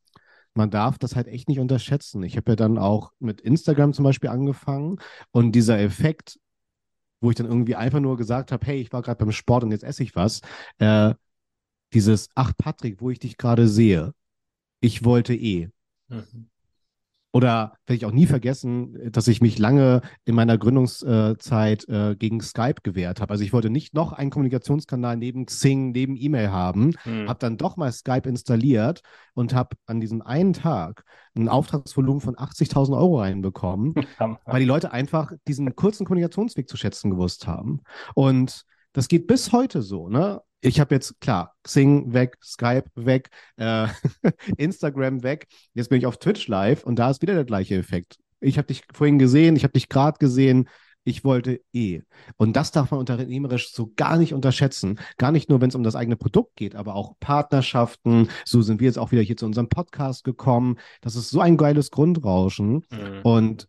man 0.55 0.71
darf 0.71 0.99
das 0.99 1.17
halt 1.17 1.27
echt 1.27 1.49
nicht 1.49 1.59
unterschätzen. 1.59 2.23
Ich 2.23 2.37
habe 2.37 2.53
ja 2.53 2.57
dann 2.57 2.79
auch 2.79 3.13
mit 3.19 3.41
Instagram 3.41 3.93
zum 3.93 4.05
Beispiel 4.05 4.31
angefangen 4.31 5.01
und 5.33 5.53
dieser 5.53 5.79
Effekt, 5.81 6.39
wo 7.21 7.31
ich 7.31 7.37
dann 7.37 7.47
irgendwie 7.47 7.75
einfach 7.75 8.01
nur 8.01 8.17
gesagt 8.17 8.53
habe, 8.53 8.65
hey, 8.65 8.81
ich 8.81 8.93
war 8.93 9.03
gerade 9.03 9.19
beim 9.19 9.33
Sport 9.33 9.65
und 9.65 9.73
jetzt 9.73 9.85
esse 9.85 10.05
ich 10.05 10.15
was, 10.15 10.41
äh, 10.79 11.15
dieses, 11.93 12.29
ach 12.35 12.53
Patrick, 12.57 13.01
wo 13.01 13.11
ich 13.11 13.19
dich 13.19 13.37
gerade 13.37 13.69
sehe, 13.69 14.15
ich 14.81 15.05
wollte 15.05 15.35
eh. 15.35 15.71
Mhm. 16.09 16.51
Oder 17.35 17.73
werde 17.85 17.97
ich 17.97 18.07
auch 18.07 18.13
nie 18.13 18.27
vergessen, 18.27 19.11
dass 19.11 19.27
ich 19.27 19.41
mich 19.41 19.59
lange 19.59 20.03
in 20.25 20.37
meiner 20.37 20.57
Gründungszeit 20.57 21.89
äh, 21.89 22.15
gegen 22.15 22.41
Skype 22.41 22.83
gewehrt 22.85 23.21
habe. 23.21 23.33
Also 23.33 23.43
ich 23.43 23.53
wollte 23.53 23.71
nicht 23.71 23.93
noch 23.93 24.13
einen 24.13 24.31
Kommunikationskanal 24.31 25.17
neben 25.17 25.45
Xing, 25.47 25.91
neben 25.91 26.15
E-Mail 26.17 26.53
haben, 26.53 26.93
hm. 27.03 27.29
habe 27.29 27.41
dann 27.41 27.57
doch 27.57 27.77
mal 27.77 27.91
Skype 27.91 28.29
installiert 28.29 29.03
und 29.35 29.53
habe 29.53 29.77
an 29.87 30.01
diesem 30.01 30.23
einen 30.23 30.53
Tag 30.53 31.05
ein 31.37 31.49
Auftragsvolumen 31.49 32.21
von 32.21 32.37
80.000 32.37 32.97
Euro 32.97 33.19
reinbekommen, 33.19 33.95
weil 34.47 34.61
die 34.61 34.65
Leute 34.65 34.93
einfach 34.93 35.33
diesen 35.49 35.75
kurzen 35.75 36.07
Kommunikationsweg 36.07 36.69
zu 36.69 36.77
schätzen 36.77 37.11
gewusst 37.11 37.49
haben. 37.49 37.81
Und 38.15 38.65
das 38.95 39.09
geht 39.09 39.27
bis 39.27 39.53
heute 39.53 39.83
so, 39.83 40.09
ne? 40.09 40.41
ich 40.65 40.81
habe 40.81 40.95
jetzt, 40.95 41.21
klar, 41.21 41.55
Xing 41.63 42.15
weg, 42.15 42.39
Skype 42.43 42.87
weg, 42.95 43.29
äh, 43.57 43.87
Instagram 44.57 45.23
weg. 45.23 45.47
Jetzt 45.75 45.91
bin 45.91 45.99
ich 45.99 46.07
auf 46.07 46.17
Twitch 46.17 46.49
live 46.49 46.85
und 46.85 46.99
da 46.99 47.11
ist 47.11 47.21
wieder 47.21 47.35
der 47.35 47.45
gleiche 47.45 47.77
Effekt. 47.77 48.17
Ich 48.41 48.57
habe 48.57 48.69
dich 48.69 48.83
vorhin 48.93 49.19
gesehen, 49.19 49.57
ich 49.57 49.65
habe 49.65 49.73
dich 49.73 49.89
gerade 49.89 50.19
gesehen. 50.19 50.69
Ich 51.07 51.23
wollte 51.23 51.61
eh. 51.75 52.01
Und 52.39 52.57
das 52.57 52.73
darf 52.73 52.91
man 52.91 53.01
unternehmerisch 53.01 53.73
so 53.73 53.93
gar 53.95 54.17
nicht 54.17 54.33
unterschätzen. 54.33 54.99
Gar 55.19 55.33
nicht 55.33 55.51
nur, 55.51 55.61
wenn 55.61 55.69
es 55.69 55.75
um 55.75 55.83
das 55.83 55.97
eigene 55.97 56.17
Produkt 56.17 56.57
geht, 56.57 56.75
aber 56.75 56.95
auch 56.95 57.13
Partnerschaften. 57.21 58.31
So 58.47 58.63
sind 58.63 58.81
wir 58.81 58.87
jetzt 58.87 58.99
auch 58.99 59.13
wieder 59.13 59.21
hier 59.21 59.37
zu 59.37 59.45
unserem 59.45 59.69
Podcast 59.69 60.25
gekommen. 60.25 60.79
Das 61.03 61.15
ist 61.15 61.29
so 61.29 61.41
ein 61.41 61.59
geiles 61.59 61.91
Grundrauschen. 61.91 62.87
Mhm. 62.91 63.21
Und 63.23 63.69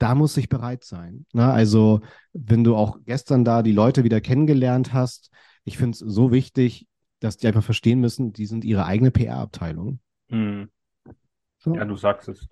da 0.00 0.14
muss 0.14 0.36
ich 0.36 0.48
bereit 0.48 0.82
sein. 0.84 1.26
Ne? 1.32 1.50
Also, 1.52 2.00
wenn 2.32 2.64
du 2.64 2.74
auch 2.74 2.98
gestern 3.04 3.44
da 3.44 3.62
die 3.62 3.72
Leute 3.72 4.02
wieder 4.02 4.20
kennengelernt 4.20 4.92
hast, 4.92 5.30
ich 5.64 5.78
finde 5.78 5.92
es 5.92 5.98
so 5.98 6.32
wichtig, 6.32 6.88
dass 7.20 7.36
die 7.36 7.46
einfach 7.46 7.62
verstehen 7.62 8.00
müssen, 8.00 8.32
die 8.32 8.46
sind 8.46 8.64
ihre 8.64 8.86
eigene 8.86 9.10
PR-Abteilung. 9.10 10.00
Hm. 10.30 10.70
So. 11.58 11.74
Ja, 11.74 11.84
du 11.84 11.96
sagst 11.96 12.28
es. 12.28 12.48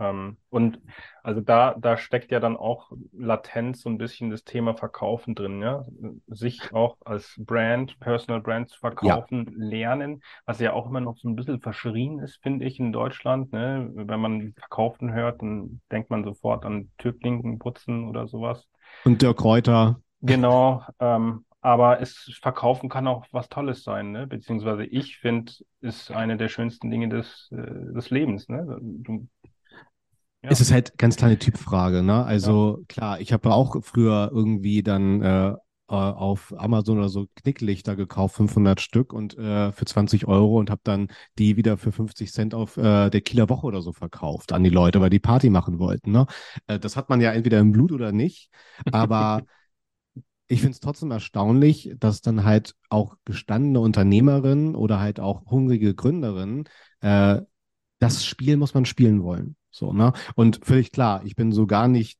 Ähm, 0.00 0.38
und 0.50 0.80
also 1.22 1.40
da, 1.40 1.74
da 1.78 1.96
steckt 1.96 2.32
ja 2.32 2.40
dann 2.40 2.56
auch 2.56 2.90
latent 3.12 3.76
so 3.76 3.88
ein 3.88 3.98
bisschen 3.98 4.30
das 4.30 4.44
Thema 4.44 4.74
Verkaufen 4.74 5.34
drin, 5.34 5.62
ja. 5.62 5.84
Sich 6.26 6.72
auch 6.72 6.96
als 7.04 7.34
Brand, 7.38 7.98
Personal 8.00 8.40
Brand 8.40 8.70
zu 8.70 8.78
verkaufen, 8.78 9.46
ja. 9.46 9.52
lernen, 9.56 10.22
was 10.46 10.58
ja 10.60 10.72
auch 10.72 10.86
immer 10.86 11.00
noch 11.00 11.16
so 11.16 11.28
ein 11.28 11.36
bisschen 11.36 11.60
verschrien 11.60 12.18
ist, 12.18 12.42
finde 12.42 12.64
ich, 12.64 12.80
in 12.80 12.92
Deutschland. 12.92 13.52
Ne? 13.52 13.90
Wenn 13.94 14.20
man 14.20 14.52
Verkaufen 14.58 15.12
hört, 15.12 15.42
dann 15.42 15.80
denkt 15.92 16.10
man 16.10 16.24
sofort 16.24 16.64
an 16.64 16.90
Türklinken 16.98 17.58
putzen 17.58 18.08
oder 18.08 18.26
sowas. 18.26 18.66
Und 19.04 19.22
der 19.22 19.34
Kräuter. 19.34 20.00
Genau, 20.22 20.82
ähm, 20.98 21.44
aber 21.60 22.00
es 22.00 22.38
verkaufen 22.42 22.88
kann 22.88 23.06
auch 23.06 23.26
was 23.30 23.48
Tolles 23.48 23.84
sein, 23.84 24.10
ne? 24.10 24.26
Beziehungsweise 24.26 24.84
ich 24.84 25.18
finde, 25.18 25.52
ist 25.80 26.10
eine 26.10 26.36
der 26.36 26.48
schönsten 26.48 26.90
Dinge 26.90 27.08
des, 27.08 27.50
äh, 27.52 27.92
des 27.94 28.10
Lebens, 28.10 28.48
ne? 28.48 28.78
Du, 28.80 29.26
ja. 30.44 30.50
Es 30.50 30.60
ist 30.60 30.72
halt 30.72 30.98
ganz 30.98 31.16
kleine 31.16 31.38
Typfrage, 31.38 32.02
ne? 32.02 32.24
Also 32.24 32.78
ja. 32.78 32.84
klar, 32.88 33.20
ich 33.20 33.32
habe 33.32 33.50
auch 33.52 33.82
früher 33.82 34.30
irgendwie 34.30 34.82
dann 34.82 35.22
äh, 35.22 35.54
äh, 35.88 35.94
auf 35.94 36.52
Amazon 36.58 36.98
oder 36.98 37.08
so 37.08 37.26
Knicklichter 37.36 37.96
gekauft, 37.96 38.36
500 38.36 38.78
Stück 38.80 39.14
und 39.14 39.38
äh, 39.38 39.72
für 39.72 39.84
20 39.86 40.26
Euro 40.26 40.58
und 40.58 40.70
habe 40.70 40.82
dann 40.84 41.08
die 41.38 41.56
wieder 41.56 41.78
für 41.78 41.92
50 41.92 42.30
Cent 42.30 42.54
auf 42.54 42.76
äh, 42.76 43.08
der 43.08 43.20
Kieler 43.22 43.48
Woche 43.48 43.66
oder 43.66 43.80
so 43.80 43.92
verkauft 43.92 44.52
an 44.52 44.62
die 44.64 44.70
Leute, 44.70 45.00
weil 45.00 45.08
die 45.10 45.18
Party 45.18 45.48
machen 45.48 45.78
wollten. 45.78 46.10
Ne? 46.12 46.26
Äh, 46.66 46.78
das 46.78 46.96
hat 46.96 47.08
man 47.08 47.22
ja 47.22 47.32
entweder 47.32 47.58
im 47.58 47.72
Blut 47.72 47.92
oder 47.92 48.12
nicht, 48.12 48.50
aber 48.92 49.42
ich 50.46 50.60
finde 50.60 50.72
es 50.72 50.80
trotzdem 50.80 51.10
erstaunlich, 51.10 51.94
dass 51.98 52.20
dann 52.20 52.44
halt 52.44 52.74
auch 52.90 53.16
gestandene 53.24 53.80
Unternehmerinnen 53.80 54.74
oder 54.76 55.00
halt 55.00 55.20
auch 55.20 55.46
hungrige 55.46 55.94
Gründerinnen, 55.94 56.64
äh, 57.00 57.40
das 57.98 58.26
Spiel 58.26 58.58
muss 58.58 58.74
man 58.74 58.84
spielen 58.84 59.22
wollen. 59.22 59.56
So, 59.74 59.92
ne? 59.92 60.12
Und 60.36 60.64
völlig 60.64 60.92
klar, 60.92 61.22
ich 61.24 61.34
bin 61.34 61.52
so 61.52 61.66
gar 61.66 61.88
nicht 61.88 62.18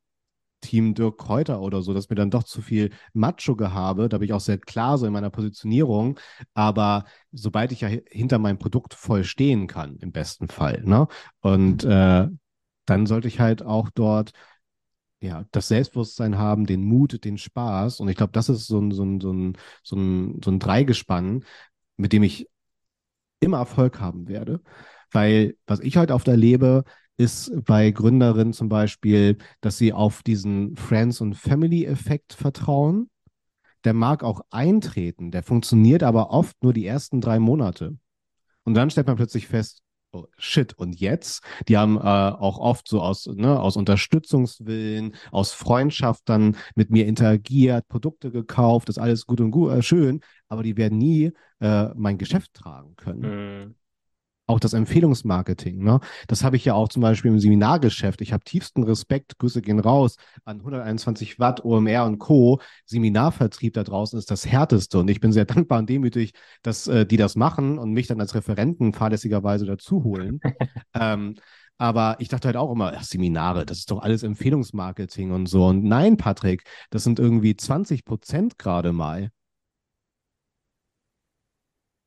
Team 0.61 0.95
Dirk 0.95 1.19
Kräuter 1.19 1.61
oder 1.61 1.83
so, 1.83 1.95
dass 1.95 2.09
mir 2.09 2.17
dann 2.17 2.31
doch 2.31 2.43
zu 2.45 2.63
viel 2.63 2.91
Macho-Gehabe, 3.13 4.09
da 4.09 4.19
bin 4.19 4.27
ich 4.27 4.33
auch 4.33 4.41
sehr 4.41 4.59
klar 4.59 4.99
so 4.99 5.07
in 5.07 5.13
meiner 5.13 5.31
Positionierung, 5.31 6.19
aber 6.55 7.05
sobald 7.33 7.71
ich 7.71 7.83
ja 7.83 7.89
hinter 8.11 8.39
meinem 8.39 8.59
Produkt 8.59 8.95
voll 8.95 9.25
stehen 9.25 9.67
kann, 9.67 9.97
im 9.99 10.11
besten 10.11 10.49
Fall, 10.49 10.83
ne? 10.85 11.07
Und 11.41 11.85
äh, 11.85 12.29
dann 12.87 13.07
sollte 13.07 13.29
ich 13.29 13.41
halt 13.41 13.63
auch 13.63 13.91
dort 13.95 14.33
ja, 15.21 15.45
das 15.53 15.69
Selbstbewusstsein 15.69 16.39
haben, 16.39 16.67
den 16.67 16.85
Mut, 16.85 17.25
den 17.25 17.39
Spaß. 17.39 18.01
Und 18.01 18.09
ich 18.09 18.17
glaube, 18.17 18.33
das 18.33 18.49
ist 18.49 18.67
so 18.67 18.81
ein, 18.81 18.91
so, 18.91 19.05
ein, 19.05 19.21
so, 19.21 19.33
ein, 19.33 19.57
so, 19.83 19.97
ein, 19.97 20.41
so 20.45 20.51
ein 20.51 20.59
Dreigespann, 20.59 21.45
mit 21.97 22.13
dem 22.13 22.23
ich 22.23 22.49
immer 23.41 23.59
Erfolg 23.59 24.01
haben 24.01 24.29
werde. 24.29 24.61
Weil 25.13 25.57
was 25.67 25.81
ich 25.81 25.97
heute 25.97 26.15
oft 26.15 26.29
erlebe, 26.29 26.85
ist 27.17 27.53
bei 27.65 27.91
Gründerinnen 27.91 28.53
zum 28.53 28.69
Beispiel, 28.69 29.39
dass 29.61 29.79
sie 29.79 29.93
auf 29.93 30.23
diesen 30.23 30.77
Friends- 30.77 31.21
und 31.21 31.35
Family-Effekt 31.35 32.33
vertrauen. 32.33 33.09
Der 33.85 33.95
mag 33.95 34.25
auch 34.25 34.41
eintreten, 34.51 35.31
der 35.31 35.43
funktioniert 35.43 36.03
aber 36.03 36.31
oft 36.31 36.57
nur 36.63 36.73
die 36.73 36.87
ersten 36.87 37.21
drei 37.21 37.39
Monate. 37.39 37.97
Und 38.65 38.75
dann 38.75 38.91
stellt 38.91 39.07
man 39.07 39.17
plötzlich 39.17 39.47
fest, 39.47 39.83
oh, 40.13 40.25
shit, 40.39 40.73
und 40.79 40.99
jetzt? 40.99 41.43
Die 41.69 41.77
haben 41.77 41.99
äh, 41.99 42.01
auch 42.01 42.59
oft 42.59 42.89
so 42.89 43.03
aus, 43.03 43.27
ne, 43.27 43.61
aus 43.61 43.77
Unterstützungswillen, 43.77 45.15
aus 45.31 45.53
Freundschaft 45.53 46.23
dann 46.25 46.57
mit 46.75 46.91
mir 46.91 47.07
interagiert, 47.07 47.87
Produkte 47.89 48.31
gekauft, 48.31 48.89
ist 48.89 48.99
alles 48.99 49.27
gut 49.27 49.41
und 49.43 49.51
gut, 49.51 49.73
äh, 49.73 49.83
schön, 49.83 50.21
aber 50.49 50.63
die 50.63 50.79
werden 50.79 50.97
nie 50.97 51.33
äh, 51.61 51.89
mein 51.95 52.17
Geschäft 52.17 52.55
tragen 52.55 52.97
können. 52.97 53.21
Mhm 53.67 53.75
auch 54.47 54.61
das 54.61 54.75
Empfehlungsmarketing. 54.75 55.83
Ne? 55.83 56.01
Das 56.29 56.45
habe 56.45 56.57
ich 56.57 56.65
ja 56.65 56.75
auch 56.75 56.89
zum 56.89 57.03
Beispiel 57.03 57.31
im 57.31 57.39
Seminargeschäft. 57.39 58.21
Ich 58.21 58.33
habe 58.33 58.45
tiefsten 58.45 58.83
Respekt, 58.83 59.39
Grüße 59.39 59.63
gehen 59.63 59.81
raus, 59.81 60.17
an 60.45 60.59
121 60.59 61.39
Watt, 61.39 61.65
OMR 61.65 62.05
und 62.05 62.19
Co. 62.19 62.61
Seminarvertrieb 62.87 63.75
da 63.75 63.85
draußen 63.85 64.19
ist 64.19 64.31
das 64.31 64.47
härteste 64.47 64.99
und 64.99 65.09
ich 65.09 65.21
bin 65.21 65.33
sehr 65.33 65.45
dankbar 65.45 65.79
und 65.79 65.89
demütig, 65.89 66.33
dass 66.63 66.87
äh, 66.89 67.07
die 67.07 67.17
das 67.17 67.37
machen 67.37 67.79
und 67.79 67.93
mich 67.93 68.07
dann 68.07 68.21
als 68.21 68.35
Referenten 68.35 68.93
fahrlässigerweise 68.93 69.67
dazu 69.67 70.05
holen. 70.05 70.41
ähm, 70.95 71.37
aber 71.79 72.17
ich 72.21 72.29
dachte 72.29 72.49
halt 72.49 72.57
auch 72.57 72.71
immer, 72.73 72.93
ach, 72.97 73.03
Seminare, 73.03 73.67
das 73.67 73.79
ist 73.79 73.91
doch 73.91 74.01
alles 74.01 74.23
Empfehlungsmarketing 74.23 75.33
und 75.33 75.47
so. 75.47 75.67
Und 75.67 75.85
nein, 75.85 76.17
Patrick, 76.17 76.65
das 76.91 77.03
sind 77.03 77.19
irgendwie 77.19 77.57
20 77.57 78.05
Prozent 78.05 78.59
gerade 78.59 78.93
mal. 78.93 79.31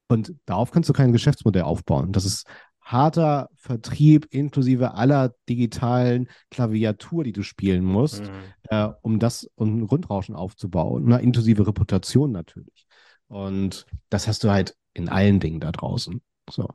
Und 0.08 0.34
darauf 0.46 0.72
kannst 0.72 0.90
du 0.90 0.94
kein 0.94 1.12
Geschäftsmodell 1.12 1.64
aufbauen. 1.64 2.14
Das 2.14 2.26
ist 2.26 2.46
harter 2.88 3.50
Vertrieb 3.56 4.28
inklusive 4.30 4.94
aller 4.94 5.36
digitalen 5.50 6.30
Klaviatur, 6.50 7.26
die 7.26 7.34
du 7.34 7.44
spielen 7.44 7.84
musst, 7.84 8.24
mhm. 8.24 8.30
äh, 8.70 8.90
um 9.02 9.20
das 9.20 9.50
um 9.56 9.80
ein 9.80 9.88
Grundrauschen 9.88 10.36
aufzubauen, 10.36 11.06
ne? 11.06 11.20
inklusive 11.20 11.68
Reputation 11.68 12.32
natürlich. 12.32 12.88
Und 13.28 13.86
das 14.10 14.28
hast 14.28 14.46
du 14.46 14.52
halt 14.52 14.76
in 14.94 15.10
allen 15.10 15.42
Dingen 15.42 15.60
da 15.60 15.74
draußen. 15.74 16.22
So. 16.50 16.70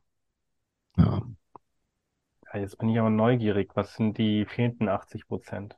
Ja. 0.99 1.23
ja 2.53 2.61
jetzt 2.61 2.77
bin 2.77 2.91
ich 2.91 2.99
aber 2.99 3.09
neugierig. 3.09 3.71
Was 3.75 3.95
sind 3.95 4.19
die 4.19 4.45
fehlenden 4.45 4.91
80 4.91 5.27
Prozent? 5.27 5.77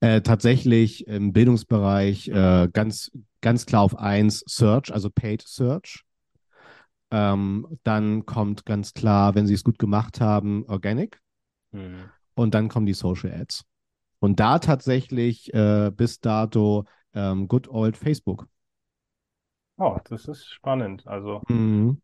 Äh, 0.00 0.20
tatsächlich 0.22 1.06
im 1.08 1.32
Bildungsbereich 1.32 2.28
äh, 2.28 2.68
ganz, 2.72 3.10
ganz 3.40 3.66
klar 3.66 3.82
auf 3.82 3.96
eins 3.96 4.44
Search, 4.46 4.92
also 4.92 5.10
Paid 5.10 5.42
Search. 5.42 6.04
Ähm, 7.10 7.66
dann 7.84 8.26
kommt 8.26 8.66
ganz 8.66 8.92
klar, 8.92 9.34
wenn 9.34 9.46
sie 9.46 9.54
es 9.54 9.64
gut 9.64 9.78
gemacht 9.78 10.20
haben, 10.20 10.64
Organic. 10.68 11.20
Mhm. 11.72 12.10
Und 12.34 12.54
dann 12.54 12.68
kommen 12.68 12.86
die 12.86 12.94
Social 12.94 13.32
Ads. 13.32 13.64
Und 14.20 14.40
da 14.40 14.58
tatsächlich 14.58 15.52
äh, 15.54 15.90
bis 15.94 16.20
dato 16.20 16.84
ähm, 17.14 17.48
Good 17.48 17.68
Old 17.68 17.96
Facebook. 17.96 18.46
Oh, 19.76 19.96
das 20.08 20.26
ist 20.26 20.46
spannend. 20.46 21.06
Also, 21.06 21.42
mhm. 21.48 22.00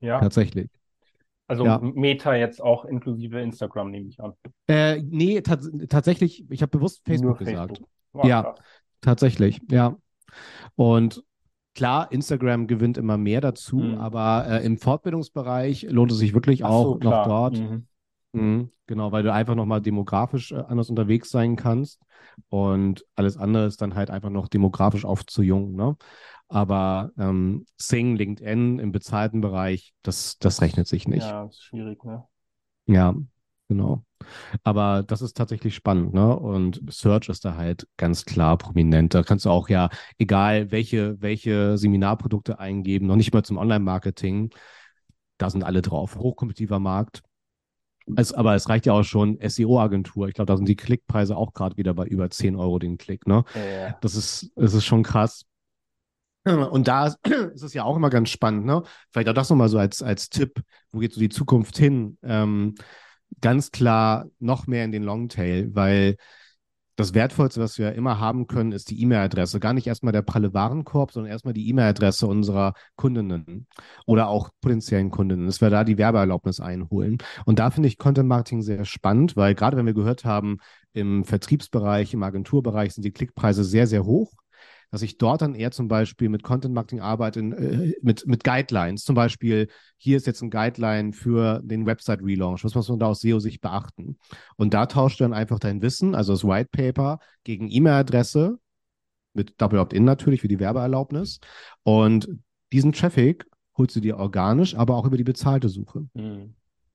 ja. 0.00 0.20
Tatsächlich. 0.20 0.70
Also 1.46 1.66
ja. 1.66 1.78
Meta 1.78 2.34
jetzt 2.34 2.62
auch 2.62 2.84
inklusive 2.84 3.40
Instagram, 3.40 3.90
nehme 3.90 4.08
ich 4.08 4.18
an. 4.20 4.32
Äh, 4.66 5.02
nee, 5.02 5.42
tatsächlich, 5.42 6.50
ich 6.50 6.62
habe 6.62 6.70
bewusst 6.70 7.02
Facebook 7.04 7.38
Nur 7.40 7.46
gesagt. 7.46 7.78
Facebook. 7.78 7.88
Oh, 8.12 8.26
ja, 8.26 8.42
krass. 8.42 8.58
tatsächlich, 9.02 9.60
ja. 9.70 9.96
Und 10.74 11.22
Klar, 11.74 12.12
Instagram 12.12 12.66
gewinnt 12.66 12.98
immer 12.98 13.16
mehr 13.16 13.40
dazu, 13.40 13.78
mhm. 13.78 13.98
aber 13.98 14.46
äh, 14.48 14.64
im 14.64 14.78
Fortbildungsbereich 14.78 15.86
lohnt 15.90 16.12
es 16.12 16.18
sich 16.18 16.32
wirklich 16.34 16.64
Ach 16.64 16.70
auch 16.70 16.84
so, 16.84 16.98
noch 16.98 17.24
dort. 17.24 17.58
Mhm. 17.58 17.86
Mhm, 18.32 18.70
genau, 18.86 19.12
weil 19.12 19.22
du 19.22 19.32
einfach 19.32 19.54
nochmal 19.54 19.80
demografisch 19.80 20.52
äh, 20.52 20.56
anders 20.56 20.90
unterwegs 20.90 21.30
sein 21.30 21.56
kannst 21.56 22.00
und 22.48 23.04
alles 23.14 23.36
andere 23.36 23.66
ist 23.66 23.80
dann 23.80 23.94
halt 23.94 24.10
einfach 24.10 24.30
noch 24.30 24.48
demografisch 24.48 25.04
oft 25.04 25.30
zu 25.30 25.42
jung. 25.42 25.76
Ne? 25.76 25.96
Aber 26.48 27.12
ähm, 27.16 27.64
Sing, 27.76 28.16
LinkedIn 28.16 28.78
im 28.78 28.92
bezahlten 28.92 29.40
Bereich, 29.40 29.94
das, 30.02 30.38
das 30.38 30.60
rechnet 30.62 30.88
sich 30.88 31.08
nicht. 31.08 31.26
Ja, 31.26 31.44
ist 31.44 31.62
schwierig, 31.62 32.04
ne? 32.04 32.24
Ja, 32.86 33.14
genau. 33.76 34.04
Aber 34.62 35.02
das 35.02 35.22
ist 35.22 35.36
tatsächlich 35.36 35.74
spannend, 35.74 36.14
ne? 36.14 36.36
Und 36.36 36.80
Search 36.88 37.28
ist 37.28 37.44
da 37.44 37.56
halt 37.56 37.86
ganz 37.96 38.24
klar 38.24 38.56
prominent. 38.56 39.14
Da 39.14 39.22
kannst 39.22 39.44
du 39.44 39.50
auch 39.50 39.68
ja, 39.68 39.90
egal 40.18 40.70
welche, 40.70 41.20
welche 41.20 41.76
Seminarprodukte 41.76 42.58
eingeben, 42.58 43.06
noch 43.06 43.16
nicht 43.16 43.32
mal 43.34 43.44
zum 43.44 43.58
Online-Marketing. 43.58 44.50
da 45.38 45.50
sind 45.50 45.64
alle 45.64 45.82
drauf. 45.82 46.16
Hochkompetitiver 46.16 46.78
Markt. 46.78 47.22
Es, 48.16 48.32
aber 48.32 48.54
es 48.54 48.68
reicht 48.68 48.86
ja 48.86 48.92
auch 48.92 49.02
schon 49.02 49.38
SEO-Agentur. 49.40 50.28
Ich 50.28 50.34
glaube, 50.34 50.46
da 50.46 50.56
sind 50.56 50.68
die 50.68 50.76
Klickpreise 50.76 51.36
auch 51.36 51.52
gerade 51.52 51.76
wieder 51.76 51.94
bei 51.94 52.04
über 52.06 52.30
10 52.30 52.56
Euro 52.56 52.78
den 52.78 52.98
Klick. 52.98 53.26
Ne? 53.26 53.44
Ja. 53.54 53.96
Das, 54.00 54.14
ist, 54.14 54.52
das 54.56 54.74
ist 54.74 54.84
schon 54.84 55.02
krass. 55.02 55.44
Und 56.44 56.88
da 56.88 57.06
ist 57.54 57.62
es 57.62 57.74
ja 57.74 57.84
auch 57.84 57.96
immer 57.96 58.10
ganz 58.10 58.28
spannend, 58.28 58.66
ne? 58.66 58.82
Vielleicht 59.10 59.28
auch 59.28 59.34
das 59.34 59.48
nochmal 59.48 59.70
so 59.70 59.78
als, 59.78 60.02
als 60.02 60.28
Tipp, 60.28 60.60
wo 60.90 60.98
geht 60.98 61.14
so 61.14 61.20
die 61.20 61.30
Zukunft 61.30 61.78
hin? 61.78 62.18
Ähm, 62.22 62.74
ganz 63.40 63.70
klar 63.70 64.26
noch 64.38 64.66
mehr 64.66 64.84
in 64.84 64.92
den 64.92 65.02
Longtail, 65.02 65.70
weil 65.74 66.16
das 66.96 67.12
Wertvollste, 67.12 67.60
was 67.60 67.78
wir 67.78 67.92
immer 67.94 68.20
haben 68.20 68.46
können, 68.46 68.72
ist 68.72 68.90
die 68.90 69.00
E-Mail-Adresse. 69.02 69.58
Gar 69.58 69.74
nicht 69.74 69.86
erstmal 69.86 70.12
der 70.12 70.22
pralle 70.22 70.54
Warenkorb, 70.54 71.10
sondern 71.10 71.32
erstmal 71.32 71.54
die 71.54 71.68
E-Mail-Adresse 71.68 72.26
unserer 72.26 72.74
Kundinnen 72.94 73.66
oder 74.06 74.28
auch 74.28 74.50
potenziellen 74.60 75.10
Kundinnen, 75.10 75.46
dass 75.46 75.60
wir 75.60 75.70
da 75.70 75.82
die 75.82 75.98
Werbeerlaubnis 75.98 76.60
einholen. 76.60 77.18
Und 77.46 77.58
da 77.58 77.70
finde 77.70 77.88
ich 77.88 77.98
Content 77.98 78.28
Marketing 78.28 78.62
sehr 78.62 78.84
spannend, 78.84 79.36
weil 79.36 79.54
gerade 79.54 79.76
wenn 79.76 79.86
wir 79.86 79.94
gehört 79.94 80.24
haben, 80.24 80.58
im 80.92 81.24
Vertriebsbereich, 81.24 82.14
im 82.14 82.22
Agenturbereich 82.22 82.94
sind 82.94 83.04
die 83.04 83.12
Klickpreise 83.12 83.64
sehr, 83.64 83.88
sehr 83.88 84.04
hoch 84.04 84.32
dass 84.90 85.02
ich 85.02 85.18
dort 85.18 85.42
dann 85.42 85.54
eher 85.54 85.70
zum 85.70 85.88
Beispiel 85.88 86.28
mit 86.28 86.42
Content 86.42 86.74
Marketing 86.74 87.00
arbeite, 87.00 87.40
äh, 87.40 87.94
mit, 88.02 88.26
mit 88.26 88.44
Guidelines. 88.44 89.04
Zum 89.04 89.14
Beispiel, 89.14 89.68
hier 89.96 90.16
ist 90.16 90.26
jetzt 90.26 90.42
ein 90.42 90.50
Guideline 90.50 91.12
für 91.12 91.60
den 91.64 91.86
Website 91.86 92.22
Relaunch. 92.22 92.64
Was 92.64 92.74
muss 92.74 92.88
man 92.88 92.98
da 92.98 93.06
aus 93.06 93.20
SEO-Sicht 93.20 93.60
beachten? 93.60 94.18
Und 94.56 94.74
da 94.74 94.86
tauscht 94.86 95.20
du 95.20 95.24
dann 95.24 95.32
einfach 95.32 95.58
dein 95.58 95.82
Wissen, 95.82 96.14
also 96.14 96.32
das 96.32 96.44
White 96.44 96.70
Paper, 96.72 97.18
gegen 97.44 97.70
E-Mail-Adresse, 97.70 98.58
mit 99.34 99.60
Double 99.60 99.80
Opt-in 99.80 100.04
natürlich 100.04 100.40
für 100.40 100.48
die 100.48 100.60
Werbeerlaubnis. 100.60 101.40
Und 101.82 102.28
diesen 102.72 102.92
Traffic 102.92 103.46
holst 103.76 103.96
du 103.96 104.00
dir 104.00 104.16
organisch, 104.18 104.76
aber 104.76 104.96
auch 104.96 105.06
über 105.06 105.16
die 105.16 105.24
bezahlte 105.24 105.68
Suche. 105.68 106.06
Mhm. 106.14 106.54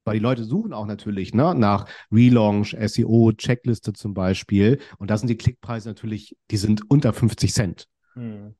Weil 0.09 0.17
die 0.17 0.23
Leute 0.23 0.43
suchen 0.43 0.73
auch 0.73 0.85
natürlich 0.85 1.33
ne, 1.33 1.53
nach 1.55 1.87
Relaunch, 2.11 2.75
SEO, 2.85 3.31
Checkliste 3.33 3.93
zum 3.93 4.13
Beispiel. 4.13 4.79
Und 4.97 5.11
da 5.11 5.17
sind 5.17 5.27
die 5.27 5.37
Klickpreise 5.37 5.89
natürlich, 5.89 6.35
die 6.49 6.57
sind 6.57 6.89
unter 6.89 7.13
50 7.13 7.53
Cent. 7.53 7.87
Hm. 8.13 8.55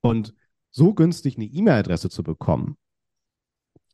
Und 0.00 0.34
so 0.70 0.94
günstig 0.94 1.36
eine 1.36 1.46
E-Mail-Adresse 1.46 2.10
zu 2.10 2.22
bekommen, 2.22 2.76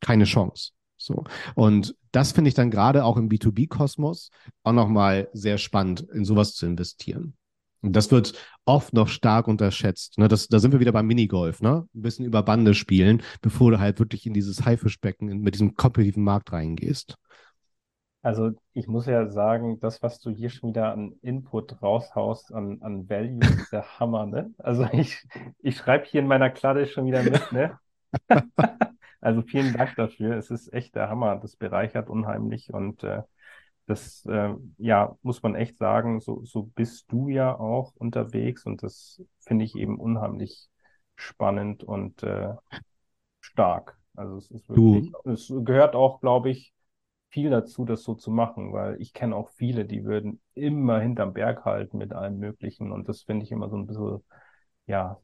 keine 0.01 0.25
Chance. 0.25 0.71
So. 0.97 1.23
Und 1.55 1.95
das 2.11 2.31
finde 2.31 2.49
ich 2.49 2.55
dann 2.55 2.71
gerade 2.71 3.05
auch 3.05 3.17
im 3.17 3.29
B2B-Kosmos 3.29 4.31
auch 4.63 4.73
nochmal 4.73 5.29
sehr 5.33 5.57
spannend, 5.57 6.01
in 6.01 6.25
sowas 6.25 6.55
zu 6.55 6.65
investieren. 6.65 7.37
Das 7.91 8.11
wird 8.11 8.33
oft 8.63 8.93
noch 8.93 9.09
stark 9.09 9.47
unterschätzt. 9.47 10.17
Ne? 10.17 10.29
Das, 10.29 10.47
da 10.47 10.59
sind 10.59 10.71
wir 10.71 10.79
wieder 10.79 10.93
beim 10.93 11.05
Minigolf, 11.05 11.61
ne? 11.61 11.85
Ein 11.93 12.01
bisschen 12.01 12.25
über 12.25 12.41
Bande 12.41 12.73
spielen, 12.73 13.21
bevor 13.41 13.71
du 13.71 13.79
halt 13.79 13.99
wirklich 13.99 14.25
in 14.25 14.33
dieses 14.33 14.65
Haifischbecken 14.65 15.41
mit 15.41 15.53
diesem 15.53 15.75
kompetitiven 15.75 16.23
Markt 16.23 16.53
reingehst. 16.53 17.17
Also 18.21 18.51
ich 18.71 18.87
muss 18.87 19.05
ja 19.05 19.27
sagen, 19.27 19.81
das, 19.81 20.01
was 20.01 20.21
du 20.21 20.31
hier 20.31 20.49
schon 20.49 20.69
wieder 20.69 20.93
an 20.93 21.11
Input 21.21 21.81
raushaust, 21.81 22.53
an, 22.53 22.81
an 22.81 23.09
Value, 23.09 23.39
ist 23.41 23.73
der 23.73 23.99
Hammer, 23.99 24.25
ne? 24.25 24.53
Also 24.59 24.87
ich, 24.93 25.27
ich 25.59 25.75
schreibe 25.75 26.05
hier 26.05 26.21
in 26.21 26.27
meiner 26.27 26.49
Kladde 26.49 26.87
schon 26.87 27.05
wieder 27.05 27.21
mit, 27.21 27.51
ne? 27.51 27.77
also 29.19 29.41
vielen 29.41 29.73
Dank 29.73 29.95
dafür. 29.97 30.37
Es 30.37 30.49
ist 30.51 30.71
echt 30.71 30.95
der 30.95 31.09
Hammer. 31.09 31.35
Das 31.35 31.57
bereichert 31.57 32.09
unheimlich 32.09 32.73
und 32.73 33.03
äh, 33.03 33.23
das 33.85 34.25
äh, 34.25 34.53
ja, 34.77 35.17
muss 35.21 35.43
man 35.43 35.55
echt 35.55 35.77
sagen, 35.77 36.19
so, 36.21 36.43
so 36.45 36.63
bist 36.63 37.11
du 37.11 37.27
ja 37.27 37.57
auch 37.57 37.93
unterwegs 37.95 38.65
und 38.65 38.83
das 38.83 39.21
finde 39.39 39.65
ich 39.65 39.75
eben 39.75 39.99
unheimlich 39.99 40.69
spannend 41.15 41.83
und 41.83 42.23
äh, 42.23 42.53
stark. 43.41 43.97
Also 44.15 44.37
es 44.37 44.51
ist 44.51 44.69
wirklich, 44.69 45.11
du. 45.23 45.31
es 45.31 45.51
gehört 45.65 45.95
auch, 45.95 46.21
glaube 46.21 46.49
ich, 46.49 46.73
viel 47.29 47.49
dazu, 47.49 47.83
das 47.83 48.03
so 48.03 48.13
zu 48.13 48.31
machen, 48.31 48.73
weil 48.73 49.01
ich 49.01 49.13
kenne 49.13 49.35
auch 49.35 49.49
viele, 49.49 49.85
die 49.85 50.05
würden 50.05 50.39
immer 50.53 50.99
hinterm 50.99 51.33
Berg 51.33 51.65
halten 51.65 51.97
mit 51.97 52.13
allem 52.13 52.37
Möglichen 52.37 52.91
und 52.91 53.09
das 53.09 53.23
finde 53.23 53.43
ich 53.45 53.51
immer 53.51 53.69
so 53.69 53.75
ein 53.75 53.87
bisschen, 53.87 54.23
ja, 54.85 55.19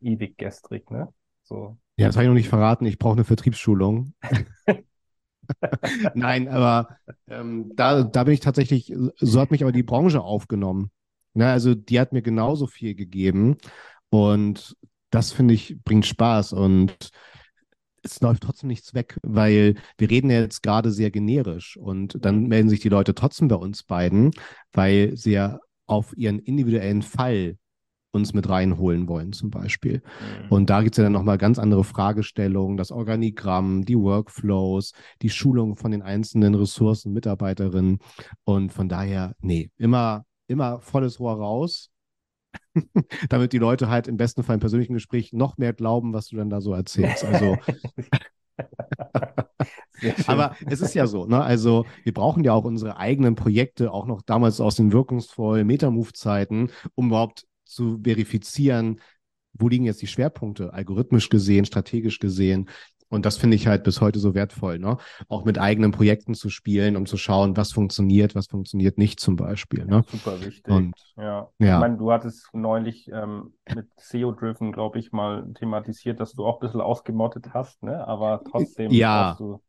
ewig 0.00 0.36
gestrig, 0.36 0.90
ne? 0.90 1.12
So. 1.44 1.78
Ja, 1.96 2.06
das 2.06 2.16
habe 2.16 2.24
ich 2.24 2.28
noch 2.28 2.34
nicht 2.34 2.48
verraten. 2.48 2.84
Ich 2.84 2.98
brauche 2.98 3.14
eine 3.14 3.24
Vertriebsschulung. 3.24 4.12
Nein, 6.14 6.48
aber 6.48 6.96
ähm, 7.28 7.72
da, 7.76 8.02
da 8.02 8.24
bin 8.24 8.34
ich 8.34 8.40
tatsächlich, 8.40 8.92
so 9.16 9.40
hat 9.40 9.50
mich 9.50 9.62
aber 9.62 9.72
die 9.72 9.82
Branche 9.82 10.20
aufgenommen. 10.20 10.90
Na, 11.34 11.52
also 11.52 11.74
die 11.74 12.00
hat 12.00 12.12
mir 12.12 12.22
genauso 12.22 12.66
viel 12.66 12.94
gegeben. 12.94 13.56
Und 14.10 14.76
das 15.10 15.32
finde 15.32 15.54
ich 15.54 15.78
bringt 15.84 16.06
Spaß. 16.06 16.52
Und 16.52 17.10
es 18.02 18.20
läuft 18.20 18.42
trotzdem 18.42 18.68
nichts 18.68 18.94
weg, 18.94 19.18
weil 19.22 19.74
wir 19.98 20.10
reden 20.10 20.30
ja 20.30 20.40
jetzt 20.40 20.62
gerade 20.62 20.90
sehr 20.90 21.10
generisch. 21.10 21.76
Und 21.76 22.24
dann 22.24 22.44
melden 22.46 22.68
sich 22.68 22.80
die 22.80 22.88
Leute 22.88 23.14
trotzdem 23.14 23.48
bei 23.48 23.56
uns 23.56 23.82
beiden, 23.82 24.30
weil 24.72 25.16
sie 25.16 25.32
ja 25.32 25.58
auf 25.86 26.16
ihren 26.16 26.38
individuellen 26.38 27.02
Fall 27.02 27.58
uns 28.16 28.34
mit 28.34 28.48
reinholen 28.48 29.08
wollen, 29.08 29.32
zum 29.32 29.50
Beispiel. 29.50 30.02
Mhm. 30.02 30.48
Und 30.50 30.70
da 30.70 30.82
gibt 30.82 30.94
es 30.94 30.98
ja 30.98 31.04
dann 31.04 31.12
nochmal 31.12 31.38
ganz 31.38 31.58
andere 31.58 31.84
Fragestellungen, 31.84 32.76
das 32.76 32.90
Organigramm, 32.90 33.84
die 33.84 33.98
Workflows, 33.98 34.92
die 35.22 35.30
Schulung 35.30 35.76
von 35.76 35.90
den 35.90 36.02
einzelnen 36.02 36.54
Ressourcen, 36.54 37.12
Mitarbeiterinnen. 37.12 37.98
Und 38.44 38.72
von 38.72 38.88
daher, 38.88 39.34
nee, 39.40 39.70
immer, 39.76 40.24
immer 40.48 40.80
volles 40.80 41.20
Rohr 41.20 41.36
raus. 41.36 41.90
damit 43.28 43.52
die 43.52 43.58
Leute 43.58 43.88
halt 43.88 44.08
im 44.08 44.16
besten 44.16 44.42
Fall 44.42 44.54
im 44.54 44.60
persönlichen 44.60 44.94
Gespräch 44.94 45.34
noch 45.34 45.58
mehr 45.58 45.74
glauben, 45.74 46.14
was 46.14 46.28
du 46.28 46.36
dann 46.36 46.48
da 46.48 46.62
so 46.62 46.72
erzählst. 46.72 47.22
Also 47.22 47.58
Aber 50.26 50.54
es 50.66 50.80
ist 50.80 50.94
ja 50.94 51.06
so, 51.06 51.26
ne? 51.26 51.42
Also 51.42 51.86
wir 52.04 52.12
brauchen 52.12 52.44
ja 52.44 52.52
auch 52.52 52.64
unsere 52.64 52.96
eigenen 52.96 53.34
Projekte, 53.34 53.92
auch 53.92 54.06
noch 54.06 54.22
damals 54.22 54.60
aus 54.60 54.76
den 54.76 54.92
wirkungsvollen 54.92 55.66
Metamove-Zeiten, 55.66 56.70
um 56.94 57.08
überhaupt 57.08 57.46
zu 57.66 58.00
verifizieren, 58.02 59.00
wo 59.52 59.68
liegen 59.68 59.84
jetzt 59.84 60.02
die 60.02 60.06
Schwerpunkte, 60.06 60.72
algorithmisch 60.72 61.28
gesehen, 61.28 61.64
strategisch 61.64 62.18
gesehen. 62.18 62.68
Und 63.08 63.24
das 63.24 63.36
finde 63.36 63.54
ich 63.54 63.68
halt 63.68 63.84
bis 63.84 64.00
heute 64.00 64.18
so 64.18 64.34
wertvoll, 64.34 64.80
ne? 64.80 64.96
Auch 65.28 65.44
mit 65.44 65.58
eigenen 65.58 65.92
Projekten 65.92 66.34
zu 66.34 66.50
spielen, 66.50 66.96
um 66.96 67.06
zu 67.06 67.16
schauen, 67.16 67.56
was 67.56 67.70
funktioniert, 67.70 68.34
was 68.34 68.48
funktioniert 68.48 68.98
nicht 68.98 69.20
zum 69.20 69.36
Beispiel. 69.36 69.84
Ne? 69.84 70.04
Super 70.08 70.40
wichtig. 70.44 70.74
Und, 70.74 70.94
ja. 71.16 71.48
ja. 71.58 71.74
Ich 71.74 71.80
meine, 71.80 71.98
du 71.98 72.10
hattest 72.10 72.48
neulich 72.52 73.08
ähm, 73.12 73.54
mit 73.72 73.86
SEO-Driven, 73.96 74.72
glaube 74.72 74.98
ich, 74.98 75.12
mal 75.12 75.46
thematisiert, 75.54 76.18
dass 76.18 76.32
du 76.32 76.44
auch 76.44 76.60
ein 76.60 76.66
bisschen 76.66 76.80
ausgemottet 76.80 77.54
hast, 77.54 77.80
ne? 77.84 78.06
Aber 78.08 78.42
trotzdem 78.50 78.90
ja. 78.90 79.30
hast 79.30 79.40
du 79.40 79.62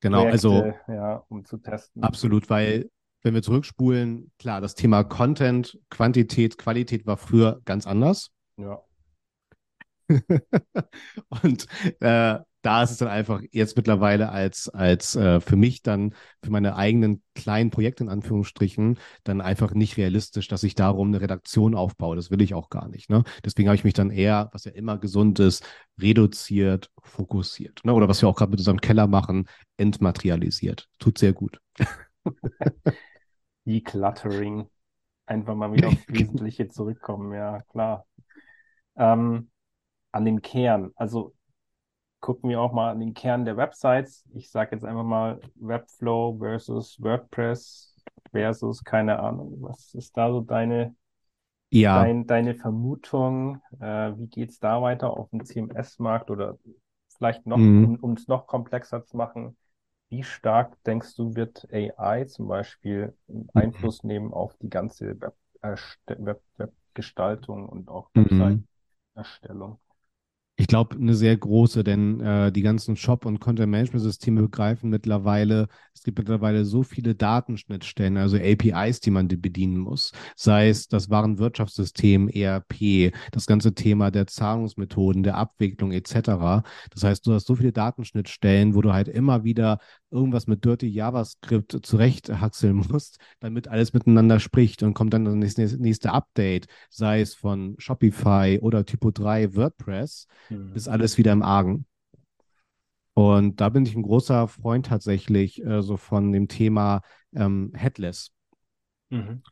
genau, 0.00 0.22
Projekte, 0.22 0.48
also 0.48 0.72
ja, 0.88 1.24
um 1.28 1.44
zu 1.44 1.58
testen. 1.58 2.02
Absolut, 2.02 2.50
weil 2.50 2.90
wenn 3.22 3.34
wir 3.34 3.42
zurückspulen, 3.42 4.32
klar, 4.38 4.60
das 4.60 4.74
Thema 4.74 5.04
Content, 5.04 5.78
Quantität, 5.90 6.58
Qualität 6.58 7.06
war 7.06 7.16
früher 7.16 7.60
ganz 7.64 7.86
anders. 7.86 8.30
Ja. 8.56 8.80
und 11.42 11.66
äh, 12.00 12.38
da 12.62 12.82
ist 12.82 12.92
es 12.92 12.98
dann 12.98 13.08
einfach 13.08 13.42
jetzt 13.50 13.76
mittlerweile 13.76 14.30
als, 14.30 14.68
als 14.68 15.16
äh, 15.16 15.40
für 15.40 15.56
mich 15.56 15.82
dann, 15.82 16.14
für 16.44 16.50
meine 16.50 16.76
eigenen 16.76 17.22
kleinen 17.34 17.70
Projekte 17.70 18.04
in 18.04 18.10
Anführungsstrichen, 18.10 18.98
dann 19.24 19.40
einfach 19.40 19.74
nicht 19.74 19.96
realistisch, 19.96 20.46
dass 20.48 20.62
ich 20.62 20.74
darum 20.76 21.08
eine 21.08 21.20
Redaktion 21.20 21.74
aufbaue. 21.74 22.14
Das 22.14 22.30
will 22.30 22.40
ich 22.40 22.54
auch 22.54 22.70
gar 22.70 22.88
nicht. 22.88 23.10
Ne? 23.10 23.24
Deswegen 23.44 23.68
habe 23.68 23.76
ich 23.76 23.84
mich 23.84 23.94
dann 23.94 24.10
eher, 24.10 24.48
was 24.52 24.64
ja 24.64 24.72
immer 24.72 24.98
gesund 24.98 25.40
ist, 25.40 25.64
reduziert, 26.00 26.90
fokussiert. 27.02 27.80
Ne? 27.84 27.92
Oder 27.94 28.08
was 28.08 28.22
wir 28.22 28.28
auch 28.28 28.36
gerade 28.36 28.50
mit 28.50 28.60
unserem 28.60 28.80
Keller 28.80 29.08
machen, 29.08 29.48
entmaterialisiert. 29.76 30.88
Tut 30.98 31.18
sehr 31.18 31.32
gut. 31.32 31.60
Decluttering. 33.64 34.68
Einfach 35.26 35.54
mal 35.54 35.72
wieder 35.72 35.88
aufs 35.88 36.08
Wesentliche 36.08 36.68
zurückkommen, 36.68 37.32
ja, 37.32 37.60
klar. 37.62 38.06
Ähm, 38.96 39.50
an 40.10 40.24
den 40.24 40.42
Kern. 40.42 40.92
Also 40.94 41.34
gucken 42.20 42.50
wir 42.50 42.60
auch 42.60 42.72
mal 42.72 42.90
an 42.90 43.00
den 43.00 43.14
Kern 43.14 43.44
der 43.44 43.56
Websites. 43.56 44.24
Ich 44.34 44.50
sage 44.50 44.76
jetzt 44.76 44.84
einfach 44.84 45.04
mal 45.04 45.40
Webflow 45.56 46.38
versus 46.38 46.96
WordPress 47.00 48.02
versus, 48.30 48.82
keine 48.84 49.18
Ahnung, 49.18 49.56
was 49.60 49.94
ist 49.94 50.16
da 50.16 50.30
so 50.30 50.40
deine, 50.40 50.94
ja. 51.70 52.02
dein, 52.02 52.26
deine 52.26 52.54
Vermutung? 52.54 53.60
Äh, 53.80 54.12
wie 54.16 54.42
es 54.42 54.58
da 54.58 54.80
weiter 54.80 55.16
auf 55.16 55.30
dem 55.30 55.44
CMS-Markt 55.44 56.30
oder 56.30 56.58
vielleicht 57.16 57.46
noch, 57.46 57.58
mhm. 57.58 57.98
um 58.00 58.12
es 58.12 58.28
noch 58.28 58.46
komplexer 58.46 59.04
zu 59.04 59.16
machen? 59.16 59.56
Wie 60.12 60.24
stark 60.24 60.76
denkst 60.84 61.16
du, 61.16 61.36
wird 61.36 61.66
AI 61.72 62.24
zum 62.24 62.46
Beispiel 62.46 63.16
mhm. 63.28 63.48
Einfluss 63.54 64.04
nehmen 64.04 64.34
auf 64.34 64.54
die 64.58 64.68
ganze 64.68 65.18
Web, 65.18 66.42
Web, 66.58 66.72
und 67.48 67.88
auch 67.88 68.10
mhm. 68.12 68.24
Website-Erstellung? 68.24 69.78
Ich 70.56 70.66
glaube, 70.66 70.96
eine 70.96 71.14
sehr 71.14 71.34
große, 71.34 71.82
denn 71.82 72.20
äh, 72.20 72.52
die 72.52 72.60
ganzen 72.60 72.94
Shop- 72.94 73.24
und 73.24 73.40
Content-Management-Systeme 73.40 74.42
begreifen 74.42 74.90
mittlerweile, 74.90 75.68
es 75.94 76.02
gibt 76.02 76.18
mittlerweile 76.18 76.66
so 76.66 76.82
viele 76.82 77.14
Datenschnittstellen, 77.14 78.18
also 78.18 78.36
APIs, 78.36 79.00
die 79.00 79.10
man 79.10 79.28
bedienen 79.28 79.78
muss. 79.78 80.12
Sei 80.36 80.68
es 80.68 80.88
das 80.88 81.08
Warenwirtschaftssystem, 81.08 82.28
ERP, 82.28 83.14
das 83.30 83.46
ganze 83.46 83.74
Thema 83.74 84.10
der 84.10 84.26
Zahlungsmethoden, 84.26 85.22
der 85.22 85.36
Abwicklung 85.38 85.90
etc. 85.90 86.62
Das 86.90 87.02
heißt, 87.02 87.26
du 87.26 87.32
hast 87.32 87.46
so 87.46 87.56
viele 87.56 87.72
Datenschnittstellen, 87.72 88.74
wo 88.74 88.82
du 88.82 88.92
halt 88.92 89.08
immer 89.08 89.44
wieder 89.44 89.78
irgendwas 90.12 90.46
mit 90.46 90.64
Dirty 90.64 90.86
JavaScript 90.86 91.78
zurechthaxeln 91.82 92.76
musst, 92.90 93.18
damit 93.40 93.68
alles 93.68 93.92
miteinander 93.92 94.40
spricht 94.40 94.82
und 94.82 94.94
kommt 94.94 95.14
dann 95.14 95.24
das 95.24 95.56
nächste, 95.56 95.80
nächste 95.80 96.12
Update, 96.12 96.66
sei 96.90 97.20
es 97.20 97.34
von 97.34 97.74
Shopify 97.78 98.58
oder 98.60 98.84
Typo 98.84 99.10
3 99.10 99.56
WordPress 99.56 100.26
mhm. 100.50 100.72
ist 100.74 100.88
alles 100.88 101.18
wieder 101.18 101.32
im 101.32 101.42
Argen. 101.42 101.86
Und 103.14 103.60
da 103.60 103.68
bin 103.68 103.84
ich 103.84 103.94
ein 103.94 104.02
großer 104.02 104.48
Freund 104.48 104.86
tatsächlich 104.86 105.62
äh, 105.64 105.82
so 105.82 105.96
von 105.96 106.32
dem 106.32 106.48
Thema 106.48 107.02
ähm, 107.34 107.72
Headless. 107.74 108.30
Mhm 109.10 109.42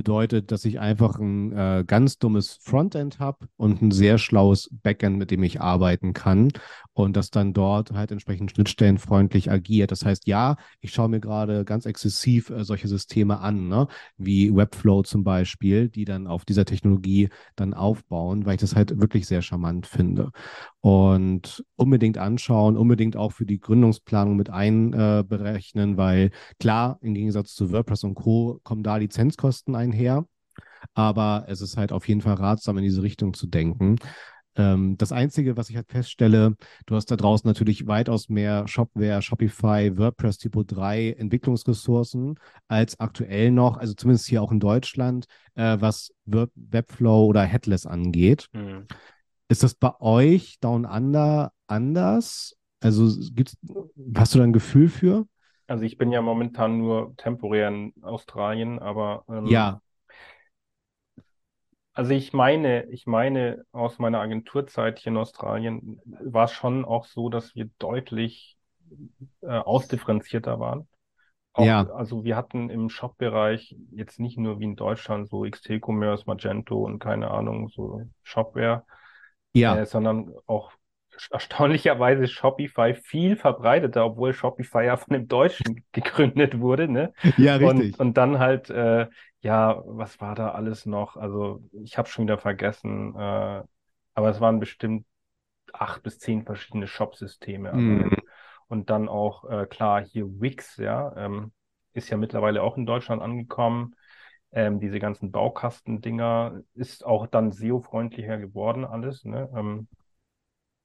bedeutet, 0.00 0.50
dass 0.50 0.64
ich 0.64 0.80
einfach 0.80 1.18
ein 1.18 1.52
äh, 1.52 1.84
ganz 1.86 2.16
dummes 2.16 2.58
Frontend 2.62 3.18
habe 3.18 3.48
und 3.58 3.82
ein 3.82 3.90
sehr 3.90 4.16
schlaues 4.16 4.70
Backend, 4.82 5.18
mit 5.18 5.30
dem 5.30 5.42
ich 5.42 5.60
arbeiten 5.60 6.14
kann 6.14 6.52
und 6.94 7.18
das 7.18 7.30
dann 7.30 7.52
dort 7.52 7.92
halt 7.92 8.10
entsprechend 8.10 8.50
schnittstellenfreundlich 8.50 9.50
agiert. 9.50 9.90
Das 9.90 10.06
heißt, 10.06 10.26
ja, 10.26 10.56
ich 10.80 10.94
schaue 10.94 11.10
mir 11.10 11.20
gerade 11.20 11.66
ganz 11.66 11.84
exzessiv 11.84 12.48
äh, 12.48 12.64
solche 12.64 12.88
Systeme 12.88 13.40
an, 13.40 13.68
ne? 13.68 13.88
wie 14.16 14.56
Webflow 14.56 15.02
zum 15.02 15.22
Beispiel, 15.22 15.90
die 15.90 16.06
dann 16.06 16.26
auf 16.26 16.46
dieser 16.46 16.64
Technologie 16.64 17.28
dann 17.54 17.74
aufbauen, 17.74 18.46
weil 18.46 18.54
ich 18.54 18.62
das 18.62 18.74
halt 18.74 18.98
wirklich 19.02 19.26
sehr 19.26 19.42
charmant 19.42 19.86
finde. 19.86 20.30
Und 20.82 21.62
unbedingt 21.76 22.16
anschauen, 22.16 22.78
unbedingt 22.78 23.14
auch 23.14 23.32
für 23.32 23.44
die 23.44 23.60
Gründungsplanung 23.60 24.36
mit 24.36 24.48
einberechnen, 24.48 25.94
äh, 25.94 25.96
weil 25.98 26.30
klar, 26.58 26.98
im 27.02 27.12
Gegensatz 27.12 27.54
zu 27.54 27.70
WordPress 27.70 28.04
und 28.04 28.14
Co. 28.14 28.60
kommen 28.62 28.82
da 28.82 28.96
Lizenzkosten 28.96 29.74
ein 29.74 29.90
einher. 29.90 30.24
Aber 30.94 31.44
es 31.48 31.60
ist 31.60 31.76
halt 31.76 31.92
auf 31.92 32.08
jeden 32.08 32.20
Fall 32.20 32.34
ratsam, 32.34 32.78
in 32.78 32.84
diese 32.84 33.02
Richtung 33.02 33.34
zu 33.34 33.46
denken. 33.46 33.96
Ähm, 34.56 34.96
das 34.98 35.12
Einzige, 35.12 35.56
was 35.56 35.70
ich 35.70 35.76
halt 35.76 35.90
feststelle, 35.90 36.56
du 36.86 36.96
hast 36.96 37.10
da 37.10 37.16
draußen 37.16 37.46
natürlich 37.46 37.86
weitaus 37.86 38.28
mehr 38.28 38.66
Shopware, 38.66 39.22
Shopify, 39.22 39.96
WordPress 39.96 40.38
Typo 40.38 40.64
3 40.64 41.12
Entwicklungsressourcen 41.12 42.36
als 42.66 42.98
aktuell 42.98 43.52
noch, 43.52 43.76
also 43.76 43.94
zumindest 43.94 44.26
hier 44.26 44.42
auch 44.42 44.50
in 44.50 44.60
Deutschland, 44.60 45.26
äh, 45.54 45.76
was 45.80 46.12
Webflow 46.24 47.26
oder 47.26 47.42
Headless 47.42 47.86
angeht. 47.86 48.48
Mhm. 48.52 48.86
Ist 49.50 49.64
das 49.64 49.74
bei 49.74 50.00
euch 50.00 50.60
Down 50.60 50.86
Under 50.86 51.52
anders? 51.66 52.56
Also 52.80 53.08
gibt's, 53.32 53.56
hast 54.16 54.32
du 54.32 54.38
da 54.38 54.44
ein 54.44 54.52
Gefühl 54.52 54.88
für? 54.88 55.26
Also 55.66 55.82
ich 55.82 55.98
bin 55.98 56.12
ja 56.12 56.22
momentan 56.22 56.78
nur 56.78 57.16
temporär 57.16 57.66
in 57.66 57.92
Australien, 58.00 58.78
aber 58.78 59.24
ähm, 59.28 59.46
ja. 59.46 59.82
Also 61.94 62.12
ich 62.12 62.32
meine, 62.32 62.84
ich 62.90 63.06
meine, 63.06 63.64
aus 63.72 63.98
meiner 63.98 64.20
Agenturzeit 64.20 65.00
hier 65.00 65.10
in 65.10 65.18
Australien 65.18 66.00
war 66.04 66.44
es 66.44 66.52
schon 66.52 66.84
auch 66.84 67.04
so, 67.04 67.28
dass 67.28 67.56
wir 67.56 67.68
deutlich 67.80 68.56
äh, 69.40 69.48
ausdifferenzierter 69.48 70.60
waren. 70.60 70.86
Auch, 71.54 71.64
ja. 71.64 71.90
Also 71.90 72.22
wir 72.22 72.36
hatten 72.36 72.70
im 72.70 72.88
Shop-Bereich 72.88 73.76
jetzt 73.90 74.20
nicht 74.20 74.38
nur 74.38 74.60
wie 74.60 74.64
in 74.64 74.76
Deutschland 74.76 75.28
so 75.28 75.42
XT-Commerce, 75.42 76.22
Magento 76.28 76.84
und 76.84 77.00
keine 77.00 77.32
Ahnung, 77.32 77.68
so 77.68 78.02
Shopware, 78.22 78.84
ja. 79.54 79.76
Äh, 79.76 79.86
sondern 79.86 80.32
auch 80.46 80.72
erstaunlicherweise 81.30 82.26
Shopify 82.28 82.94
viel 82.94 83.36
verbreiteter, 83.36 84.06
obwohl 84.06 84.32
Shopify 84.32 84.84
ja 84.84 84.96
von 84.96 85.12
dem 85.12 85.28
Deutschen 85.28 85.84
gegründet 85.92 86.60
wurde, 86.60 86.88
ne? 86.88 87.12
Ja, 87.36 87.56
richtig. 87.56 87.98
Und, 87.98 88.00
und 88.00 88.16
dann 88.16 88.38
halt, 88.38 88.70
äh, 88.70 89.06
ja, 89.40 89.82
was 89.84 90.20
war 90.20 90.34
da 90.34 90.52
alles 90.52 90.86
noch? 90.86 91.16
Also 91.16 91.62
ich 91.84 91.98
habe 91.98 92.08
schon 92.08 92.24
wieder 92.24 92.38
vergessen, 92.38 93.14
äh, 93.16 93.62
aber 94.14 94.28
es 94.28 94.40
waren 94.40 94.60
bestimmt 94.60 95.06
acht 95.72 96.02
bis 96.02 96.18
zehn 96.18 96.44
verschiedene 96.44 96.86
Shop-Systeme. 96.86 97.70
Also, 97.70 97.80
mm. 97.80 98.16
Und 98.68 98.88
dann 98.88 99.08
auch, 99.08 99.44
äh, 99.50 99.66
klar, 99.66 100.04
hier 100.04 100.26
Wix, 100.40 100.76
ja, 100.76 101.12
ähm, 101.16 101.52
ist 101.92 102.08
ja 102.08 102.16
mittlerweile 102.16 102.62
auch 102.62 102.76
in 102.76 102.86
Deutschland 102.86 103.20
angekommen. 103.20 103.96
Ähm, 104.52 104.80
diese 104.80 104.98
ganzen 104.98 105.30
Baukastendinger 105.30 106.60
ist 106.74 107.06
auch 107.06 107.26
dann 107.26 107.52
SEO-freundlicher 107.52 108.38
geworden, 108.38 108.84
alles, 108.84 109.24
ne? 109.24 109.48
Ähm, 109.54 109.88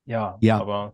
ja, 0.06 0.38
ja. 0.42 0.60
aber 0.60 0.94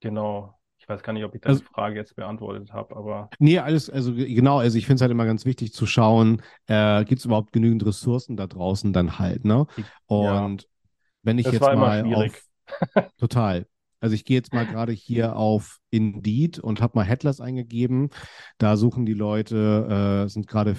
genau. 0.00 0.58
Ich 0.84 0.88
weiß 0.88 1.02
gar 1.02 1.14
nicht, 1.14 1.24
ob 1.24 1.34
ich 1.34 1.40
deine 1.40 1.54
also, 1.54 1.64
Frage 1.64 1.96
jetzt 1.96 2.14
beantwortet 2.14 2.72
habe, 2.74 2.94
aber. 2.94 3.30
Nee, 3.38 3.58
alles, 3.58 3.88
also 3.88 4.12
genau, 4.12 4.58
also 4.58 4.76
ich 4.76 4.84
finde 4.84 4.96
es 4.96 5.00
halt 5.00 5.12
immer 5.12 5.24
ganz 5.24 5.46
wichtig 5.46 5.72
zu 5.72 5.86
schauen, 5.86 6.42
äh, 6.66 7.04
gibt 7.04 7.20
es 7.20 7.24
überhaupt 7.24 7.52
genügend 7.52 7.86
Ressourcen 7.86 8.36
da 8.36 8.46
draußen 8.46 8.92
dann 8.92 9.18
halt, 9.18 9.46
ne? 9.46 9.66
Und 10.06 10.62
ja. 10.62 10.68
wenn 11.22 11.38
ich 11.38 11.44
das 11.44 11.54
jetzt 11.54 11.62
mal 11.62 12.04
auf. 12.12 12.48
total. 13.18 13.66
Also 14.00 14.14
ich 14.14 14.26
gehe 14.26 14.36
jetzt 14.36 14.52
mal 14.52 14.66
gerade 14.66 14.92
hier 14.92 15.36
auf 15.36 15.78
Indeed 15.88 16.58
und 16.58 16.82
habe 16.82 16.98
mal 16.98 17.04
Headless 17.04 17.40
eingegeben. 17.40 18.10
Da 18.58 18.76
suchen 18.76 19.06
die 19.06 19.14
Leute, 19.14 20.26
äh, 20.26 20.28
sind 20.28 20.46
gerade 20.46 20.74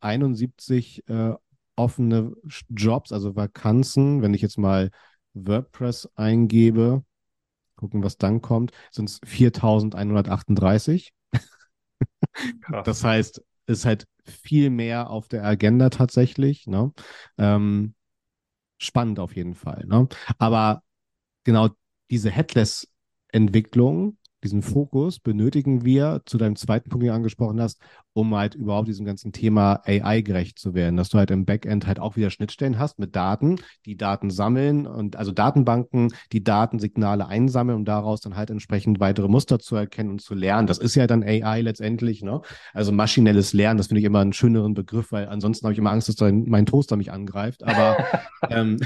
471 0.00 1.08
äh, 1.08 1.34
offene 1.76 2.32
Jobs, 2.70 3.12
also 3.12 3.36
Vakanzen. 3.36 4.22
Wenn 4.22 4.34
ich 4.34 4.42
jetzt 4.42 4.58
mal 4.58 4.90
WordPress 5.34 6.08
eingebe, 6.14 7.04
gucken, 7.76 8.02
was 8.02 8.16
dann 8.16 8.40
kommt, 8.40 8.72
sind 8.90 9.10
es 9.10 9.20
4138. 9.24 11.12
das 12.84 13.04
heißt, 13.04 13.42
ist 13.66 13.84
halt 13.84 14.06
viel 14.24 14.70
mehr 14.70 15.10
auf 15.10 15.28
der 15.28 15.44
Agenda 15.44 15.90
tatsächlich. 15.90 16.66
Ne? 16.66 16.92
Ähm, 17.38 17.94
spannend 18.78 19.18
auf 19.20 19.36
jeden 19.36 19.54
Fall. 19.54 19.84
Ne? 19.86 20.08
Aber 20.38 20.82
genau 21.44 21.70
diese 22.10 22.30
Headless-Entwicklung 22.30 24.18
diesen 24.46 24.62
Fokus 24.62 25.18
benötigen 25.18 25.84
wir, 25.84 26.22
zu 26.24 26.38
deinem 26.38 26.54
zweiten 26.54 26.88
Punkt, 26.88 27.02
den 27.02 27.08
du 27.08 27.14
angesprochen 27.14 27.60
hast, 27.60 27.80
um 28.12 28.34
halt 28.34 28.54
überhaupt 28.54 28.86
diesem 28.86 29.04
ganzen 29.04 29.32
Thema 29.32 29.80
AI 29.84 30.20
gerecht 30.20 30.58
zu 30.58 30.72
werden, 30.72 30.96
dass 30.96 31.08
du 31.08 31.18
halt 31.18 31.32
im 31.32 31.44
Backend 31.44 31.86
halt 31.86 31.98
auch 31.98 32.16
wieder 32.16 32.30
Schnittstellen 32.30 32.78
hast 32.78 33.00
mit 33.00 33.16
Daten, 33.16 33.56
die 33.84 33.96
Daten 33.96 34.30
sammeln 34.30 34.86
und 34.86 35.16
also 35.16 35.32
Datenbanken, 35.32 36.12
die 36.30 36.44
Datensignale 36.44 37.26
einsammeln, 37.26 37.78
um 37.78 37.84
daraus 37.84 38.20
dann 38.20 38.36
halt 38.36 38.50
entsprechend 38.50 39.00
weitere 39.00 39.26
Muster 39.26 39.58
zu 39.58 39.74
erkennen 39.74 40.10
und 40.10 40.22
zu 40.22 40.34
lernen. 40.34 40.68
Das 40.68 40.78
ist 40.78 40.94
ja 40.94 41.08
dann 41.08 41.24
AI 41.24 41.62
letztendlich, 41.62 42.22
ne? 42.22 42.40
Also 42.72 42.92
maschinelles 42.92 43.52
Lernen, 43.52 43.78
das 43.78 43.88
finde 43.88 44.00
ich 44.00 44.06
immer 44.06 44.20
einen 44.20 44.32
schöneren 44.32 44.74
Begriff, 44.74 45.10
weil 45.10 45.26
ansonsten 45.26 45.64
habe 45.64 45.72
ich 45.72 45.78
immer 45.78 45.90
Angst, 45.90 46.08
dass 46.08 46.32
mein 46.32 46.66
Toaster 46.66 46.96
mich 46.96 47.10
angreift. 47.10 47.64
Aber 47.64 47.96
ähm, 48.50 48.78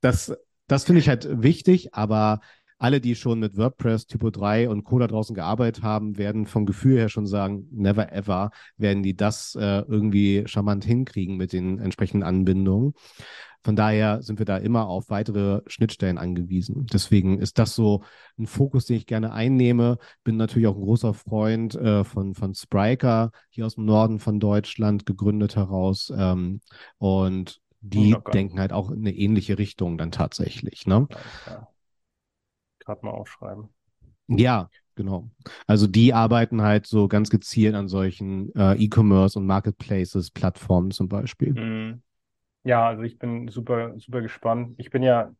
das, 0.00 0.32
das 0.68 0.84
finde 0.84 1.00
ich 1.00 1.08
halt 1.08 1.42
wichtig, 1.42 1.94
aber 1.94 2.40
alle, 2.78 3.00
die 3.00 3.14
schon 3.14 3.40
mit 3.40 3.56
WordPress, 3.56 4.06
Typo 4.06 4.30
3 4.30 4.68
und 4.68 4.84
Co. 4.84 4.98
da 4.98 5.06
draußen 5.06 5.34
gearbeitet 5.34 5.82
haben, 5.82 6.16
werden 6.16 6.46
vom 6.46 6.64
Gefühl 6.64 6.96
her 6.96 7.08
schon 7.08 7.26
sagen, 7.26 7.66
never 7.72 8.12
ever 8.12 8.50
werden 8.76 9.02
die 9.02 9.16
das 9.16 9.56
äh, 9.56 9.80
irgendwie 9.88 10.44
charmant 10.46 10.84
hinkriegen 10.84 11.36
mit 11.36 11.52
den 11.52 11.78
entsprechenden 11.78 12.22
Anbindungen. 12.22 12.94
Von 13.64 13.74
daher 13.74 14.22
sind 14.22 14.38
wir 14.38 14.46
da 14.46 14.56
immer 14.56 14.86
auf 14.86 15.10
weitere 15.10 15.62
Schnittstellen 15.66 16.16
angewiesen. 16.16 16.86
Deswegen 16.86 17.38
ist 17.38 17.58
das 17.58 17.74
so 17.74 18.04
ein 18.38 18.46
Fokus, 18.46 18.86
den 18.86 18.96
ich 18.96 19.06
gerne 19.06 19.32
einnehme. 19.32 19.98
Bin 20.22 20.36
natürlich 20.36 20.68
auch 20.68 20.76
ein 20.76 20.84
großer 20.84 21.12
Freund 21.12 21.74
äh, 21.74 22.04
von, 22.04 22.34
von 22.34 22.54
Spriker, 22.54 23.32
hier 23.50 23.66
aus 23.66 23.74
dem 23.74 23.84
Norden 23.84 24.20
von 24.20 24.38
Deutschland, 24.38 25.06
gegründet 25.06 25.56
heraus. 25.56 26.12
Ähm, 26.16 26.60
und 26.98 27.60
die 27.80 28.14
oh, 28.14 28.30
denken 28.30 28.60
halt 28.60 28.72
auch 28.72 28.90
in 28.90 29.00
eine 29.00 29.14
ähnliche 29.14 29.58
Richtung 29.58 29.98
dann 29.98 30.12
tatsächlich. 30.12 30.86
Ne? 30.86 31.08
Ja, 31.10 31.52
ja 31.52 31.68
gerade 32.88 33.04
mal 33.04 33.12
aufschreiben. 33.12 33.68
Ja, 34.28 34.70
genau. 34.94 35.30
Also 35.66 35.86
die 35.86 36.12
arbeiten 36.12 36.62
halt 36.62 36.86
so 36.86 37.06
ganz 37.06 37.30
gezielt 37.30 37.74
an 37.74 37.88
solchen 37.88 38.54
äh, 38.54 38.74
E-Commerce 38.74 39.38
und 39.38 39.46
Marketplaces, 39.46 40.30
Plattformen 40.30 40.90
zum 40.90 41.08
Beispiel. 41.08 41.52
Mhm. 41.52 42.02
Ja, 42.64 42.88
also 42.88 43.02
ich 43.02 43.18
bin 43.18 43.48
super, 43.48 43.94
super 43.98 44.20
gespannt. 44.20 44.74
Ich 44.78 44.90
bin 44.90 45.02
ja 45.02 45.32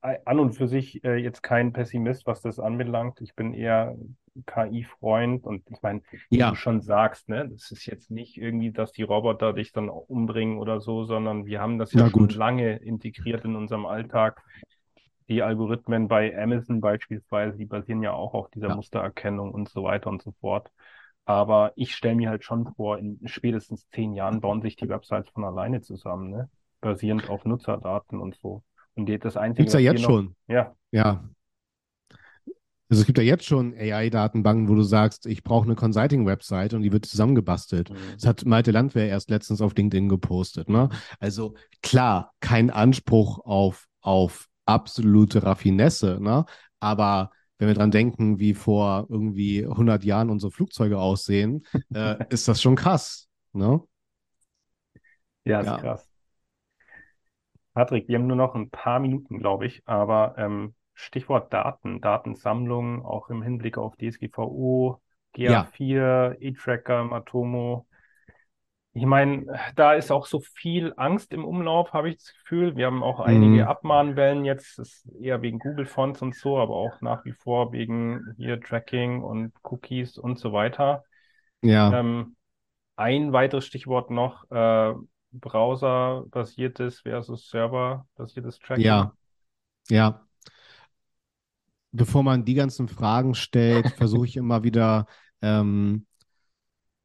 an 0.00 0.38
und 0.38 0.52
für 0.54 0.66
sich 0.66 1.04
äh, 1.04 1.16
jetzt 1.16 1.42
kein 1.42 1.72
Pessimist, 1.72 2.26
was 2.26 2.40
das 2.40 2.58
anbelangt. 2.58 3.20
Ich 3.20 3.34
bin 3.34 3.52
eher 3.52 3.96
KI-Freund 4.46 5.44
und 5.44 5.62
ich 5.70 5.80
meine, 5.82 6.00
wie 6.30 6.38
ja. 6.38 6.50
du 6.50 6.56
schon 6.56 6.80
sagst, 6.80 7.28
ne, 7.28 7.48
das 7.48 7.70
ist 7.70 7.86
jetzt 7.86 8.10
nicht 8.10 8.36
irgendwie, 8.36 8.72
dass 8.72 8.92
die 8.92 9.02
Roboter 9.02 9.52
dich 9.52 9.72
dann 9.72 9.88
umbringen 9.88 10.58
oder 10.58 10.80
so, 10.80 11.04
sondern 11.04 11.46
wir 11.46 11.60
haben 11.60 11.78
das 11.78 11.92
ja 11.92 12.00
Na 12.00 12.08
schon 12.08 12.22
gut. 12.22 12.34
lange 12.34 12.76
integriert 12.76 13.44
in 13.44 13.54
unserem 13.54 13.86
Alltag 13.86 14.42
die 15.28 15.42
Algorithmen 15.42 16.08
bei 16.08 16.36
Amazon 16.36 16.80
beispielsweise, 16.80 17.56
die 17.56 17.64
basieren 17.66 18.02
ja 18.02 18.12
auch 18.12 18.34
auf 18.34 18.50
dieser 18.50 18.68
ja. 18.68 18.76
Mustererkennung 18.76 19.52
und 19.52 19.68
so 19.68 19.82
weiter 19.84 20.10
und 20.10 20.22
so 20.22 20.32
fort. 20.40 20.70
Aber 21.24 21.72
ich 21.76 21.94
stelle 21.94 22.14
mir 22.16 22.28
halt 22.28 22.44
schon 22.44 22.66
vor, 22.74 22.98
in 22.98 23.18
spätestens 23.24 23.88
zehn 23.88 24.12
Jahren 24.12 24.40
bauen 24.40 24.60
sich 24.60 24.76
die 24.76 24.88
Websites 24.88 25.30
von 25.30 25.44
alleine 25.44 25.80
zusammen, 25.80 26.30
ne? 26.30 26.50
basierend 26.82 27.30
auf 27.30 27.46
Nutzerdaten 27.46 28.20
und 28.20 28.36
so. 28.42 28.62
Und 28.94 29.08
das 29.24 29.36
Einzige, 29.38 29.64
Gibt's 29.64 29.72
ja 29.72 29.78
was 29.78 29.84
wir 29.84 29.90
jetzt 29.92 30.02
noch- 30.02 30.08
schon. 30.10 30.36
Ja, 30.48 30.74
Ja. 30.92 31.24
Also 32.90 33.00
es 33.00 33.06
gibt 33.06 33.16
ja 33.18 33.24
jetzt 33.24 33.46
schon 33.46 33.74
AI-Datenbanken, 33.74 34.68
wo 34.68 34.74
du 34.74 34.82
sagst, 34.82 35.24
ich 35.26 35.42
brauche 35.42 35.64
eine 35.64 35.74
Consulting-Website 35.74 36.74
und 36.74 36.82
die 36.82 36.92
wird 36.92 37.06
zusammengebastelt. 37.06 37.90
Mhm. 37.90 37.96
Das 38.14 38.26
hat 38.26 38.44
Malte 38.44 38.70
Landwehr 38.72 39.08
erst 39.08 39.30
letztens 39.30 39.62
auf 39.62 39.74
LinkedIn 39.74 40.08
gepostet. 40.10 40.68
Ne? 40.68 40.90
Also 41.18 41.54
klar, 41.82 42.32
kein 42.40 42.70
Anspruch 42.70 43.38
auf, 43.46 43.86
auf 44.02 44.48
absolute 44.66 45.42
Raffinesse, 45.42 46.18
ne? 46.20 46.44
aber 46.80 47.30
wenn 47.58 47.68
wir 47.68 47.74
dran 47.74 47.90
denken, 47.90 48.38
wie 48.40 48.54
vor 48.54 49.06
irgendwie 49.08 49.66
100 49.66 50.04
Jahren 50.04 50.30
unsere 50.30 50.50
Flugzeuge 50.52 50.98
aussehen, 50.98 51.64
äh, 51.94 52.16
ist 52.28 52.48
das 52.48 52.60
schon 52.60 52.74
krass. 52.76 53.28
Ne? 53.52 53.80
Ja, 55.44 55.60
ist 55.60 55.66
Ja. 55.66 55.76
krass. 55.76 56.10
Patrick, 57.74 58.08
wir 58.08 58.18
haben 58.18 58.26
nur 58.26 58.36
noch 58.36 58.54
ein 58.54 58.70
paar 58.70 58.98
Minuten, 59.00 59.38
glaube 59.38 59.66
ich, 59.66 59.82
aber 59.86 60.34
ähm, 60.38 60.74
Stichwort 60.94 61.52
Daten, 61.52 62.00
Datensammlung, 62.00 63.04
auch 63.04 63.28
im 63.30 63.42
Hinblick 63.42 63.78
auf 63.78 63.96
DSGVO, 63.96 65.00
Ja. 65.44 65.72
GA4, 65.72 66.36
E-Tracker, 66.40 67.04
Matomo. 67.04 67.86
Ich 68.96 69.06
meine, 69.06 69.46
da 69.74 69.94
ist 69.94 70.12
auch 70.12 70.26
so 70.26 70.38
viel 70.40 70.94
Angst 70.96 71.32
im 71.32 71.44
Umlauf, 71.44 71.92
habe 71.92 72.10
ich 72.10 72.16
das 72.18 72.32
Gefühl. 72.34 72.76
Wir 72.76 72.86
haben 72.86 73.02
auch 73.02 73.18
einige 73.18 73.66
Mhm. 73.66 73.66
Abmahnwellen 73.66 74.44
jetzt, 74.44 74.78
ist 74.78 75.06
eher 75.20 75.42
wegen 75.42 75.58
Google-Fonts 75.58 76.22
und 76.22 76.36
so, 76.36 76.58
aber 76.58 76.76
auch 76.76 77.00
nach 77.00 77.24
wie 77.24 77.32
vor 77.32 77.72
wegen 77.72 78.34
hier 78.36 78.60
Tracking 78.60 79.22
und 79.22 79.52
Cookies 79.64 80.16
und 80.16 80.38
so 80.38 80.52
weiter. 80.52 81.04
Ja, 81.62 81.92
Ähm, 81.92 82.36
ein 82.96 83.32
weiteres 83.32 83.66
Stichwort 83.66 84.10
noch, 84.10 84.50
äh, 84.50 84.94
Browser-basiertes 85.32 87.00
versus 87.02 87.48
Server-basiertes 87.50 88.58
Tracking. 88.60 89.08
ja, 89.08 89.16
ja. 89.90 90.26
Bevor 91.92 92.22
man 92.24 92.44
die 92.44 92.54
ganzen 92.54 92.88
Fragen 92.88 93.34
stellt, 93.34 93.90
versuche 93.90 94.26
ich 94.26 94.36
immer 94.36 94.64
wieder 94.64 95.06
ähm, 95.42 96.06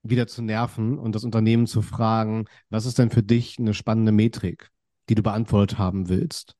wieder 0.03 0.27
zu 0.27 0.41
nerven 0.41 0.97
und 0.97 1.15
das 1.15 1.23
Unternehmen 1.23 1.67
zu 1.67 1.81
fragen, 1.81 2.45
was 2.69 2.85
ist 2.85 2.99
denn 2.99 3.09
für 3.09 3.23
dich 3.23 3.59
eine 3.59 3.73
spannende 3.73 4.11
Metrik, 4.11 4.69
die 5.09 5.15
du 5.15 5.23
beantwortet 5.23 5.77
haben 5.77 6.09
willst? 6.09 6.55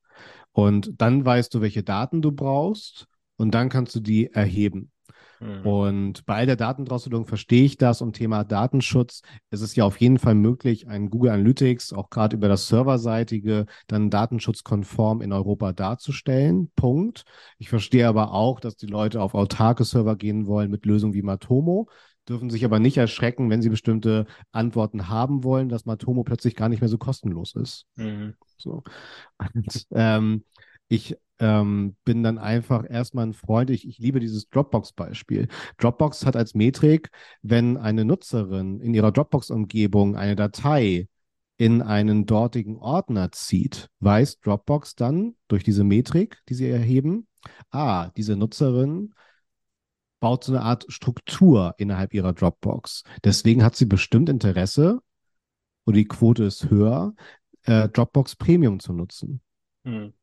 Und 0.52 0.94
dann 0.98 1.26
weißt 1.26 1.54
du, 1.54 1.62
welche 1.62 1.84
Daten 1.84 2.22
du 2.22 2.32
brauchst 2.32 3.08
und 3.38 3.54
dann 3.54 3.70
kannst 3.70 3.96
du 3.96 4.00
die 4.00 4.28
erheben. 4.32 4.92
Hm. 5.40 5.66
Und 5.66 6.26
bei 6.26 6.36
all 6.36 6.46
der 6.46 6.58
Datendrosselung 6.58 7.26
verstehe 7.26 7.64
ich 7.64 7.78
das 7.78 8.02
und 8.02 8.14
Thema 8.14 8.44
Datenschutz. 8.44 9.22
Es 9.50 9.62
ist 9.62 9.76
ja 9.76 9.86
auf 9.86 10.00
jeden 10.00 10.20
Fall 10.20 10.36
möglich, 10.36 10.88
ein 10.88 11.10
Google 11.10 11.32
Analytics 11.32 11.94
auch 11.94 12.10
gerade 12.10 12.36
über 12.36 12.50
das 12.50 12.68
Serverseitige 12.68 13.66
dann 13.88 14.10
datenschutzkonform 14.10 15.22
in 15.22 15.32
Europa 15.32 15.72
darzustellen. 15.72 16.72
Punkt. 16.76 17.24
Ich 17.58 17.70
verstehe 17.70 18.08
aber 18.08 18.34
auch, 18.34 18.60
dass 18.60 18.76
die 18.76 18.88
Leute 18.88 19.22
auf 19.22 19.34
autarke 19.34 19.86
Server 19.86 20.18
gehen 20.18 20.46
wollen 20.46 20.70
mit 20.70 20.86
Lösungen 20.86 21.14
wie 21.14 21.22
Matomo, 21.22 21.88
dürfen 22.30 22.50
sich 22.50 22.64
aber 22.64 22.80
nicht 22.80 22.98
erschrecken, 22.98 23.50
wenn 23.50 23.62
sie 23.62 23.70
bestimmte 23.70 24.26
Antworten 24.52 25.10
haben 25.10 25.44
wollen, 25.44 25.68
dass 25.70 25.86
Matomo 25.86 26.24
plötzlich 26.24 26.56
gar 26.56 26.70
nicht 26.70 26.82
mehr 26.82 26.90
so 26.90 26.98
kostenlos 26.98 27.56
ist. 27.56 27.86
Mhm. 27.96 28.36
So. 28.58 28.84
Und, 29.54 29.88
ähm, 29.92 30.44
ich 30.88 31.16
ähm, 31.40 31.96
bin 32.04 32.24
dann 32.24 32.38
einfach 32.38 32.84
erstmal 32.90 33.28
ein 33.28 33.34
Freund. 33.34 33.70
Ich, 33.70 33.88
ich 33.88 33.98
liebe 34.00 34.20
dieses 34.20 34.50
Dropbox-Beispiel. 34.50 35.48
Dropbox 35.78 36.26
hat 36.26 36.36
als 36.36 36.54
Metrik, 36.54 37.10
wenn 37.42 37.78
eine 37.78 38.06
Nutzerin 38.06 38.80
in 38.82 38.94
ihrer 38.94 39.12
Dropbox-Umgebung 39.12 40.16
eine 40.16 40.36
Datei 40.36 41.08
in 41.58 41.82
einen 41.82 42.26
dortigen 42.26 42.78
Ordner 42.78 43.32
zieht, 43.32 43.90
weiß 44.00 44.40
Dropbox 44.40 44.96
dann 44.96 45.36
durch 45.48 45.64
diese 45.64 45.84
Metrik, 45.84 46.38
die 46.48 46.54
sie 46.54 46.70
erheben, 46.70 47.28
ah, 47.70 48.10
diese 48.16 48.36
Nutzerin 48.38 49.14
baut 50.20 50.44
so 50.44 50.54
eine 50.54 50.62
Art 50.62 50.86
Struktur 50.90 51.76
innerhalb 51.78 52.14
ihrer 52.14 52.34
Dropbox. 52.34 53.04
Deswegen 53.24 53.64
hat 53.64 53.76
sie 53.76 53.86
bestimmt 53.86 54.30
Interesse, 54.30 55.00
oder 55.86 55.96
die 55.96 56.08
Quote 56.08 56.44
ist 56.44 56.70
höher, 56.70 57.14
äh, 57.64 57.90
Dropbox 57.90 58.36
Premium 58.36 58.80
zu 58.80 58.94
nutzen. 58.94 59.42
Hm. 59.86 60.14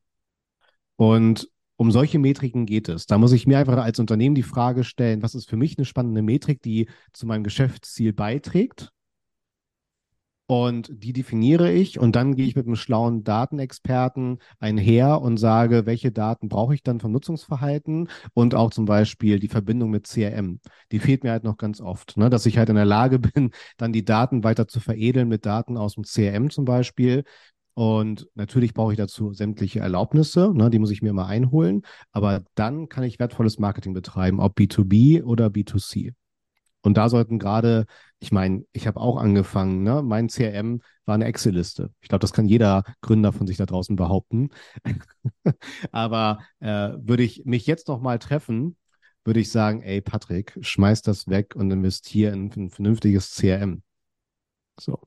Und 0.96 1.50
um 1.76 1.90
solche 1.90 2.18
Metriken 2.18 2.64
geht 2.64 2.88
es. 2.88 3.06
Da 3.06 3.18
muss 3.18 3.32
ich 3.32 3.46
mir 3.46 3.58
einfach 3.58 3.76
als 3.76 3.98
Unternehmen 3.98 4.34
die 4.34 4.42
Frage 4.42 4.82
stellen, 4.82 5.22
was 5.22 5.34
ist 5.34 5.48
für 5.48 5.56
mich 5.56 5.76
eine 5.76 5.84
spannende 5.84 6.22
Metrik, 6.22 6.62
die 6.62 6.88
zu 7.12 7.26
meinem 7.26 7.44
Geschäftsziel 7.44 8.12
beiträgt? 8.12 8.92
Und 10.48 10.90
die 10.92 11.12
definiere 11.12 11.72
ich 11.72 11.98
und 11.98 12.14
dann 12.14 12.36
gehe 12.36 12.46
ich 12.46 12.54
mit 12.54 12.66
einem 12.66 12.76
schlauen 12.76 13.24
Datenexperten 13.24 14.38
einher 14.60 15.20
und 15.20 15.38
sage, 15.38 15.86
welche 15.86 16.12
Daten 16.12 16.48
brauche 16.48 16.72
ich 16.72 16.84
dann 16.84 17.00
vom 17.00 17.10
Nutzungsverhalten 17.10 18.08
und 18.32 18.54
auch 18.54 18.70
zum 18.70 18.84
Beispiel 18.84 19.40
die 19.40 19.48
Verbindung 19.48 19.90
mit 19.90 20.06
CRM. 20.06 20.60
Die 20.92 21.00
fehlt 21.00 21.24
mir 21.24 21.32
halt 21.32 21.42
noch 21.42 21.56
ganz 21.56 21.80
oft, 21.80 22.16
ne? 22.16 22.30
dass 22.30 22.46
ich 22.46 22.58
halt 22.58 22.68
in 22.68 22.76
der 22.76 22.84
Lage 22.84 23.18
bin, 23.34 23.50
dann 23.76 23.92
die 23.92 24.04
Daten 24.04 24.44
weiter 24.44 24.68
zu 24.68 24.78
veredeln 24.78 25.26
mit 25.28 25.46
Daten 25.46 25.76
aus 25.76 25.94
dem 25.94 26.04
CRM 26.04 26.50
zum 26.50 26.64
Beispiel. 26.64 27.24
Und 27.74 28.28
natürlich 28.34 28.72
brauche 28.72 28.92
ich 28.92 28.98
dazu 28.98 29.32
sämtliche 29.32 29.80
Erlaubnisse, 29.80 30.52
ne? 30.54 30.70
die 30.70 30.78
muss 30.78 30.92
ich 30.92 31.02
mir 31.02 31.12
mal 31.12 31.26
einholen. 31.26 31.82
Aber 32.12 32.44
dann 32.54 32.88
kann 32.88 33.02
ich 33.02 33.18
wertvolles 33.18 33.58
Marketing 33.58 33.94
betreiben, 33.94 34.38
ob 34.38 34.56
B2B 34.56 35.24
oder 35.24 35.48
B2C. 35.48 36.14
Und 36.86 36.96
da 36.96 37.08
sollten 37.08 37.40
gerade, 37.40 37.86
ich 38.20 38.30
meine, 38.30 38.64
ich 38.70 38.86
habe 38.86 39.00
auch 39.00 39.16
angefangen, 39.16 39.82
ne? 39.82 40.02
Mein 40.04 40.28
CRM 40.28 40.82
war 41.04 41.16
eine 41.16 41.24
Excel-Liste. 41.24 41.90
Ich 42.00 42.08
glaube, 42.08 42.20
das 42.20 42.32
kann 42.32 42.46
jeder 42.46 42.84
Gründer 43.00 43.32
von 43.32 43.48
sich 43.48 43.56
da 43.56 43.66
draußen 43.66 43.96
behaupten. 43.96 44.50
Aber 45.90 46.38
äh, 46.60 46.92
würde 46.98 47.24
ich 47.24 47.44
mich 47.44 47.66
jetzt 47.66 47.88
noch 47.88 48.00
mal 48.00 48.20
treffen, 48.20 48.76
würde 49.24 49.40
ich 49.40 49.50
sagen, 49.50 49.82
ey 49.82 50.00
Patrick, 50.00 50.56
schmeiß 50.60 51.02
das 51.02 51.26
weg 51.26 51.56
und 51.56 51.72
investier 51.72 52.32
in 52.32 52.52
ein 52.54 52.70
vernünftiges 52.70 53.34
CRM. 53.34 53.82
So. 54.78 55.00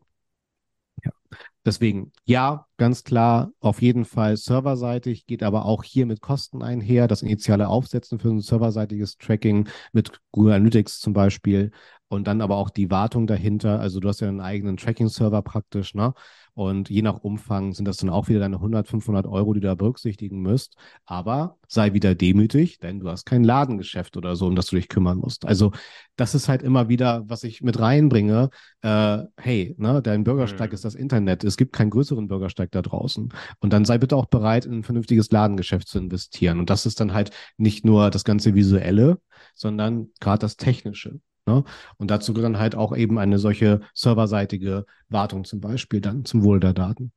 Deswegen, 1.65 2.11
ja, 2.25 2.65
ganz 2.77 3.03
klar, 3.03 3.51
auf 3.59 3.81
jeden 3.81 4.05
Fall 4.05 4.37
serverseitig, 4.37 5.25
geht 5.25 5.43
aber 5.43 5.65
auch 5.65 5.83
hier 5.83 6.05
mit 6.05 6.21
Kosten 6.21 6.63
einher. 6.63 7.07
Das 7.07 7.21
initiale 7.21 7.67
Aufsetzen 7.67 8.17
für 8.19 8.29
ein 8.29 8.39
serverseitiges 8.39 9.17
Tracking 9.17 9.67
mit 9.91 10.19
Google 10.31 10.53
Analytics 10.53 10.99
zum 10.99 11.13
Beispiel 11.13 11.71
und 12.07 12.27
dann 12.27 12.41
aber 12.41 12.55
auch 12.55 12.69
die 12.69 12.89
Wartung 12.89 13.27
dahinter. 13.27 13.79
Also 13.79 13.99
du 13.99 14.07
hast 14.07 14.21
ja 14.21 14.29
einen 14.29 14.41
eigenen 14.41 14.77
Tracking-Server 14.77 15.41
praktisch, 15.41 15.93
ne? 15.93 16.13
Und 16.59 16.89
je 16.89 17.01
nach 17.01 17.19
Umfang 17.21 17.71
sind 17.73 17.87
das 17.87 17.95
dann 17.95 18.09
auch 18.09 18.27
wieder 18.27 18.41
deine 18.41 18.57
100, 18.57 18.85
500 18.85 19.25
Euro, 19.27 19.53
die 19.53 19.61
du 19.61 19.67
da 19.67 19.75
berücksichtigen 19.75 20.41
müsst. 20.41 20.75
Aber 21.05 21.57
sei 21.69 21.93
wieder 21.93 22.15
demütig, 22.15 22.79
denn 22.79 22.99
du 22.99 23.07
hast 23.09 23.23
kein 23.25 23.45
Ladengeschäft 23.45 24.17
oder 24.17 24.35
so, 24.35 24.45
um 24.45 24.57
das 24.57 24.67
du 24.67 24.75
dich 24.75 24.89
kümmern 24.89 25.19
musst. 25.19 25.45
Also 25.45 25.71
das 26.17 26.35
ist 26.35 26.49
halt 26.49 26.61
immer 26.61 26.89
wieder, 26.89 27.23
was 27.29 27.45
ich 27.45 27.61
mit 27.61 27.79
reinbringe. 27.79 28.49
Äh, 28.81 29.19
hey, 29.37 29.73
ne, 29.77 30.01
dein 30.01 30.25
Bürgersteig 30.25 30.71
Mhm. 30.71 30.75
ist 30.75 30.83
das 30.83 30.95
Internet. 30.95 31.45
Es 31.45 31.55
gibt 31.55 31.71
keinen 31.71 31.91
größeren 31.91 32.27
Bürgersteig 32.27 32.71
da 32.71 32.81
draußen. 32.81 33.29
Und 33.61 33.71
dann 33.71 33.85
sei 33.85 33.97
bitte 33.97 34.17
auch 34.17 34.25
bereit, 34.25 34.65
in 34.65 34.79
ein 34.79 34.83
vernünftiges 34.83 35.31
Ladengeschäft 35.31 35.87
zu 35.87 35.97
investieren. 35.97 36.59
Und 36.59 36.69
das 36.69 36.85
ist 36.85 36.99
dann 36.99 37.13
halt 37.13 37.31
nicht 37.55 37.85
nur 37.85 38.09
das 38.09 38.25
ganze 38.25 38.53
Visuelle, 38.53 39.21
sondern 39.55 40.09
gerade 40.19 40.39
das 40.41 40.57
Technische. 40.57 41.21
Ne? 41.49 41.63
Und 41.97 42.11
dazu 42.11 42.33
gehört 42.33 42.53
dann 42.53 42.61
halt 42.61 42.75
auch 42.75 42.95
eben 42.95 43.17
eine 43.17 43.39
solche 43.39 43.81
serverseitige 43.95 44.85
Wartung 45.09 45.45
zum 45.45 45.59
Beispiel 45.59 45.99
dann 45.99 46.23
zum 46.25 46.43
Wohl 46.43 46.59
der 46.59 46.73
Daten. 46.73 47.11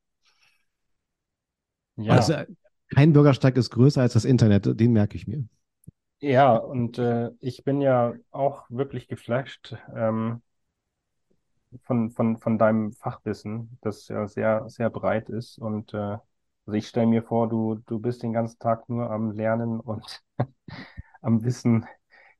Ja. 1.96 2.14
Also 2.14 2.34
kein 2.94 3.12
Bürgersteig 3.12 3.56
ist 3.56 3.70
größer 3.70 4.00
als 4.00 4.14
das 4.14 4.24
Internet, 4.24 4.80
den 4.80 4.92
merke 4.92 5.16
ich 5.16 5.26
mir. 5.26 5.44
Ja, 6.20 6.56
und 6.56 6.98
äh, 6.98 7.30
ich 7.40 7.62
bin 7.64 7.82
ja 7.82 8.14
auch 8.30 8.64
wirklich 8.70 9.06
geflasht 9.06 9.76
ähm, 9.94 10.40
von, 11.82 12.10
von, 12.10 12.38
von 12.38 12.58
deinem 12.58 12.92
Fachwissen, 12.92 13.76
das 13.82 14.08
ja 14.08 14.26
sehr, 14.28 14.68
sehr 14.68 14.88
breit 14.88 15.28
ist. 15.28 15.58
Und 15.58 15.92
äh, 15.92 16.16
also 16.64 16.72
ich 16.72 16.88
stelle 16.88 17.06
mir 17.06 17.22
vor, 17.22 17.48
du, 17.48 17.82
du 17.86 17.98
bist 17.98 18.22
den 18.22 18.32
ganzen 18.32 18.58
Tag 18.58 18.88
nur 18.88 19.10
am 19.10 19.32
Lernen 19.32 19.80
und 19.80 20.22
am 21.20 21.44
Wissen 21.44 21.84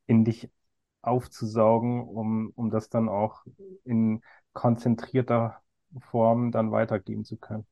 in 0.06 0.24
dich 0.24 0.48
aufzusaugen, 1.02 2.02
um, 2.02 2.52
um 2.54 2.70
das 2.70 2.88
dann 2.88 3.08
auch 3.08 3.44
in 3.84 4.22
konzentrierter 4.52 5.60
Form 6.10 6.52
dann 6.52 6.72
weitergeben 6.72 7.24
zu 7.24 7.36
können. 7.36 7.66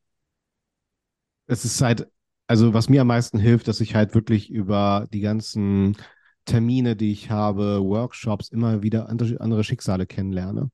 Es 1.46 1.64
ist 1.64 1.80
halt, 1.80 2.08
also 2.46 2.74
was 2.74 2.88
mir 2.88 3.00
am 3.02 3.08
meisten 3.08 3.38
hilft, 3.38 3.68
dass 3.68 3.80
ich 3.80 3.94
halt 3.94 4.14
wirklich 4.14 4.50
über 4.50 5.06
die 5.12 5.20
ganzen 5.20 5.96
Termine, 6.44 6.96
die 6.96 7.12
ich 7.12 7.30
habe, 7.30 7.82
Workshops, 7.82 8.48
immer 8.48 8.82
wieder 8.82 9.08
andere, 9.08 9.64
Schicksale 9.64 10.06
kennenlerne. 10.06 10.70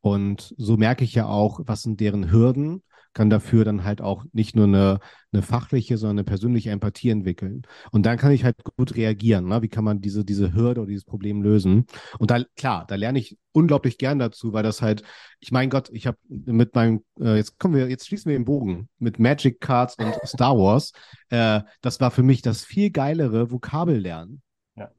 Und 0.00 0.54
so 0.56 0.76
merke 0.76 1.04
ich 1.04 1.14
ja 1.14 1.26
auch, 1.26 1.60
was 1.64 1.82
sind 1.82 2.00
deren 2.00 2.30
Hürden, 2.30 2.82
kann 3.16 3.30
dafür 3.30 3.64
dann 3.64 3.82
halt 3.82 4.02
auch 4.02 4.26
nicht 4.32 4.54
nur 4.54 4.66
eine, 4.66 5.00
eine 5.32 5.40
fachliche, 5.40 5.96
sondern 5.96 6.18
eine 6.18 6.24
persönliche 6.24 6.70
Empathie 6.70 7.08
entwickeln. 7.08 7.62
Und 7.90 8.04
dann 8.04 8.18
kann 8.18 8.30
ich 8.30 8.44
halt 8.44 8.62
gut 8.76 8.94
reagieren. 8.94 9.48
Ne? 9.48 9.62
Wie 9.62 9.70
kann 9.70 9.84
man 9.84 10.02
diese, 10.02 10.22
diese 10.22 10.52
Hürde 10.52 10.82
oder 10.82 10.90
dieses 10.90 11.06
Problem 11.06 11.40
lösen? 11.40 11.86
Und 12.18 12.30
da, 12.30 12.44
klar, 12.56 12.84
da 12.86 12.94
lerne 12.94 13.18
ich 13.18 13.38
unglaublich 13.52 13.96
gern 13.96 14.18
dazu, 14.18 14.52
weil 14.52 14.62
das 14.62 14.82
halt, 14.82 15.02
ich 15.40 15.50
mein 15.50 15.70
Gott, 15.70 15.88
ich 15.92 16.06
habe 16.06 16.18
mit 16.28 16.74
meinem, 16.74 17.04
äh, 17.18 17.36
jetzt 17.36 17.58
kommen 17.58 17.74
wir, 17.74 17.88
jetzt 17.88 18.06
schließen 18.06 18.28
wir 18.28 18.36
den 18.36 18.44
Bogen 18.44 18.90
mit 18.98 19.18
Magic 19.18 19.62
Cards 19.62 19.96
und 19.96 20.12
Star 20.26 20.58
Wars. 20.58 20.92
Äh, 21.30 21.62
das 21.80 21.98
war 22.02 22.10
für 22.10 22.22
mich 22.22 22.42
das 22.42 22.66
viel 22.66 22.90
geilere 22.90 23.50
Vokabellernen. 23.50 24.42
Ja. 24.76 24.90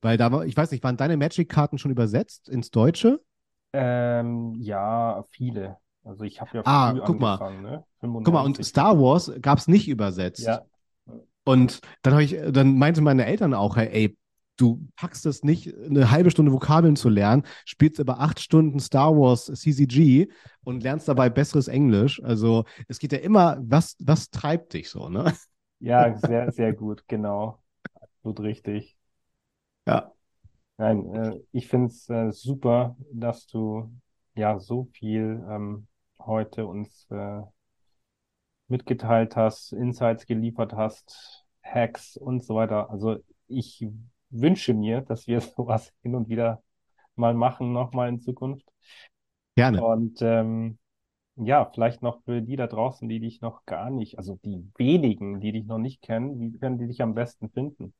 Weil 0.00 0.16
da 0.16 0.32
war, 0.32 0.46
ich 0.46 0.56
weiß 0.56 0.72
nicht, 0.72 0.82
waren 0.82 0.96
deine 0.96 1.16
Magic-Karten 1.16 1.78
schon 1.78 1.92
übersetzt 1.92 2.48
ins 2.48 2.72
Deutsche? 2.72 3.20
Ähm, 3.72 4.56
ja, 4.58 5.24
viele. 5.30 5.76
Also 6.04 6.24
ich 6.24 6.40
habe 6.40 6.58
ja 6.58 6.64
Ah, 6.64 7.00
guck 7.04 7.20
mal. 7.20 7.42
ne? 7.62 7.84
Guck 8.22 8.34
mal, 8.34 8.42
und 8.42 8.62
95. 8.62 8.66
Star 8.66 8.98
Wars 9.00 9.32
gab 9.40 9.58
es 9.58 9.68
nicht 9.68 9.88
übersetzt. 9.88 10.46
Ja, 10.46 10.66
Und 11.44 11.80
dann 12.02 12.14
habe 12.14 12.24
ich, 12.24 12.36
dann 12.52 12.78
meinte 12.78 13.00
meine 13.02 13.26
Eltern 13.26 13.54
auch, 13.54 13.76
hey, 13.76 13.88
ey, 13.92 14.18
du 14.56 14.86
packst 14.96 15.26
es 15.26 15.42
nicht, 15.42 15.74
eine 15.74 16.10
halbe 16.10 16.30
Stunde 16.30 16.52
Vokabeln 16.52 16.96
zu 16.96 17.08
lernen, 17.08 17.44
spielst 17.64 18.00
aber 18.00 18.20
acht 18.20 18.40
Stunden 18.40 18.80
Star 18.80 19.16
Wars 19.16 19.46
CCG 19.46 20.28
und 20.64 20.82
lernst 20.82 21.08
dabei 21.08 21.30
besseres 21.30 21.68
Englisch. 21.68 22.22
Also 22.22 22.64
es 22.88 22.98
geht 22.98 23.12
ja 23.12 23.18
immer, 23.18 23.58
was, 23.62 23.96
was 24.00 24.30
treibt 24.30 24.74
dich 24.74 24.90
so, 24.90 25.08
ne? 25.08 25.32
ja, 25.80 26.16
sehr, 26.16 26.52
sehr 26.52 26.72
gut, 26.72 27.04
genau. 27.08 27.62
Absolut 28.00 28.40
richtig. 28.40 28.96
Ja. 29.86 30.14
Nein, 30.78 31.14
äh, 31.14 31.40
ich 31.52 31.68
finde 31.68 31.88
es 31.88 32.08
äh, 32.08 32.32
super, 32.32 32.96
dass 33.12 33.46
du 33.46 33.90
ja 34.34 34.58
so 34.58 34.84
viel 34.92 35.44
ähm, 35.48 35.86
heute 36.26 36.66
uns 36.66 37.06
äh, 37.10 37.42
mitgeteilt 38.68 39.36
hast, 39.36 39.72
Insights 39.72 40.26
geliefert 40.26 40.74
hast, 40.74 41.44
Hacks 41.62 42.16
und 42.16 42.44
so 42.44 42.54
weiter. 42.54 42.90
Also 42.90 43.18
ich 43.48 43.86
wünsche 44.30 44.74
mir, 44.74 45.02
dass 45.02 45.26
wir 45.26 45.40
sowas 45.56 45.92
hin 46.02 46.14
und 46.14 46.28
wieder 46.28 46.62
mal 47.16 47.34
machen, 47.34 47.72
nochmal 47.72 48.08
in 48.08 48.20
Zukunft. 48.20 48.66
Gerne. 49.56 49.82
Und 49.82 50.22
ähm, 50.22 50.78
ja, 51.36 51.70
vielleicht 51.72 52.02
noch 52.02 52.22
für 52.24 52.42
die 52.42 52.56
da 52.56 52.66
draußen, 52.66 53.08
die 53.08 53.20
dich 53.20 53.40
noch 53.40 53.64
gar 53.66 53.90
nicht, 53.90 54.18
also 54.18 54.38
die 54.44 54.70
wenigen, 54.76 55.40
die 55.40 55.52
dich 55.52 55.66
noch 55.66 55.78
nicht 55.78 56.02
kennen, 56.02 56.40
wie 56.40 56.58
können 56.58 56.78
die 56.78 56.86
dich 56.86 57.02
am 57.02 57.14
besten 57.14 57.50
finden? 57.50 57.94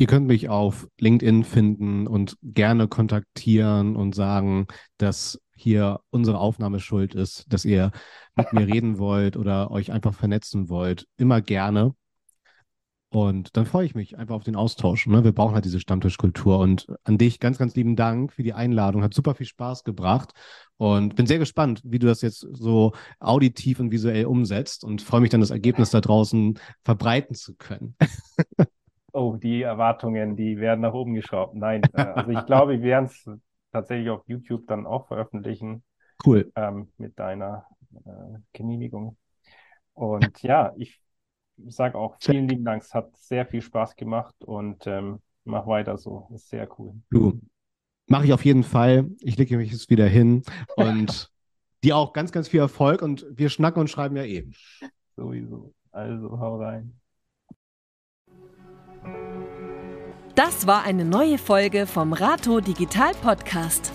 Ihr 0.00 0.06
könnt 0.06 0.28
mich 0.28 0.48
auf 0.48 0.86
LinkedIn 1.00 1.42
finden 1.42 2.06
und 2.06 2.36
gerne 2.42 2.86
kontaktieren 2.86 3.96
und 3.96 4.14
sagen, 4.14 4.68
dass 4.96 5.40
hier 5.56 5.98
unsere 6.10 6.38
Aufnahme 6.38 6.78
schuld 6.78 7.16
ist, 7.16 7.52
dass 7.52 7.64
ihr 7.64 7.90
mit 8.36 8.52
mir 8.52 8.66
reden 8.72 8.98
wollt 8.98 9.36
oder 9.36 9.72
euch 9.72 9.90
einfach 9.90 10.14
vernetzen 10.14 10.68
wollt. 10.68 11.08
Immer 11.16 11.40
gerne. 11.40 11.94
Und 13.10 13.56
dann 13.56 13.66
freue 13.66 13.86
ich 13.86 13.96
mich 13.96 14.18
einfach 14.18 14.36
auf 14.36 14.44
den 14.44 14.54
Austausch. 14.54 15.06
Ne? 15.08 15.24
Wir 15.24 15.32
brauchen 15.32 15.54
halt 15.54 15.64
diese 15.64 15.80
Stammtischkultur. 15.80 16.60
Und 16.60 16.86
an 17.02 17.18
dich 17.18 17.40
ganz, 17.40 17.58
ganz 17.58 17.74
lieben 17.74 17.96
Dank 17.96 18.32
für 18.32 18.44
die 18.44 18.52
Einladung. 18.52 19.02
Hat 19.02 19.14
super 19.14 19.34
viel 19.34 19.46
Spaß 19.46 19.82
gebracht. 19.82 20.32
Und 20.76 21.16
bin 21.16 21.26
sehr 21.26 21.38
gespannt, 21.38 21.80
wie 21.82 21.98
du 21.98 22.06
das 22.06 22.22
jetzt 22.22 22.46
so 22.52 22.92
auditiv 23.18 23.80
und 23.80 23.90
visuell 23.90 24.26
umsetzt 24.26 24.84
und 24.84 25.02
freue 25.02 25.22
mich 25.22 25.30
dann, 25.30 25.40
das 25.40 25.50
Ergebnis 25.50 25.90
da 25.90 26.00
draußen 26.00 26.60
verbreiten 26.84 27.34
zu 27.34 27.56
können. 27.56 27.96
Oh, 29.18 29.36
die 29.36 29.62
Erwartungen, 29.62 30.36
die 30.36 30.58
werden 30.58 30.80
nach 30.82 30.92
oben 30.92 31.14
geschraubt. 31.14 31.56
Nein, 31.56 31.82
äh, 31.92 32.02
also 32.02 32.30
ich 32.30 32.46
glaube, 32.46 32.74
wir 32.74 32.82
werden 32.82 33.06
es 33.06 33.28
tatsächlich 33.72 34.10
auf 34.10 34.22
YouTube 34.28 34.66
dann 34.68 34.86
auch 34.86 35.08
veröffentlichen, 35.08 35.82
Cool. 36.24 36.52
ähm, 36.54 36.92
mit 36.98 37.18
deiner 37.18 37.66
äh, 38.06 38.38
Genehmigung. 38.52 39.16
Und 39.94 40.40
ja, 40.42 40.72
ich 40.76 41.00
sage 41.66 41.98
auch 41.98 42.16
vielen 42.20 42.48
lieben 42.48 42.64
Dank. 42.64 42.82
Es 42.84 42.94
hat 42.94 43.16
sehr 43.16 43.44
viel 43.44 43.60
Spaß 43.60 43.96
gemacht 43.96 44.36
und 44.44 44.86
ähm, 44.86 45.18
mach 45.44 45.66
weiter 45.66 45.98
so. 45.98 46.28
Ist 46.32 46.48
sehr 46.48 46.68
cool. 46.78 46.94
Du, 47.10 47.40
mache 48.06 48.26
ich 48.26 48.32
auf 48.32 48.44
jeden 48.44 48.62
Fall. 48.62 49.10
Ich 49.20 49.36
lege 49.36 49.56
mich 49.56 49.72
jetzt 49.72 49.90
wieder 49.90 50.06
hin 50.06 50.44
und 50.76 51.28
dir 51.82 51.96
auch 51.96 52.12
ganz, 52.12 52.30
ganz 52.30 52.46
viel 52.46 52.60
Erfolg 52.60 53.02
und 53.02 53.26
wir 53.30 53.48
schnacken 53.48 53.80
und 53.80 53.90
schreiben 53.90 54.16
ja 54.16 54.22
eh. 54.22 54.48
Sowieso. 55.16 55.74
Also 55.90 56.38
hau 56.38 56.58
rein. 56.58 57.00
Das 60.38 60.66
war 60.68 60.84
eine 60.84 61.04
neue 61.04 61.36
Folge 61.36 61.88
vom 61.88 62.12
Rato 62.12 62.60
Digital 62.60 63.10
Podcast. 63.22 63.90